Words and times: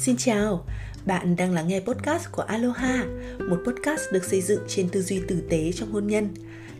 Xin 0.00 0.16
chào, 0.16 0.64
bạn 1.06 1.36
đang 1.36 1.52
lắng 1.52 1.68
nghe 1.68 1.80
podcast 1.80 2.32
của 2.32 2.42
Aloha, 2.42 3.04
một 3.48 3.56
podcast 3.66 4.00
được 4.12 4.24
xây 4.24 4.40
dựng 4.40 4.60
trên 4.68 4.88
tư 4.88 5.02
duy 5.02 5.20
tử 5.28 5.42
tế 5.50 5.72
trong 5.72 5.92
hôn 5.92 6.06
nhân. 6.06 6.28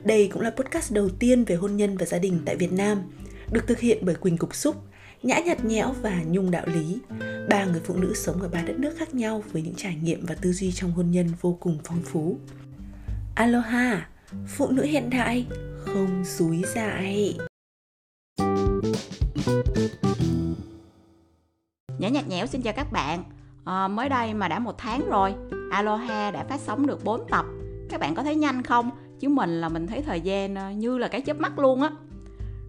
Đây 0.04 0.30
cũng 0.32 0.42
là 0.42 0.50
podcast 0.50 0.92
đầu 0.92 1.08
tiên 1.08 1.44
về 1.44 1.56
hôn 1.56 1.76
nhân 1.76 1.96
và 1.96 2.06
gia 2.06 2.18
đình 2.18 2.40
tại 2.44 2.56
Việt 2.56 2.72
Nam, 2.72 3.02
được 3.52 3.66
thực 3.66 3.80
hiện 3.80 3.98
bởi 4.02 4.14
Quỳnh 4.14 4.36
Cục 4.36 4.54
Xúc, 4.54 4.76
Nhã 5.22 5.38
Nhạt 5.38 5.64
Nhẽo 5.64 5.94
và 6.02 6.22
Nhung 6.26 6.50
Đạo 6.50 6.66
Lý, 6.66 6.98
ba 7.48 7.64
người 7.64 7.80
phụ 7.84 7.96
nữ 7.96 8.14
sống 8.14 8.42
ở 8.42 8.48
ba 8.48 8.62
đất 8.62 8.78
nước 8.78 8.94
khác 8.98 9.14
nhau 9.14 9.42
với 9.52 9.62
những 9.62 9.74
trải 9.76 9.94
nghiệm 10.02 10.26
và 10.26 10.34
tư 10.34 10.52
duy 10.52 10.72
trong 10.72 10.92
hôn 10.92 11.10
nhân 11.10 11.28
vô 11.40 11.56
cùng 11.60 11.78
phong 11.84 12.02
phú. 12.02 12.38
Aloha, 13.34 14.08
phụ 14.46 14.70
nữ 14.70 14.82
hiện 14.82 15.10
đại, 15.10 15.46
không 15.84 16.24
dúi 16.24 16.62
dại. 16.74 17.36
Nhã 22.10 22.20
nhạt 22.20 22.28
nhẽo 22.28 22.46
xin 22.46 22.62
chào 22.62 22.72
các 22.72 22.92
bạn 22.92 23.24
à, 23.64 23.88
Mới 23.88 24.08
đây 24.08 24.34
mà 24.34 24.48
đã 24.48 24.58
một 24.58 24.78
tháng 24.78 25.08
rồi 25.08 25.34
Aloha 25.70 26.30
đã 26.30 26.44
phát 26.44 26.60
sóng 26.60 26.86
được 26.86 27.04
4 27.04 27.20
tập 27.30 27.44
Các 27.90 28.00
bạn 28.00 28.14
có 28.14 28.22
thấy 28.22 28.36
nhanh 28.36 28.62
không? 28.62 28.90
Chứ 29.20 29.28
mình 29.28 29.60
là 29.60 29.68
mình 29.68 29.86
thấy 29.86 30.02
thời 30.02 30.20
gian 30.20 30.54
ờ, 30.54 30.70
như 30.70 30.98
là 30.98 31.08
cái 31.08 31.20
chớp 31.20 31.40
mắt 31.40 31.58
luôn 31.58 31.82
á 31.82 31.90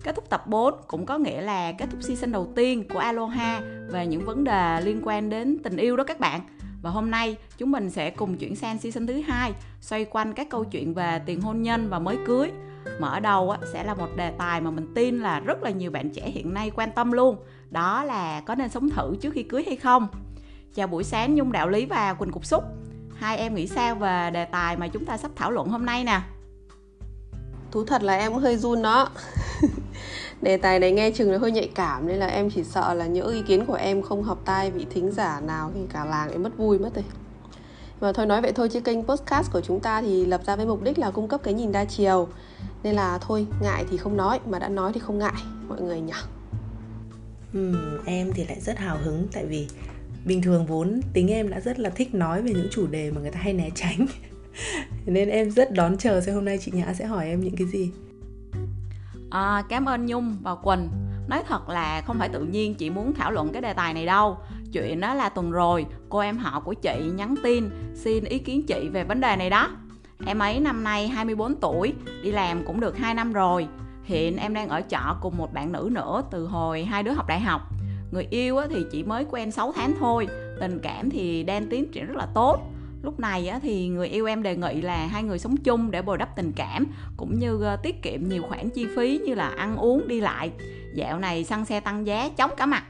Kết 0.04 0.16
thúc 0.16 0.30
tập 0.30 0.48
4 0.48 0.74
cũng 0.88 1.06
có 1.06 1.18
nghĩa 1.18 1.42
là 1.42 1.72
kết 1.72 1.86
thúc 1.92 2.04
season 2.04 2.32
đầu 2.32 2.52
tiên 2.56 2.88
của 2.94 3.00
Aloha 3.00 3.62
về 3.90 4.08
những 4.08 4.26
vấn 4.26 4.44
đề 4.44 4.82
liên 4.82 5.02
quan 5.04 5.30
đến 5.30 5.58
tình 5.64 5.78
yêu 5.78 5.96
đó 5.98 6.04
các 6.04 6.20
bạn. 6.20 6.42
Và 6.82 6.90
hôm 6.90 7.12
nay 7.12 7.38
chúng 7.58 7.72
mình 7.72 7.90
sẽ 7.90 8.10
cùng 8.10 8.38
chuyển 8.38 8.56
sang 8.56 8.78
season 8.78 9.08
thứ 9.08 9.22
hai 9.22 9.54
xoay 9.82 10.06
quanh 10.06 10.34
các 10.34 10.50
câu 10.50 10.64
chuyện 10.64 10.94
về 10.94 11.22
tiền 11.26 11.42
hôn 11.42 11.62
nhân 11.62 11.90
và 11.90 12.00
mới 12.00 12.18
cưới. 12.26 12.52
Mở 13.00 13.20
đầu 13.20 13.54
sẽ 13.74 13.84
là 13.84 13.94
một 13.94 14.08
đề 14.16 14.32
tài 14.32 14.62
mà 14.62 14.72
mình 14.72 14.94
tin 14.96 15.20
là 15.20 15.40
rất 15.40 15.64
là 15.64 15.70
nhiều 15.70 15.92
bạn 15.92 16.10
trẻ 16.10 16.30
hiện 16.30 16.54
nay 16.54 16.72
quan 16.76 16.92
tâm 16.96 17.12
luôn. 17.12 17.38
Đó 17.70 18.04
là 18.04 18.42
có 18.42 18.56
nên 18.56 18.70
sống 18.70 18.90
thử 18.90 19.16
trước 19.22 19.34
khi 19.34 19.44
cưới 19.44 19.64
hay 19.66 19.76
không? 19.76 20.08
Chào 20.76 20.88
buổi 20.88 21.04
sáng 21.04 21.36
Nhung, 21.36 21.52
Đạo 21.52 21.70
Lý 21.70 21.86
và 21.86 22.14
Quỳnh 22.14 22.32
Cục 22.32 22.46
Xúc. 22.46 22.64
Hai 23.16 23.38
em 23.38 23.56
nghĩ 23.56 23.68
sao 23.68 23.96
về 23.96 24.32
đề 24.34 24.46
tài 24.46 24.78
mà 24.78 24.88
chúng 24.88 25.06
ta 25.06 25.18
sắp 25.18 25.32
thảo 25.36 25.52
luận 25.52 25.68
hôm 25.68 25.86
nay 25.86 26.04
nè? 26.04 26.22
Thú 27.72 27.84
thật 27.86 28.04
là 28.04 28.18
em 28.18 28.34
cũng 28.34 28.42
hơi 28.42 28.58
run 28.58 28.82
đó 28.82 29.10
Đề 30.42 30.58
tài 30.58 30.80
này 30.80 30.92
nghe 30.92 31.12
chừng 31.12 31.32
là 31.32 31.38
hơi 31.38 31.52
nhạy 31.52 31.70
cảm 31.76 32.08
Nên 32.08 32.18
là 32.18 32.28
em 32.28 32.50
chỉ 32.50 32.64
sợ 32.64 32.94
là 32.94 33.06
những 33.06 33.28
ý 33.28 33.42
kiến 33.42 33.66
của 33.66 33.74
em 33.74 34.02
không 34.02 34.24
hợp 34.24 34.38
tai 34.46 34.72
vị 34.72 34.86
thính 34.90 35.12
giả 35.12 35.40
nào 35.40 35.72
Thì 35.74 35.80
cả 35.94 36.06
làng 36.06 36.32
em 36.32 36.44
mất 36.44 36.58
vui 36.58 36.80
mất 36.80 36.90
rồi 36.96 37.04
Mà 38.02 38.14
thôi 38.14 38.26
nói 38.26 38.42
vậy 38.42 38.52
thôi, 38.52 38.70
chứ 38.70 38.80
kênh 38.80 39.04
podcast 39.04 39.52
của 39.52 39.62
chúng 39.62 39.80
ta 39.80 40.02
thì 40.02 40.26
lập 40.26 40.42
ra 40.46 40.56
với 40.56 40.66
mục 40.66 40.84
đích 40.84 41.00
là 41.00 41.12
cung 41.12 41.28
cấp 41.28 41.42
cái 41.44 41.54
nhìn 41.54 41.72
đa 41.72 41.86
chiều 41.86 42.28
nên 42.84 42.96
là 42.96 43.18
thôi 43.22 43.48
ngại 43.62 43.86
thì 43.90 43.98
không 43.98 44.18
nói 44.18 44.40
Mà 44.50 44.60
đã 44.60 44.70
nói 44.70 44.92
thì 44.94 45.00
không 45.00 45.18
ngại 45.18 45.44
mọi 45.68 45.82
người 45.82 46.02
nhỉ? 46.02 46.14
Ừ, 47.54 47.74
em 48.06 48.32
thì 48.34 48.46
lại 48.46 48.60
rất 48.60 48.78
hào 48.78 48.98
hứng 48.98 49.28
tại 49.34 49.46
vì 49.46 49.68
bình 50.26 50.42
thường 50.42 50.66
vốn 50.66 51.02
tính 51.14 51.28
em 51.28 51.50
đã 51.50 51.60
rất 51.60 51.80
là 51.80 51.90
thích 51.90 52.16
nói 52.16 52.42
về 52.42 52.52
những 52.52 52.68
chủ 52.72 52.88
đề 52.88 53.12
mà 53.12 53.22
người 53.22 53.32
ta 53.32 53.40
hay 53.40 53.54
né 53.54 53.70
tránh. 53.76 54.06
Nên 55.06 55.30
em 55.30 55.52
rất 55.52 55.72
đón 55.72 55.98
chờ 55.98 56.22
xem 56.22 56.36
hôm 56.36 56.46
nay 56.46 56.58
chị 56.62 56.72
Nhã 56.76 56.94
sẽ 56.94 57.06
hỏi 57.06 57.28
em 57.28 57.42
những 57.42 57.56
cái 57.56 57.68
gì. 57.68 57.92
À, 59.30 59.64
cảm 59.70 59.86
ơn 59.86 60.06
Nhung 60.06 60.38
và 60.42 60.56
Quỳnh. 60.56 60.90
Nói 61.28 61.44
thật 61.48 61.70
là 61.70 62.02
không 62.02 62.20
phải 62.20 62.30
tự 62.30 62.44
nhiên 62.44 62.76
chị 62.76 62.90
muốn 62.90 63.14
thảo 63.14 63.32
luận 63.32 63.50
cái 63.54 63.62
đề 63.62 63.74
tài 63.74 63.94
này 63.94 64.06
đâu. 64.06 64.38
Chuyện 64.74 65.00
đó 65.00 65.14
là 65.14 65.30
tuần 65.30 65.52
rồi 65.52 65.86
cô 66.10 66.20
em 66.20 66.38
họ 66.38 66.60
của 66.60 66.74
chị 66.74 67.12
nhắn 67.16 67.36
tin 67.44 67.70
xin 67.96 68.24
ý 68.24 68.40
kiến 68.40 68.66
chị 68.68 68.90
về 68.90 69.04
vấn 69.04 69.22
đề 69.22 69.36
này 69.36 69.50
đó 69.50 69.70
em 70.26 70.40
ấy 70.40 70.60
năm 70.60 70.84
nay 70.84 71.08
24 71.08 71.56
tuổi, 71.56 71.94
đi 72.24 72.32
làm 72.32 72.64
cũng 72.66 72.80
được 72.80 72.98
2 72.98 73.14
năm 73.14 73.34
rồi. 73.34 73.68
Hiện 74.04 74.38
em 74.38 74.54
đang 74.54 74.70
ở 74.70 74.82
trọ 74.90 75.18
cùng 75.22 75.38
một 75.38 75.54
bạn 75.54 75.72
nữ 75.72 75.90
nữa 75.92 76.24
từ 76.32 76.46
hồi 76.46 76.84
hai 76.84 77.04
đứa 77.04 77.12
học 77.12 77.28
đại 77.28 77.40
học. 77.40 77.62
Người 78.12 78.28
yêu 78.30 78.58
thì 78.70 78.86
chỉ 78.92 79.04
mới 79.04 79.26
quen 79.32 79.52
6 79.52 79.72
tháng 79.76 79.94
thôi, 80.00 80.28
tình 80.60 80.80
cảm 80.84 81.10
thì 81.10 81.44
đang 81.44 81.68
tiến 81.70 81.92
triển 81.92 82.06
rất 82.06 82.18
là 82.18 82.28
tốt. 82.36 82.60
Lúc 83.04 83.20
này 83.20 83.52
thì 83.62 83.88
người 83.88 84.08
yêu 84.08 84.26
em 84.26 84.44
đề 84.44 84.56
nghị 84.56 84.82
là 84.82 85.08
hai 85.08 85.24
người 85.24 85.40
sống 85.40 85.58
chung 85.58 85.92
để 85.92 86.02
bồi 86.02 86.18
đắp 86.18 86.36
tình 86.36 86.52
cảm, 86.56 86.88
cũng 87.18 87.40
như 87.40 87.62
ờ, 87.64 87.76
tiết 87.76 88.02
kiệm 88.02 88.30
nhiều 88.30 88.44
khoản 88.50 88.70
chi 88.70 88.88
phí 88.96 89.20
như 89.26 89.34
là 89.36 89.48
ăn 89.48 89.78
uống, 89.78 90.08
đi 90.08 90.22
lại. 90.22 90.52
Dạo 90.94 91.20
này 91.20 91.44
xăng 91.44 91.66
xe 91.66 91.80
tăng 91.80 92.08
giá 92.08 92.30
chóng 92.30 92.52
cả 92.58 92.66
mặt. 92.66 92.84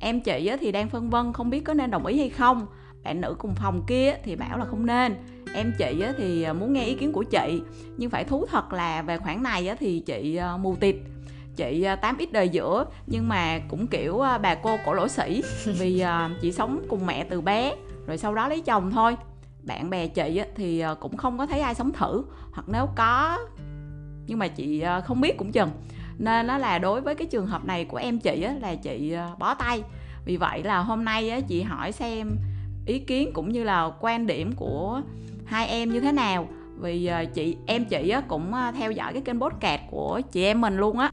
Em 0.00 0.20
chị 0.20 0.50
thì 0.60 0.72
đang 0.72 0.88
phân 0.88 1.10
vân 1.10 1.32
không 1.32 1.50
biết 1.50 1.60
có 1.60 1.74
nên 1.74 1.90
đồng 1.90 2.06
ý 2.06 2.18
hay 2.18 2.28
không. 2.28 2.66
Bạn 3.04 3.20
nữ 3.20 3.34
cùng 3.38 3.54
phòng 3.54 3.82
kia 3.86 4.14
thì 4.24 4.36
bảo 4.36 4.58
là 4.58 4.64
không 4.64 4.86
nên 4.86 5.16
em 5.54 5.72
chị 5.78 6.00
á, 6.00 6.12
thì 6.18 6.42
à, 6.42 6.52
muốn 6.52 6.72
nghe 6.72 6.84
ý 6.84 6.94
kiến 6.94 7.12
của 7.12 7.22
chị 7.22 7.62
nhưng 7.96 8.10
phải 8.10 8.24
thú 8.24 8.46
thật 8.50 8.72
là 8.72 9.02
về 9.02 9.18
khoản 9.18 9.42
này 9.42 9.68
á, 9.68 9.76
thì 9.80 10.00
chị 10.06 10.36
à, 10.36 10.56
mù 10.56 10.76
tịt. 10.76 10.96
Chị 11.56 11.82
à, 11.82 11.96
8 11.96 12.16
ít 12.18 12.32
đời 12.32 12.48
giữa 12.48 12.84
nhưng 13.06 13.28
mà 13.28 13.58
cũng 13.68 13.86
kiểu 13.86 14.18
bà 14.42 14.54
cô 14.54 14.76
cổ 14.86 14.94
lỗ 14.94 15.08
sĩ 15.08 15.42
vì 15.64 16.04
chị 16.40 16.52
sống 16.52 16.82
cùng 16.88 17.06
mẹ 17.06 17.24
từ 17.24 17.40
bé 17.40 17.74
rồi 18.06 18.18
sau 18.18 18.34
đó 18.34 18.48
lấy 18.48 18.60
chồng 18.60 18.90
thôi. 18.90 19.16
Bạn 19.62 19.90
bè 19.90 20.06
chị 20.06 20.40
thì 20.54 20.84
cũng 21.00 21.16
không 21.16 21.38
có 21.38 21.46
thấy 21.46 21.60
ai 21.60 21.74
sống 21.74 21.92
thử 21.92 22.24
hoặc 22.52 22.64
nếu 22.68 22.86
có 22.96 23.38
nhưng 24.26 24.38
mà 24.38 24.48
chị 24.48 24.84
không 25.04 25.20
biết 25.20 25.38
cũng 25.38 25.52
chừng. 25.52 25.70
Nên 26.18 26.46
nó 26.46 26.58
là 26.58 26.78
đối 26.78 27.00
với 27.00 27.14
cái 27.14 27.26
trường 27.26 27.46
hợp 27.46 27.64
này 27.64 27.84
của 27.84 27.96
em 27.96 28.18
chị 28.18 28.46
là 28.60 28.74
chị 28.74 29.14
bó 29.38 29.54
tay. 29.54 29.82
Vì 30.24 30.36
vậy 30.36 30.62
là 30.62 30.78
hôm 30.78 31.04
nay 31.04 31.42
chị 31.48 31.62
hỏi 31.62 31.92
xem 31.92 32.36
ý 32.86 32.98
kiến 32.98 33.30
cũng 33.34 33.52
như 33.52 33.64
là 33.64 33.90
quan 34.00 34.26
điểm 34.26 34.52
của 34.56 35.00
hai 35.48 35.68
em 35.68 35.92
như 35.92 36.00
thế 36.00 36.12
nào? 36.12 36.48
Vì 36.80 37.06
ờ, 37.06 37.24
chị 37.24 37.56
em 37.66 37.84
chị 37.84 38.14
cũng 38.28 38.54
ờ, 38.54 38.72
theo 38.76 38.92
dõi 38.92 39.12
cái 39.12 39.22
kênh 39.22 39.40
podcast 39.40 39.80
của 39.90 40.20
chị 40.32 40.44
em 40.44 40.60
mình 40.60 40.76
luôn 40.76 40.98
á. 40.98 41.10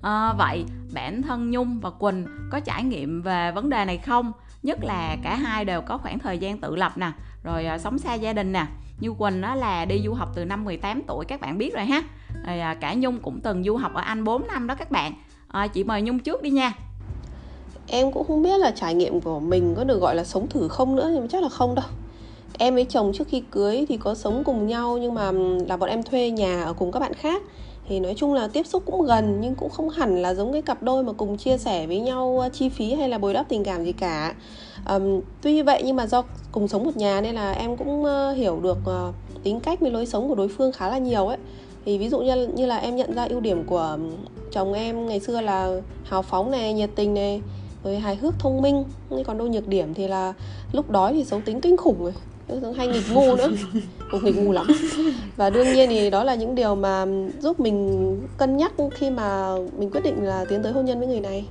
À, 0.00 0.32
vậy 0.32 0.64
bản 0.94 1.22
thân 1.22 1.50
nhung 1.50 1.80
và 1.80 1.90
quỳnh 1.90 2.26
có 2.50 2.60
trải 2.60 2.84
nghiệm 2.84 3.22
về 3.22 3.52
vấn 3.52 3.70
đề 3.70 3.84
này 3.84 3.98
không? 3.98 4.32
Nhất 4.62 4.78
là 4.84 5.16
cả 5.22 5.36
hai 5.36 5.64
đều 5.64 5.80
có 5.80 5.98
khoảng 5.98 6.18
thời 6.18 6.38
gian 6.38 6.58
tự 6.58 6.76
lập 6.76 6.98
nè 6.98 7.12
rồi 7.42 7.66
à, 7.66 7.78
sống 7.78 7.98
xa 7.98 8.14
gia 8.14 8.32
đình 8.32 8.52
nè. 8.52 8.66
Như 9.00 9.12
Quỳnh 9.12 9.40
đó 9.40 9.54
là 9.54 9.84
đi 9.84 10.02
du 10.04 10.12
học 10.14 10.28
từ 10.34 10.44
năm 10.44 10.64
18 10.64 11.02
tuổi 11.06 11.24
các 11.24 11.40
bạn 11.40 11.58
biết 11.58 11.74
rồi 11.74 11.84
ha. 11.84 12.02
Rồi 12.46 12.60
à, 12.60 12.74
cả 12.74 12.94
Nhung 12.94 13.18
cũng 13.18 13.40
từng 13.40 13.64
du 13.64 13.76
học 13.76 13.94
ở 13.94 14.02
Anh 14.02 14.24
4 14.24 14.46
năm 14.46 14.66
đó 14.66 14.74
các 14.74 14.90
bạn. 14.90 15.12
À, 15.48 15.66
chị 15.66 15.84
mời 15.84 16.02
Nhung 16.02 16.18
trước 16.18 16.42
đi 16.42 16.50
nha. 16.50 16.72
Em 17.86 18.12
cũng 18.12 18.26
không 18.26 18.42
biết 18.42 18.60
là 18.60 18.70
trải 18.70 18.94
nghiệm 18.94 19.20
của 19.20 19.40
mình 19.40 19.74
có 19.76 19.84
được 19.84 20.00
gọi 20.00 20.14
là 20.14 20.24
sống 20.24 20.48
thử 20.48 20.68
không 20.68 20.96
nữa 20.96 21.10
nhưng 21.12 21.20
mà 21.20 21.26
chắc 21.30 21.42
là 21.42 21.48
không 21.48 21.74
đâu 21.74 21.84
em 22.58 22.74
với 22.74 22.84
chồng 22.84 23.12
trước 23.14 23.28
khi 23.28 23.42
cưới 23.50 23.86
thì 23.88 23.96
có 23.96 24.14
sống 24.14 24.42
cùng 24.44 24.66
nhau 24.66 24.98
nhưng 24.98 25.14
mà 25.14 25.32
là 25.68 25.76
bọn 25.76 25.90
em 25.90 26.02
thuê 26.02 26.30
nhà 26.30 26.62
ở 26.62 26.72
cùng 26.72 26.92
các 26.92 27.00
bạn 27.00 27.14
khác. 27.14 27.42
Thì 27.88 28.00
nói 28.00 28.14
chung 28.16 28.34
là 28.34 28.48
tiếp 28.48 28.66
xúc 28.66 28.82
cũng 28.86 29.02
gần 29.02 29.38
nhưng 29.40 29.54
cũng 29.54 29.70
không 29.70 29.88
hẳn 29.88 30.22
là 30.22 30.34
giống 30.34 30.52
cái 30.52 30.62
cặp 30.62 30.82
đôi 30.82 31.04
mà 31.04 31.12
cùng 31.12 31.36
chia 31.36 31.58
sẻ 31.58 31.86
với 31.86 32.00
nhau 32.00 32.48
chi 32.52 32.68
phí 32.68 32.94
hay 32.94 33.08
là 33.08 33.18
bồi 33.18 33.34
đắp 33.34 33.48
tình 33.48 33.64
cảm 33.64 33.84
gì 33.84 33.92
cả. 33.92 34.34
Um, 34.88 35.20
tuy 35.42 35.54
như 35.54 35.64
vậy 35.64 35.82
nhưng 35.84 35.96
mà 35.96 36.06
do 36.06 36.22
cùng 36.52 36.68
sống 36.68 36.84
một 36.84 36.96
nhà 36.96 37.20
nên 37.20 37.34
là 37.34 37.52
em 37.52 37.76
cũng 37.76 38.04
uh, 38.04 38.36
hiểu 38.36 38.60
được 38.60 38.78
uh, 38.82 39.14
tính 39.42 39.60
cách 39.60 39.80
với 39.80 39.90
lối 39.90 40.06
sống 40.06 40.28
của 40.28 40.34
đối 40.34 40.48
phương 40.48 40.72
khá 40.72 40.88
là 40.88 40.98
nhiều 40.98 41.26
ấy. 41.26 41.38
Thì 41.84 41.98
ví 41.98 42.08
dụ 42.08 42.20
như 42.20 42.46
như 42.46 42.66
là 42.66 42.76
em 42.76 42.96
nhận 42.96 43.14
ra 43.14 43.24
ưu 43.24 43.40
điểm 43.40 43.64
của 43.66 43.98
chồng 44.52 44.72
em 44.72 45.06
ngày 45.06 45.20
xưa 45.20 45.40
là 45.40 45.80
hào 46.04 46.22
phóng 46.22 46.50
này 46.50 46.72
nhiệt 46.72 46.90
tình 46.94 47.14
này 47.14 47.42
rồi 47.84 47.98
hài 47.98 48.16
hước 48.16 48.34
thông 48.38 48.62
minh 48.62 48.84
còn 49.26 49.38
đâu 49.38 49.48
nhược 49.48 49.68
điểm 49.68 49.94
thì 49.94 50.08
là 50.08 50.32
lúc 50.72 50.90
đói 50.90 51.12
thì 51.12 51.24
xấu 51.24 51.40
tính 51.40 51.60
kinh 51.60 51.76
khủng 51.76 52.02
rồi 52.02 52.12
hay 52.76 52.88
nghịch 52.88 53.12
ngu 53.12 53.36
nữa. 53.36 53.50
Cũng 54.10 54.24
nghịch 54.24 54.36
ngu 54.36 54.52
lắm. 54.52 54.66
Và 55.36 55.50
đương 55.50 55.72
nhiên 55.72 55.88
thì 55.88 56.10
đó 56.10 56.24
là 56.24 56.34
những 56.34 56.54
điều 56.54 56.74
mà 56.74 57.06
giúp 57.40 57.60
mình 57.60 58.20
cân 58.38 58.56
nhắc 58.56 58.72
khi 58.94 59.10
mà 59.10 59.56
mình 59.78 59.90
quyết 59.90 60.00
định 60.04 60.24
là 60.24 60.44
tiến 60.48 60.62
tới 60.62 60.72
hôn 60.72 60.84
nhân 60.84 60.98
với 60.98 61.08
người 61.08 61.20
này. 61.20 61.46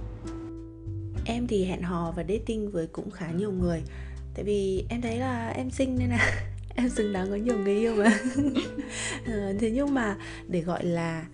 Em 1.26 1.48
thì 1.48 1.66
hẹn 1.66 1.82
hò 1.82 2.14
và 2.16 2.24
dating 2.30 2.72
với 2.72 2.88
cũng 2.88 3.12
khá 3.12 3.32
nhiều 3.32 3.52
người. 3.52 3.82
Tại 4.36 4.44
vì 4.44 4.86
em 4.90 5.02
thấy 5.02 5.18
là 5.18 5.50
em 5.50 5.70
xinh 5.70 5.96
nên 6.00 6.10
là 6.10 6.32
em 6.76 6.90
xứng 6.90 7.14
đáng 7.14 7.30
có 7.30 7.36
nhiều 7.36 7.58
người 7.58 7.76
yêu 7.76 7.96
mà. 7.96 8.20
Ờ, 9.28 9.54
thế 9.60 9.72
nhưng 9.72 9.94
mà 9.94 10.18
để 10.48 10.62
gọi 10.62 10.86
là 10.86 11.26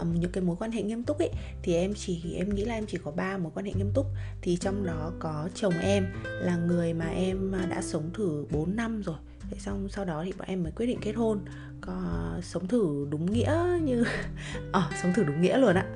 um, 0.00 0.14
những 0.14 0.32
cái 0.32 0.44
mối 0.44 0.56
quan 0.58 0.72
hệ 0.72 0.82
nghiêm 0.82 1.02
túc 1.02 1.18
ấy 1.18 1.30
thì 1.62 1.74
em 1.74 1.94
chỉ 1.94 2.34
em 2.36 2.54
nghĩ 2.54 2.64
là 2.64 2.74
em 2.74 2.86
chỉ 2.86 2.98
có 3.04 3.10
ba 3.10 3.38
mối 3.38 3.52
quan 3.54 3.66
hệ 3.66 3.72
nghiêm 3.72 3.90
túc. 3.94 4.06
Thì 4.42 4.56
trong 4.56 4.86
đó 4.86 5.12
có 5.18 5.48
chồng 5.54 5.78
em 5.82 6.06
là 6.24 6.56
người 6.56 6.94
mà 6.94 7.06
em 7.06 7.52
đã 7.70 7.82
sống 7.82 8.10
thử 8.14 8.46
4 8.50 8.76
năm 8.76 9.02
rồi. 9.02 9.16
Thế 9.50 9.56
xong 9.60 9.88
sau 9.88 10.04
đó 10.04 10.22
thì 10.24 10.32
bọn 10.38 10.48
em 10.48 10.62
mới 10.62 10.72
quyết 10.72 10.86
định 10.86 10.98
kết 11.02 11.12
hôn. 11.12 11.40
Có 11.80 11.92
sống 12.42 12.68
thử 12.68 13.06
đúng 13.10 13.32
nghĩa 13.32 13.78
như 13.84 14.04
ờ 14.72 14.80
à, 14.90 14.96
sống 15.02 15.12
thử 15.12 15.24
đúng 15.24 15.40
nghĩa 15.40 15.58
luôn 15.58 15.74
ạ 15.74 15.86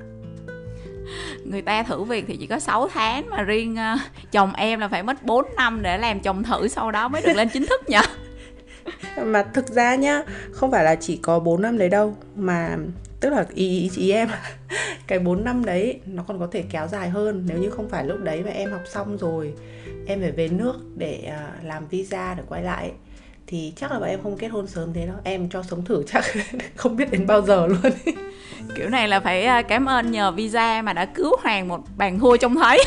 người 1.45 1.61
ta 1.61 1.83
thử 1.83 2.03
việc 2.03 2.25
thì 2.27 2.37
chỉ 2.37 2.47
có 2.47 2.59
6 2.59 2.87
tháng 2.87 3.29
mà 3.29 3.43
riêng 3.43 3.77
uh, 3.93 3.99
chồng 4.31 4.53
em 4.53 4.79
là 4.79 4.87
phải 4.87 5.03
mất 5.03 5.23
4 5.23 5.45
năm 5.55 5.81
để 5.81 5.97
làm 5.97 6.19
chồng 6.19 6.43
thử 6.43 6.67
sau 6.67 6.91
đó 6.91 7.07
mới 7.07 7.21
được 7.21 7.33
lên 7.33 7.49
chính 7.53 7.65
thức 7.65 7.89
nhỉ? 7.89 7.97
Mà 9.23 9.43
thực 9.43 9.67
ra 9.67 9.95
nhá 9.95 10.23
không 10.51 10.71
phải 10.71 10.83
là 10.83 10.95
chỉ 10.95 11.17
có 11.17 11.39
4 11.39 11.61
năm 11.61 11.77
đấy 11.77 11.89
đâu 11.89 12.15
mà 12.35 12.77
tức 13.19 13.29
là 13.29 13.45
ý, 13.53 13.79
ý, 13.79 13.89
chị 13.95 14.11
em 14.11 14.29
cái 15.07 15.19
4 15.19 15.43
năm 15.43 15.65
đấy 15.65 15.99
nó 16.05 16.23
còn 16.27 16.39
có 16.39 16.47
thể 16.51 16.63
kéo 16.69 16.87
dài 16.87 17.09
hơn. 17.09 17.45
Nếu 17.47 17.57
như 17.57 17.69
không 17.69 17.89
phải 17.89 18.05
lúc 18.05 18.19
đấy 18.19 18.41
mà 18.43 18.51
em 18.51 18.71
học 18.71 18.81
xong 18.85 19.17
rồi 19.17 19.53
em 20.07 20.21
phải 20.21 20.31
về 20.31 20.47
nước 20.47 20.75
để 20.95 21.31
uh, 21.31 21.65
làm 21.65 21.87
visa 21.87 22.33
để 22.33 22.43
quay 22.49 22.63
lại 22.63 22.91
thì 23.47 23.73
chắc 23.75 23.91
là 23.91 23.99
bọn 23.99 24.09
em 24.09 24.19
không 24.23 24.37
kết 24.37 24.47
hôn 24.47 24.67
sớm 24.67 24.93
thế 24.93 25.07
đâu. 25.07 25.15
Em 25.23 25.49
cho 25.49 25.63
sống 25.63 25.85
thử 25.85 26.03
chắc 26.07 26.25
không 26.75 26.95
biết 26.95 27.11
đến 27.11 27.27
bao 27.27 27.41
giờ 27.41 27.67
luôn. 27.67 27.91
Kiểu 28.75 28.89
này 28.89 29.07
là 29.07 29.19
phải 29.19 29.45
à, 29.45 29.61
cảm 29.61 29.85
ơn 29.85 30.11
nhờ 30.11 30.31
visa 30.31 30.81
mà 30.81 30.93
đã 30.93 31.05
cứu 31.05 31.35
hoàng 31.43 31.67
một 31.67 31.81
bàn 31.97 32.19
hôi 32.19 32.37
trông 32.37 32.55
thấy. 32.55 32.83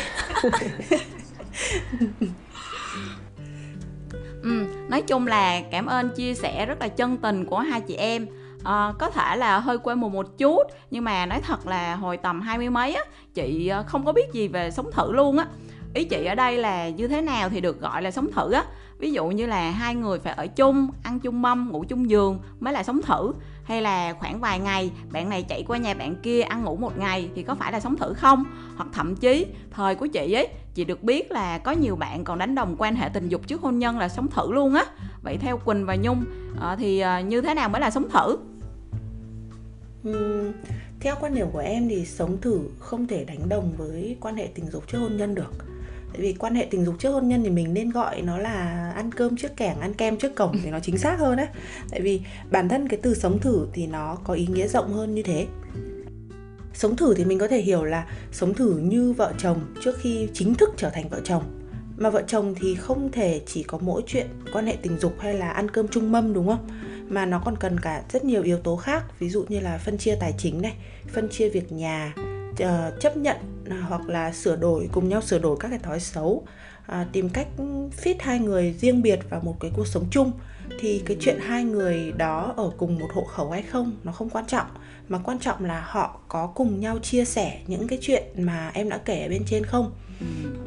Ừ, 4.43 4.65
nói 4.89 5.01
chung 5.01 5.27
là 5.27 5.61
cảm 5.71 5.85
ơn 5.85 6.09
chia 6.15 6.33
sẻ 6.33 6.65
rất 6.65 6.81
là 6.81 6.87
chân 6.87 7.17
tình 7.17 7.45
của 7.45 7.59
hai 7.59 7.81
chị 7.81 7.95
em 7.95 8.27
à, 8.63 8.93
có 8.99 9.09
thể 9.09 9.35
là 9.35 9.59
hơi 9.59 9.77
quê 9.77 9.95
mùa 9.95 10.09
một 10.09 10.37
chút 10.37 10.61
nhưng 10.91 11.03
mà 11.03 11.25
nói 11.25 11.41
thật 11.41 11.67
là 11.67 11.95
hồi 11.95 12.17
tầm 12.17 12.41
hai 12.41 12.57
mươi 12.57 12.69
mấy 12.69 12.93
á 12.93 13.03
chị 13.33 13.67
ờ, 13.67 13.83
không 13.87 14.05
có 14.05 14.13
biết 14.13 14.33
gì 14.33 14.47
về 14.47 14.71
sống 14.71 14.91
thử 14.91 15.11
luôn 15.11 15.37
á. 15.37 15.45
Ý 15.93 16.03
chị 16.03 16.25
ở 16.25 16.35
đây 16.35 16.57
là 16.57 16.89
như 16.89 17.07
thế 17.07 17.21
nào 17.21 17.49
thì 17.49 17.61
được 17.61 17.81
gọi 17.81 18.01
là 18.01 18.11
sống 18.11 18.31
thử 18.31 18.51
á. 18.51 18.65
Ví 18.99 19.11
dụ 19.11 19.27
như 19.27 19.45
là 19.45 19.71
hai 19.71 19.95
người 19.95 20.19
phải 20.19 20.33
ở 20.33 20.47
chung 20.47 20.87
ăn 21.03 21.19
chung 21.19 21.41
mâm 21.41 21.71
ngủ 21.71 21.85
chung 21.87 22.09
giường 22.09 22.39
mới 22.59 22.73
là 22.73 22.83
sống 22.83 23.01
thử. 23.01 23.33
Hay 23.63 23.81
là 23.81 24.13
khoảng 24.13 24.39
vài 24.39 24.59
ngày 24.59 24.91
bạn 25.11 25.29
này 25.29 25.43
chạy 25.43 25.63
qua 25.67 25.77
nhà 25.77 25.93
bạn 25.93 26.15
kia 26.15 26.41
ăn 26.41 26.63
ngủ 26.63 26.75
một 26.75 26.97
ngày 26.97 27.29
thì 27.35 27.43
có 27.43 27.55
phải 27.55 27.71
là 27.71 27.79
sống 27.79 27.97
thử 27.97 28.13
không? 28.13 28.43
Hoặc 28.77 28.89
thậm 28.93 29.15
chí 29.15 29.45
thời 29.71 29.95
của 29.95 30.07
chị 30.07 30.33
ấy 30.33 30.47
chị 30.73 30.83
được 30.83 31.03
biết 31.03 31.31
là 31.31 31.57
có 31.57 31.71
nhiều 31.71 31.95
bạn 31.95 32.23
còn 32.23 32.39
đánh 32.39 32.55
đồng 32.55 32.75
quan 32.77 32.95
hệ 32.95 33.09
tình 33.09 33.29
dục 33.29 33.47
trước 33.47 33.61
hôn 33.61 33.79
nhân 33.79 33.99
là 33.99 34.09
sống 34.09 34.27
thử 34.27 34.51
luôn 34.51 34.73
á. 34.73 34.85
Vậy 35.23 35.37
theo 35.37 35.57
quỳnh 35.57 35.85
và 35.85 35.95
nhung 35.95 36.23
ờ, 36.59 36.75
thì 36.75 37.03
như 37.25 37.41
thế 37.41 37.53
nào 37.53 37.69
mới 37.69 37.81
là 37.81 37.89
sống 37.89 38.09
thử? 38.09 38.37
Uhm, 40.09 40.51
theo 40.99 41.15
quan 41.19 41.35
điểm 41.35 41.47
của 41.51 41.59
em 41.59 41.89
thì 41.89 42.05
sống 42.05 42.41
thử 42.41 42.59
không 42.79 43.07
thể 43.07 43.25
đánh 43.25 43.49
đồng 43.49 43.73
với 43.77 44.17
quan 44.21 44.35
hệ 44.35 44.47
tình 44.55 44.65
dục 44.71 44.83
trước 44.87 44.97
hôn 44.97 45.17
nhân 45.17 45.35
được. 45.35 45.53
Tại 46.13 46.21
vì 46.21 46.33
quan 46.33 46.55
hệ 46.55 46.67
tình 46.71 46.85
dục 46.85 46.95
trước 46.99 47.11
hôn 47.11 47.27
nhân 47.27 47.43
thì 47.43 47.49
mình 47.49 47.73
nên 47.73 47.89
gọi 47.89 48.21
nó 48.21 48.37
là 48.37 48.91
ăn 48.95 49.11
cơm 49.11 49.37
trước 49.37 49.57
kẻng 49.57 49.79
ăn 49.79 49.93
kem 49.93 50.17
trước 50.17 50.35
cổng 50.35 50.59
thì 50.63 50.69
nó 50.69 50.79
chính 50.79 50.97
xác 50.97 51.19
hơn 51.19 51.37
đấy. 51.37 51.47
Tại 51.91 52.01
vì 52.01 52.21
bản 52.51 52.69
thân 52.69 52.87
cái 52.87 52.99
từ 53.03 53.15
sống 53.15 53.39
thử 53.39 53.67
thì 53.73 53.87
nó 53.87 54.17
có 54.23 54.33
ý 54.33 54.47
nghĩa 54.47 54.67
rộng 54.67 54.93
hơn 54.93 55.15
như 55.15 55.23
thế. 55.23 55.47
Sống 56.73 56.95
thử 56.95 57.13
thì 57.13 57.25
mình 57.25 57.39
có 57.39 57.47
thể 57.47 57.61
hiểu 57.61 57.83
là 57.83 58.07
sống 58.31 58.53
thử 58.53 58.77
như 58.77 59.13
vợ 59.13 59.33
chồng 59.37 59.59
trước 59.83 59.97
khi 59.97 60.29
chính 60.33 60.55
thức 60.55 60.69
trở 60.77 60.89
thành 60.89 61.09
vợ 61.09 61.21
chồng 61.23 61.60
mà 62.01 62.09
vợ 62.09 62.23
chồng 62.27 62.55
thì 62.55 62.75
không 62.75 63.11
thể 63.11 63.41
chỉ 63.45 63.63
có 63.63 63.77
mỗi 63.81 64.01
chuyện 64.07 64.27
quan 64.53 64.65
hệ 64.65 64.77
tình 64.81 64.99
dục 64.99 65.13
hay 65.19 65.33
là 65.33 65.49
ăn 65.49 65.71
cơm 65.71 65.87
chung 65.87 66.11
mâm, 66.11 66.33
đúng 66.33 66.47
không? 66.47 66.67
Mà 67.07 67.25
nó 67.25 67.41
còn 67.45 67.57
cần 67.57 67.79
cả 67.79 68.03
rất 68.09 68.25
nhiều 68.25 68.43
yếu 68.43 68.57
tố 68.57 68.75
khác, 68.75 69.03
ví 69.19 69.29
dụ 69.29 69.45
như 69.49 69.59
là 69.59 69.77
phân 69.77 69.97
chia 69.97 70.15
tài 70.15 70.33
chính 70.37 70.61
này, 70.61 70.73
phân 71.07 71.29
chia 71.29 71.49
việc 71.49 71.71
nhà 71.71 72.13
ờ, 72.59 72.97
chấp 72.99 73.17
nhận 73.17 73.37
à, 73.69 73.85
hoặc 73.89 74.09
là 74.09 74.31
sửa 74.31 74.55
đổi, 74.55 74.89
cùng 74.91 75.09
nhau 75.09 75.21
sửa 75.21 75.39
đổi 75.39 75.57
các 75.59 75.67
cái 75.67 75.79
thói 75.79 75.99
xấu 75.99 76.43
à, 76.85 77.07
tìm 77.11 77.29
cách 77.29 77.47
fit 78.03 78.15
hai 78.19 78.39
người 78.39 78.75
riêng 78.79 79.01
biệt 79.01 79.19
vào 79.29 79.41
một 79.43 79.55
cái 79.59 79.71
cuộc 79.75 79.87
sống 79.87 80.05
chung. 80.11 80.31
Thì 80.79 81.01
cái 81.05 81.17
chuyện 81.19 81.39
hai 81.41 81.63
người 81.63 82.11
đó 82.11 82.53
ở 82.57 82.71
cùng 82.77 82.99
một 82.99 83.07
hộ 83.13 83.23
khẩu 83.23 83.51
hay 83.51 83.61
không, 83.61 83.97
nó 84.03 84.11
không 84.11 84.29
quan 84.29 84.45
trọng. 84.47 84.67
Mà 85.07 85.19
quan 85.23 85.39
trọng 85.39 85.65
là 85.65 85.81
họ 85.87 86.19
có 86.27 86.47
cùng 86.47 86.79
nhau 86.79 86.99
chia 86.99 87.25
sẻ 87.25 87.59
những 87.67 87.87
cái 87.87 87.99
chuyện 88.01 88.23
mà 88.37 88.71
em 88.73 88.89
đã 88.89 88.97
kể 88.97 89.23
ở 89.23 89.29
bên 89.29 89.43
trên 89.45 89.65
không? 89.65 89.91
Ừ 90.19 90.60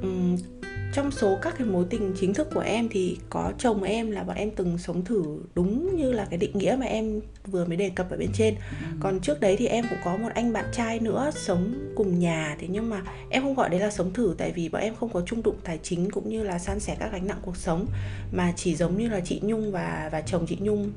trong 0.94 1.10
số 1.10 1.38
các 1.42 1.54
cái 1.58 1.66
mối 1.66 1.84
tình 1.90 2.12
chính 2.20 2.34
thức 2.34 2.48
của 2.54 2.60
em 2.60 2.88
thì 2.88 3.18
có 3.30 3.52
chồng 3.58 3.82
em 3.82 4.10
là 4.10 4.24
bọn 4.24 4.36
em 4.36 4.50
từng 4.50 4.78
sống 4.78 5.04
thử 5.04 5.22
đúng 5.54 5.96
như 5.96 6.12
là 6.12 6.26
cái 6.30 6.38
định 6.38 6.58
nghĩa 6.58 6.76
mà 6.80 6.86
em 6.86 7.20
vừa 7.46 7.64
mới 7.64 7.76
đề 7.76 7.90
cập 7.90 8.10
ở 8.10 8.16
bên 8.16 8.30
trên 8.34 8.54
ừ. 8.54 8.86
còn 9.00 9.20
trước 9.20 9.40
đấy 9.40 9.56
thì 9.58 9.66
em 9.66 9.84
cũng 9.90 9.98
có 10.04 10.16
một 10.16 10.28
anh 10.34 10.52
bạn 10.52 10.64
trai 10.72 11.00
nữa 11.00 11.30
sống 11.34 11.74
cùng 11.96 12.18
nhà 12.18 12.56
thế 12.60 12.66
nhưng 12.70 12.90
mà 12.90 13.02
em 13.30 13.42
không 13.42 13.54
gọi 13.54 13.70
đấy 13.70 13.80
là 13.80 13.90
sống 13.90 14.12
thử 14.12 14.34
tại 14.38 14.52
vì 14.52 14.68
bọn 14.68 14.82
em 14.82 14.94
không 14.94 15.12
có 15.12 15.22
chung 15.26 15.42
đụng 15.42 15.56
tài 15.64 15.78
chính 15.82 16.10
cũng 16.10 16.28
như 16.28 16.42
là 16.42 16.58
san 16.58 16.80
sẻ 16.80 16.96
các 17.00 17.12
gánh 17.12 17.26
nặng 17.26 17.40
cuộc 17.42 17.56
sống 17.56 17.86
mà 18.32 18.52
chỉ 18.56 18.76
giống 18.76 18.98
như 18.98 19.08
là 19.08 19.20
chị 19.20 19.40
nhung 19.42 19.72
và 19.72 20.08
và 20.12 20.20
chồng 20.20 20.46
chị 20.46 20.58
nhung 20.60 20.92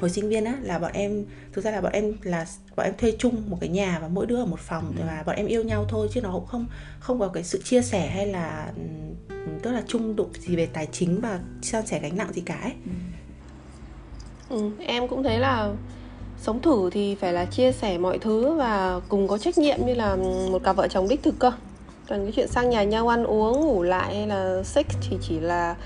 hồi 0.00 0.10
sinh 0.10 0.28
viên 0.28 0.44
á 0.44 0.54
là 0.62 0.78
bọn 0.78 0.92
em 0.92 1.24
thực 1.52 1.64
ra 1.64 1.70
là 1.70 1.80
bọn 1.80 1.92
em 1.92 2.14
là 2.22 2.46
bọn 2.76 2.86
em 2.86 2.94
thuê 2.98 3.12
chung 3.18 3.42
một 3.50 3.58
cái 3.60 3.68
nhà 3.68 3.98
và 4.02 4.08
mỗi 4.08 4.26
đứa 4.26 4.36
ở 4.36 4.46
một 4.46 4.60
phòng 4.60 4.92
ừ. 4.96 5.02
và 5.06 5.22
bọn 5.26 5.36
em 5.36 5.46
yêu 5.46 5.64
nhau 5.64 5.84
thôi 5.88 6.08
chứ 6.12 6.20
nó 6.20 6.32
cũng 6.32 6.46
không 6.46 6.66
không 7.00 7.20
có 7.20 7.28
cái 7.28 7.44
sự 7.44 7.62
chia 7.62 7.82
sẻ 7.82 8.06
hay 8.06 8.26
là 8.26 8.72
tức 9.62 9.72
là 9.72 9.82
chung 9.86 10.16
đụng 10.16 10.30
gì 10.38 10.56
về 10.56 10.66
tài 10.66 10.88
chính 10.92 11.20
và 11.20 11.40
san 11.62 11.86
sẻ 11.86 11.98
gánh 11.98 12.16
nặng 12.16 12.32
gì 12.32 12.40
cả 12.40 12.60
ấy. 12.62 12.72
Ừ. 14.48 14.56
ừ, 14.56 14.84
em 14.84 15.08
cũng 15.08 15.22
thấy 15.22 15.38
là 15.38 15.72
sống 16.40 16.62
thử 16.62 16.90
thì 16.90 17.14
phải 17.14 17.32
là 17.32 17.44
chia 17.44 17.72
sẻ 17.72 17.98
mọi 17.98 18.18
thứ 18.18 18.54
và 18.54 19.00
cùng 19.08 19.28
có 19.28 19.38
trách 19.38 19.58
nhiệm 19.58 19.86
như 19.86 19.94
là 19.94 20.16
một 20.50 20.64
cặp 20.64 20.76
vợ 20.76 20.88
chồng 20.88 21.08
đích 21.08 21.22
thực 21.22 21.38
cơ 21.38 21.52
còn 22.08 22.22
cái 22.22 22.32
chuyện 22.32 22.48
sang 22.48 22.70
nhà 22.70 22.84
nhau 22.84 23.08
ăn 23.08 23.24
uống 23.24 23.60
ngủ 23.60 23.82
lại 23.82 24.16
hay 24.16 24.26
là 24.26 24.62
sex 24.62 24.86
thì 25.00 25.16
chỉ 25.22 25.40
là 25.40 25.76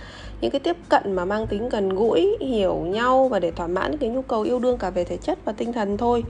những 0.41 0.51
cái 0.51 0.61
tiếp 0.61 0.77
cận 0.89 1.13
mà 1.13 1.25
mang 1.25 1.47
tính 1.47 1.69
gần 1.69 1.89
gũi 1.89 2.37
hiểu 2.41 2.75
nhau 2.75 3.29
và 3.29 3.39
để 3.39 3.51
thỏa 3.51 3.67
mãn 3.67 3.99
cái 3.99 4.11
nhu 4.11 4.23
cầu 4.23 4.43
yêu 4.43 4.59
đương 4.59 4.79
cả 4.79 4.91
về 4.91 5.05
thể 5.05 5.17
chất 5.17 5.39
và 5.45 5.53
tinh 5.53 5.73
thần 5.73 5.97
thôi. 5.97 6.25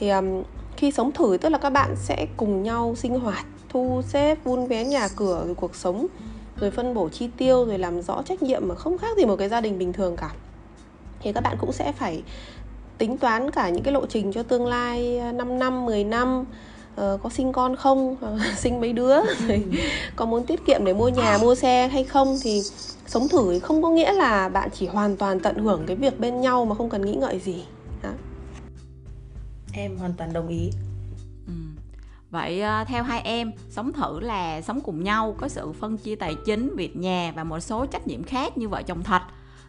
Thì 0.00 0.08
um, 0.08 0.42
khi 0.76 0.90
sống 0.90 1.12
thử 1.12 1.38
tức 1.40 1.48
là 1.48 1.58
các 1.58 1.70
bạn 1.70 1.94
sẽ 1.96 2.26
cùng 2.36 2.62
nhau 2.62 2.94
sinh 2.96 3.20
hoạt 3.20 3.46
thu 3.68 4.02
xếp 4.08 4.44
vun 4.44 4.66
vén 4.66 4.88
nhà 4.88 5.08
cửa 5.16 5.42
rồi 5.46 5.54
cuộc 5.54 5.74
sống 5.74 6.06
rồi 6.60 6.70
phân 6.70 6.94
bổ 6.94 7.08
chi 7.08 7.28
tiêu 7.36 7.64
rồi 7.64 7.78
làm 7.78 8.02
rõ 8.02 8.22
trách 8.22 8.42
nhiệm 8.42 8.68
mà 8.68 8.74
không 8.74 8.98
khác 8.98 9.16
gì 9.16 9.24
một 9.24 9.36
cái 9.36 9.48
gia 9.48 9.60
đình 9.60 9.78
bình 9.78 9.92
thường 9.92 10.16
cả. 10.16 10.30
Thì 11.20 11.32
các 11.32 11.40
bạn 11.40 11.56
cũng 11.60 11.72
sẽ 11.72 11.92
phải 11.92 12.22
tính 12.98 13.18
toán 13.18 13.50
cả 13.50 13.68
những 13.68 13.82
cái 13.82 13.92
lộ 13.92 14.06
trình 14.06 14.32
cho 14.32 14.42
tương 14.42 14.66
lai 14.66 15.20
5 15.34 15.58
năm, 15.58 15.86
10 15.86 16.04
năm 16.04 16.44
uh, 17.00 17.22
có 17.22 17.30
sinh 17.30 17.52
con 17.52 17.76
không, 17.76 18.12
uh, 18.12 18.40
sinh 18.56 18.80
mấy 18.80 18.92
đứa 18.92 19.14
rồi 19.48 19.64
có 20.16 20.26
muốn 20.26 20.46
tiết 20.46 20.66
kiệm 20.66 20.84
để 20.84 20.94
mua 20.94 21.08
nhà, 21.08 21.38
mua 21.40 21.54
xe 21.54 21.88
hay 21.88 22.04
không 22.04 22.38
thì 22.42 22.62
sống 23.06 23.28
thử 23.28 23.52
thì 23.52 23.58
không 23.58 23.82
có 23.82 23.90
nghĩa 23.90 24.12
là 24.12 24.48
bạn 24.48 24.68
chỉ 24.72 24.86
hoàn 24.86 25.16
toàn 25.16 25.40
tận 25.40 25.58
hưởng 25.58 25.82
cái 25.86 25.96
việc 25.96 26.20
bên 26.20 26.40
nhau 26.40 26.64
mà 26.64 26.74
không 26.74 26.90
cần 26.90 27.02
nghĩ 27.02 27.14
ngợi 27.14 27.38
gì 27.38 27.64
đó. 28.02 28.10
em 29.72 29.96
hoàn 29.96 30.12
toàn 30.12 30.32
đồng 30.32 30.48
ý 30.48 30.70
ừ. 31.46 31.52
Vậy 32.30 32.60
ờ, 32.60 32.84
theo 32.84 33.02
hai 33.02 33.20
em, 33.20 33.52
sống 33.70 33.92
thử 33.92 34.20
là 34.20 34.62
sống 34.62 34.80
cùng 34.80 35.04
nhau, 35.04 35.34
có 35.38 35.48
sự 35.48 35.72
phân 35.72 35.96
chia 35.96 36.16
tài 36.16 36.34
chính, 36.46 36.76
việc 36.76 36.96
nhà 36.96 37.32
và 37.36 37.44
một 37.44 37.60
số 37.60 37.86
trách 37.86 38.06
nhiệm 38.06 38.22
khác 38.22 38.58
như 38.58 38.68
vợ 38.68 38.82
chồng 38.82 39.02
thật. 39.02 39.22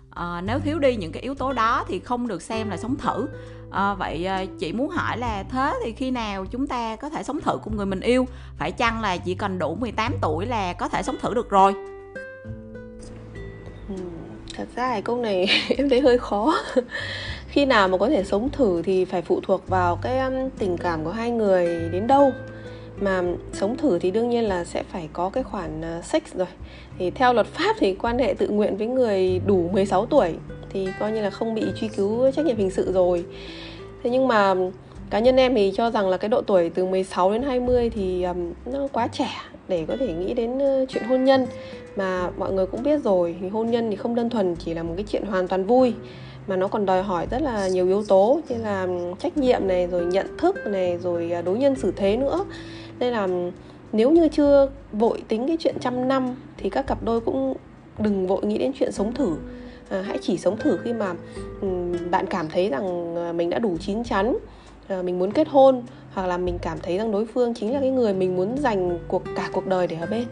À, 0.09 0.41
nếu 0.45 0.59
thiếu 0.59 0.79
đi 0.79 0.95
những 0.95 1.11
cái 1.11 1.23
yếu 1.23 1.35
tố 1.35 1.53
đó 1.53 1.85
thì 1.87 1.99
không 1.99 2.27
được 2.27 2.41
xem 2.41 2.69
là 2.69 2.77
sống 2.77 2.95
thử. 2.95 3.27
À, 3.71 3.93
vậy 3.93 4.25
ờ, 4.25 4.45
chị 4.59 4.73
muốn 4.73 4.89
hỏi 4.89 5.17
là 5.17 5.43
thế 5.43 5.73
thì 5.83 5.93
khi 5.93 6.11
nào 6.11 6.45
chúng 6.45 6.67
ta 6.67 6.95
có 6.95 7.09
thể 7.09 7.23
sống 7.23 7.41
thử 7.41 7.57
cùng 7.63 7.77
người 7.77 7.85
mình 7.85 7.99
yêu? 7.99 8.25
Phải 8.57 8.71
chăng 8.71 9.01
là 9.01 9.17
chỉ 9.17 9.35
cần 9.35 9.59
đủ 9.59 9.75
18 9.75 10.13
tuổi 10.21 10.45
là 10.45 10.73
có 10.73 10.87
thể 10.87 11.03
sống 11.03 11.15
thử 11.21 11.33
được 11.33 11.49
rồi? 11.49 11.73
Ừ, 13.89 13.95
thật 14.55 14.67
ra 14.75 14.89
cái 14.89 15.01
câu 15.01 15.17
này 15.17 15.49
em 15.77 15.89
thấy 15.89 16.01
hơi 16.01 16.17
khó 16.17 16.53
khi 17.47 17.65
nào 17.65 17.87
mà 17.87 17.97
có 17.97 18.09
thể 18.09 18.23
sống 18.23 18.49
thử 18.49 18.81
thì 18.81 19.05
phải 19.05 19.21
phụ 19.21 19.39
thuộc 19.43 19.67
vào 19.67 19.95
cái 20.01 20.19
tình 20.59 20.77
cảm 20.77 21.03
của 21.03 21.11
hai 21.11 21.31
người 21.31 21.89
đến 21.91 22.07
đâu 22.07 22.31
mà 23.01 23.23
sống 23.53 23.77
thử 23.77 23.99
thì 23.99 24.11
đương 24.11 24.29
nhiên 24.29 24.43
là 24.43 24.63
sẽ 24.63 24.83
phải 24.83 25.09
có 25.13 25.29
cái 25.29 25.43
khoản 25.43 25.81
ờ, 25.81 26.01
sex 26.01 26.23
rồi 26.35 26.47
thì 26.99 27.11
theo 27.11 27.33
luật 27.33 27.47
pháp 27.47 27.75
thì 27.79 27.93
quan 27.93 28.19
hệ 28.19 28.33
tự 28.33 28.49
nguyện 28.49 28.77
với 28.77 28.87
người 28.87 29.41
đủ 29.45 29.69
16 29.73 30.05
tuổi 30.05 30.33
thì 30.69 30.87
coi 30.99 31.11
như 31.11 31.21
là 31.21 31.29
không 31.29 31.55
bị 31.55 31.65
truy 31.75 31.87
cứu 31.87 32.31
trách 32.31 32.45
nhiệm 32.45 32.57
hình 32.57 32.71
sự 32.71 32.91
rồi. 32.91 33.25
Thế 34.03 34.09
nhưng 34.09 34.27
mà 34.27 34.55
cá 35.09 35.19
nhân 35.19 35.35
em 35.35 35.55
thì 35.55 35.73
cho 35.75 35.91
rằng 35.91 36.09
là 36.09 36.17
cái 36.17 36.29
độ 36.29 36.41
tuổi 36.41 36.69
từ 36.69 36.85
16 36.85 37.31
đến 37.31 37.43
20 37.43 37.89
thì 37.89 38.23
um, 38.23 38.53
nó 38.65 38.87
quá 38.93 39.07
trẻ 39.07 39.29
để 39.67 39.85
có 39.87 39.97
thể 39.99 40.13
nghĩ 40.13 40.33
đến 40.33 40.57
uh, 40.57 40.89
chuyện 40.89 41.03
hôn 41.03 41.25
nhân. 41.25 41.47
Mà 41.95 42.29
mọi 42.37 42.53
người 42.53 42.65
cũng 42.65 42.83
biết 42.83 43.03
rồi 43.03 43.35
thì 43.41 43.49
hôn 43.49 43.71
nhân 43.71 43.89
thì 43.89 43.95
không 43.95 44.15
đơn 44.15 44.29
thuần 44.29 44.55
chỉ 44.55 44.73
là 44.73 44.83
một 44.83 44.93
cái 44.95 45.05
chuyện 45.07 45.25
hoàn 45.25 45.47
toàn 45.47 45.65
vui 45.65 45.93
mà 46.47 46.55
nó 46.55 46.67
còn 46.67 46.85
đòi 46.85 47.03
hỏi 47.03 47.27
rất 47.31 47.41
là 47.41 47.67
nhiều 47.67 47.87
yếu 47.87 48.03
tố 48.07 48.41
như 48.49 48.55
là 48.63 48.87
trách 49.19 49.37
nhiệm 49.37 49.67
này 49.67 49.87
rồi 49.87 50.05
nhận 50.05 50.37
thức 50.37 50.55
này 50.65 50.97
rồi 50.97 51.31
à, 51.31 51.41
đối 51.41 51.57
nhân 51.57 51.75
xử 51.75 51.93
thế 51.95 52.17
nữa. 52.17 52.45
Nên 52.99 53.13
là 53.13 53.27
nếu 53.91 54.11
như 54.11 54.27
chưa 54.27 54.69
vội 54.91 55.23
tính 55.27 55.47
cái 55.47 55.57
chuyện 55.59 55.75
trăm 55.79 56.07
năm 56.07 56.35
thì 56.57 56.69
các 56.69 56.87
cặp 56.87 57.03
đôi 57.03 57.19
cũng 57.19 57.53
đừng 57.99 58.27
vội 58.27 58.45
nghĩ 58.45 58.57
đến 58.57 58.71
chuyện 58.79 58.91
sống 58.91 59.13
thử. 59.13 59.35
Ờ, 59.89 60.01
hãy 60.01 60.17
chỉ 60.21 60.37
sống 60.37 60.57
thử 60.57 60.77
khi 60.83 60.93
mà 60.93 61.13
ừ, 61.61 61.67
bạn 62.11 62.25
cảm 62.29 62.49
thấy 62.49 62.69
rằng 62.69 63.15
ờ, 63.15 63.33
mình 63.33 63.49
đã 63.49 63.59
đủ 63.59 63.77
chín 63.79 64.03
chắn 64.03 64.37
ờ, 64.87 65.03
mình 65.03 65.19
muốn 65.19 65.31
kết 65.31 65.47
hôn 65.47 65.83
hoặc 66.13 66.27
là 66.27 66.37
mình 66.37 66.57
cảm 66.61 66.77
thấy 66.83 66.97
rằng 66.97 67.11
đối 67.11 67.25
phương 67.25 67.53
chính 67.53 67.73
là 67.73 67.79
cái 67.79 67.89
người 67.89 68.13
mình 68.13 68.35
muốn 68.35 68.57
dành 68.57 68.99
cuộc 69.07 69.23
cả 69.35 69.49
cuộc 69.53 69.67
đời 69.67 69.87
để 69.87 69.97
ở 69.97 70.05
bên. 70.05 70.25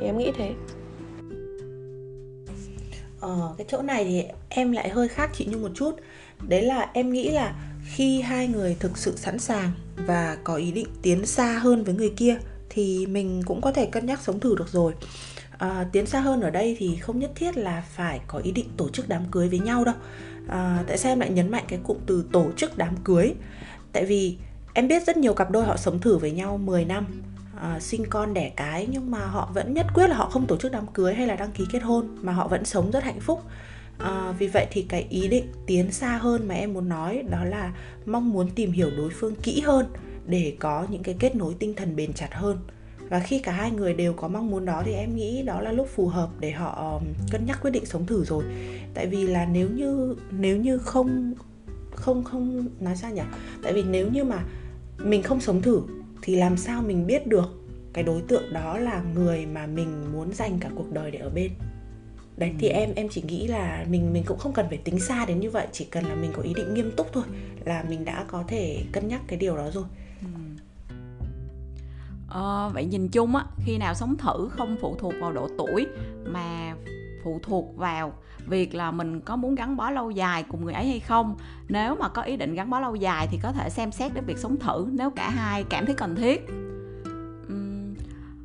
Thì 0.00 0.06
em 0.06 0.18
nghĩ 0.18 0.32
thế. 0.36 0.50
Ờ, 3.20 3.54
cái 3.58 3.66
chỗ 3.70 3.82
này 3.82 4.04
thì 4.04 4.24
em 4.48 4.72
lại 4.72 4.88
hơi 4.88 5.08
khác 5.08 5.30
chị 5.34 5.46
Nhung 5.50 5.62
một 5.62 5.70
chút. 5.74 5.92
Đấy 6.48 6.62
là 6.62 6.90
em 6.92 7.12
nghĩ 7.12 7.30
là 7.30 7.54
khi 7.84 8.20
hai 8.20 8.48
người 8.48 8.76
thực 8.80 8.98
sự 8.98 9.16
sẵn 9.16 9.38
sàng 9.38 9.70
và 10.06 10.36
có 10.44 10.54
ý 10.54 10.72
định 10.72 10.86
tiến 11.02 11.26
xa 11.26 11.58
hơn 11.58 11.84
với 11.84 11.94
người 11.94 12.12
kia 12.16 12.38
thì 12.70 13.06
mình 13.06 13.42
cũng 13.46 13.60
có 13.60 13.72
thể 13.72 13.86
cân 13.86 14.06
nhắc 14.06 14.20
sống 14.22 14.40
thử 14.40 14.54
được 14.58 14.68
rồi 14.68 14.92
à, 15.58 15.86
tiến 15.92 16.06
xa 16.06 16.20
hơn 16.20 16.40
ở 16.40 16.50
đây 16.50 16.76
thì 16.78 16.96
không 16.96 17.18
nhất 17.18 17.30
thiết 17.34 17.56
là 17.56 17.84
phải 17.88 18.20
có 18.26 18.38
ý 18.38 18.52
định 18.52 18.68
tổ 18.76 18.88
chức 18.88 19.08
đám 19.08 19.22
cưới 19.30 19.48
với 19.48 19.58
nhau 19.58 19.84
đâu. 19.84 19.94
À, 20.48 20.84
tại 20.86 20.98
sao 20.98 21.12
em 21.12 21.20
lại 21.20 21.30
nhấn 21.30 21.50
mạnh 21.50 21.64
cái 21.68 21.78
cụm 21.84 21.96
từ 22.06 22.24
tổ 22.32 22.52
chức 22.56 22.78
đám 22.78 22.96
cưới? 23.04 23.34
Tại 23.92 24.04
vì 24.04 24.36
em 24.74 24.88
biết 24.88 25.06
rất 25.06 25.16
nhiều 25.16 25.34
cặp 25.34 25.50
đôi 25.50 25.64
họ 25.64 25.76
sống 25.76 26.00
thử 26.00 26.18
với 26.18 26.30
nhau 26.30 26.58
10 26.58 26.84
năm 26.84 27.06
à, 27.60 27.80
sinh 27.80 28.04
con 28.10 28.34
đẻ 28.34 28.52
cái 28.56 28.86
nhưng 28.90 29.10
mà 29.10 29.26
họ 29.26 29.50
vẫn 29.54 29.74
nhất 29.74 29.86
quyết 29.94 30.06
là 30.06 30.16
họ 30.16 30.28
không 30.28 30.46
tổ 30.46 30.56
chức 30.56 30.72
đám 30.72 30.86
cưới 30.86 31.14
hay 31.14 31.26
là 31.26 31.36
đăng 31.36 31.52
ký 31.52 31.64
kết 31.72 31.82
hôn 31.82 32.16
mà 32.22 32.32
họ 32.32 32.48
vẫn 32.48 32.64
sống 32.64 32.90
rất 32.90 33.04
hạnh 33.04 33.20
phúc. 33.20 33.42
À, 33.98 34.32
vì 34.38 34.46
vậy 34.46 34.66
thì 34.70 34.82
cái 34.82 35.06
ý 35.10 35.28
định 35.28 35.46
tiến 35.66 35.92
xa 35.92 36.16
hơn 36.16 36.48
mà 36.48 36.54
em 36.54 36.74
muốn 36.74 36.88
nói 36.88 37.22
đó 37.30 37.44
là 37.44 37.72
mong 38.06 38.30
muốn 38.30 38.50
tìm 38.54 38.72
hiểu 38.72 38.90
đối 38.96 39.10
phương 39.10 39.34
kỹ 39.34 39.60
hơn 39.60 39.86
để 40.26 40.56
có 40.58 40.86
những 40.90 41.02
cái 41.02 41.16
kết 41.18 41.36
nối 41.36 41.54
tinh 41.58 41.74
thần 41.74 41.96
bền 41.96 42.12
chặt 42.12 42.28
hơn 42.34 42.58
và 43.08 43.20
khi 43.20 43.38
cả 43.38 43.52
hai 43.52 43.70
người 43.70 43.94
đều 43.94 44.12
có 44.12 44.28
mong 44.28 44.50
muốn 44.50 44.64
đó 44.64 44.82
thì 44.84 44.92
em 44.92 45.16
nghĩ 45.16 45.42
đó 45.42 45.60
là 45.60 45.72
lúc 45.72 45.88
phù 45.94 46.08
hợp 46.08 46.28
để 46.40 46.50
họ 46.50 47.00
cân 47.30 47.46
nhắc 47.46 47.58
quyết 47.62 47.70
định 47.70 47.86
sống 47.86 48.06
thử 48.06 48.24
rồi. 48.24 48.44
Tại 48.94 49.06
vì 49.06 49.26
là 49.26 49.46
nếu 49.46 49.68
như 49.70 50.16
nếu 50.30 50.56
như 50.56 50.78
không 50.78 51.34
không 51.90 52.24
không 52.24 52.66
nói 52.80 52.96
sao 52.96 53.10
nhỉ? 53.10 53.22
Tại 53.62 53.72
vì 53.72 53.82
nếu 53.82 54.08
như 54.10 54.24
mà 54.24 54.44
mình 54.98 55.22
không 55.22 55.40
sống 55.40 55.62
thử 55.62 55.80
thì 56.22 56.36
làm 56.36 56.56
sao 56.56 56.82
mình 56.82 57.06
biết 57.06 57.26
được 57.26 57.64
cái 57.92 58.04
đối 58.04 58.20
tượng 58.20 58.52
đó 58.52 58.78
là 58.78 59.02
người 59.14 59.46
mà 59.46 59.66
mình 59.66 60.12
muốn 60.12 60.32
dành 60.32 60.58
cả 60.60 60.70
cuộc 60.74 60.92
đời 60.92 61.10
để 61.10 61.18
ở 61.18 61.30
bên? 61.30 61.52
Đấy 62.36 62.52
thì 62.58 62.68
em 62.68 62.94
em 62.94 63.08
chỉ 63.10 63.22
nghĩ 63.22 63.46
là 63.46 63.86
mình 63.90 64.12
mình 64.12 64.22
cũng 64.26 64.38
không 64.38 64.52
cần 64.52 64.66
phải 64.68 64.78
tính 64.78 65.00
xa 65.00 65.24
đến 65.26 65.40
như 65.40 65.50
vậy 65.50 65.66
chỉ 65.72 65.84
cần 65.84 66.04
là 66.04 66.14
mình 66.14 66.30
có 66.36 66.42
ý 66.42 66.54
định 66.54 66.74
nghiêm 66.74 66.92
túc 66.96 67.06
thôi 67.12 67.24
là 67.64 67.84
mình 67.88 68.04
đã 68.04 68.24
có 68.28 68.44
thể 68.48 68.82
cân 68.92 69.08
nhắc 69.08 69.20
cái 69.26 69.38
điều 69.38 69.56
đó 69.56 69.70
rồi 69.70 69.84
Ờ, 72.28 72.70
vậy 72.74 72.84
nhìn 72.84 73.08
chung 73.08 73.36
á 73.36 73.44
khi 73.64 73.78
nào 73.78 73.94
sống 73.94 74.16
thử 74.16 74.48
không 74.56 74.76
phụ 74.80 74.96
thuộc 74.98 75.14
vào 75.20 75.32
độ 75.32 75.48
tuổi 75.58 75.86
mà 76.26 76.74
phụ 77.24 77.40
thuộc 77.42 77.76
vào 77.76 78.12
việc 78.46 78.74
là 78.74 78.90
mình 78.90 79.20
có 79.20 79.36
muốn 79.36 79.54
gắn 79.54 79.76
bó 79.76 79.90
lâu 79.90 80.10
dài 80.10 80.44
cùng 80.48 80.64
người 80.64 80.74
ấy 80.74 80.86
hay 80.88 81.00
không. 81.00 81.36
Nếu 81.68 81.94
mà 81.94 82.08
có 82.08 82.22
ý 82.22 82.36
định 82.36 82.54
gắn 82.54 82.70
bó 82.70 82.80
lâu 82.80 82.94
dài 82.94 83.28
thì 83.30 83.38
có 83.42 83.52
thể 83.52 83.70
xem 83.70 83.92
xét 83.92 84.14
đến 84.14 84.24
việc 84.24 84.38
sống 84.38 84.58
thử 84.58 84.86
nếu 84.90 85.10
cả 85.10 85.30
hai 85.30 85.64
cảm 85.64 85.86
thấy 85.86 85.94
cần 85.94 86.16
thiết. 86.16 86.46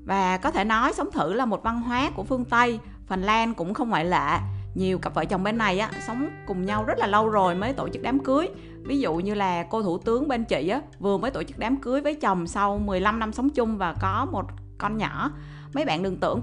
Và 0.05 0.37
có 0.37 0.51
thể 0.51 0.63
nói 0.63 0.93
sống 0.93 1.11
thử 1.11 1.33
là 1.33 1.45
một 1.45 1.63
văn 1.63 1.81
hóa 1.81 2.11
của 2.15 2.23
phương 2.23 2.45
tây 2.45 2.79
phần 3.07 3.21
lan 3.21 3.53
cũng 3.53 3.73
không 3.73 3.89
ngoại 3.89 4.05
lệ. 4.05 4.37
Nhiều 4.75 4.99
cặp 4.99 5.13
vợ 5.13 5.25
chồng 5.25 5.43
bên 5.43 5.57
này 5.57 5.79
á 5.79 5.91
sống 6.07 6.29
cùng 6.47 6.65
nhau 6.65 6.83
rất 6.83 6.97
là 6.97 7.07
lâu 7.07 7.29
rồi 7.29 7.55
mới 7.55 7.73
tổ 7.73 7.89
chức 7.89 8.01
đám 8.01 8.19
cưới 8.19 8.49
ví 8.85 8.99
dụ 8.99 9.15
như 9.15 9.33
là 9.33 9.63
cô 9.63 9.83
thủ 9.83 9.97
tướng 9.97 10.27
bên 10.27 10.45
chị 10.45 10.67
á 10.67 10.81
vừa 10.99 11.17
mới 11.17 11.31
tổ 11.31 11.43
chức 11.43 11.59
đám 11.59 11.77
cưới 11.77 12.01
với 12.01 12.15
chồng 12.15 12.47
sau 12.47 12.77
15 12.77 13.19
năm 13.19 13.33
sống 13.33 13.49
chung 13.49 13.77
và 13.77 13.95
có 14.01 14.27
một 14.31 14.45
con 14.77 14.97
nhỏ. 14.97 15.31
Mấy 15.73 15.85
bạn 15.85 16.03
đừng 16.03 16.17
tưởng 16.17 16.41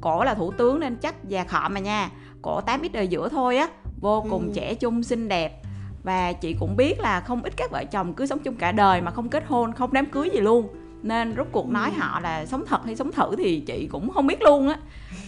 cổ 0.00 0.24
là 0.24 0.34
thủ 0.34 0.52
tướng 0.52 0.80
nên 0.80 0.96
chắc 0.96 1.28
già 1.28 1.44
khọ 1.44 1.68
mà 1.68 1.80
nha. 1.80 2.10
Cổ 2.42 2.60
8 2.60 2.82
ít 2.82 2.92
đời 2.92 3.08
giữa 3.08 3.28
thôi 3.28 3.56
á 3.56 3.68
vô 4.00 4.24
cùng 4.30 4.46
ừ. 4.46 4.52
trẻ 4.54 4.74
trung 4.74 5.02
xinh 5.02 5.28
đẹp. 5.28 5.62
Và 6.02 6.32
chị 6.32 6.56
cũng 6.60 6.76
biết 6.76 7.00
là 7.00 7.20
không 7.20 7.42
ít 7.42 7.52
các 7.56 7.70
vợ 7.70 7.84
chồng 7.84 8.14
cứ 8.14 8.26
sống 8.26 8.38
chung 8.38 8.56
cả 8.56 8.72
đời 8.72 9.00
mà 9.00 9.10
không 9.10 9.28
kết 9.28 9.44
hôn 9.46 9.72
không 9.72 9.92
đám 9.92 10.06
cưới 10.06 10.30
gì 10.34 10.40
luôn. 10.40 10.68
Nên 11.02 11.34
rốt 11.36 11.46
cuộc 11.52 11.68
nói 11.68 11.90
ừ. 11.94 12.00
họ 12.00 12.20
là 12.20 12.46
sống 12.46 12.64
thật 12.66 12.80
hay 12.84 12.96
sống 12.96 13.12
thử 13.12 13.36
thì 13.36 13.60
chị 13.60 13.88
cũng 13.92 14.10
không 14.10 14.26
biết 14.26 14.42
luôn 14.42 14.68
á. 14.68 14.76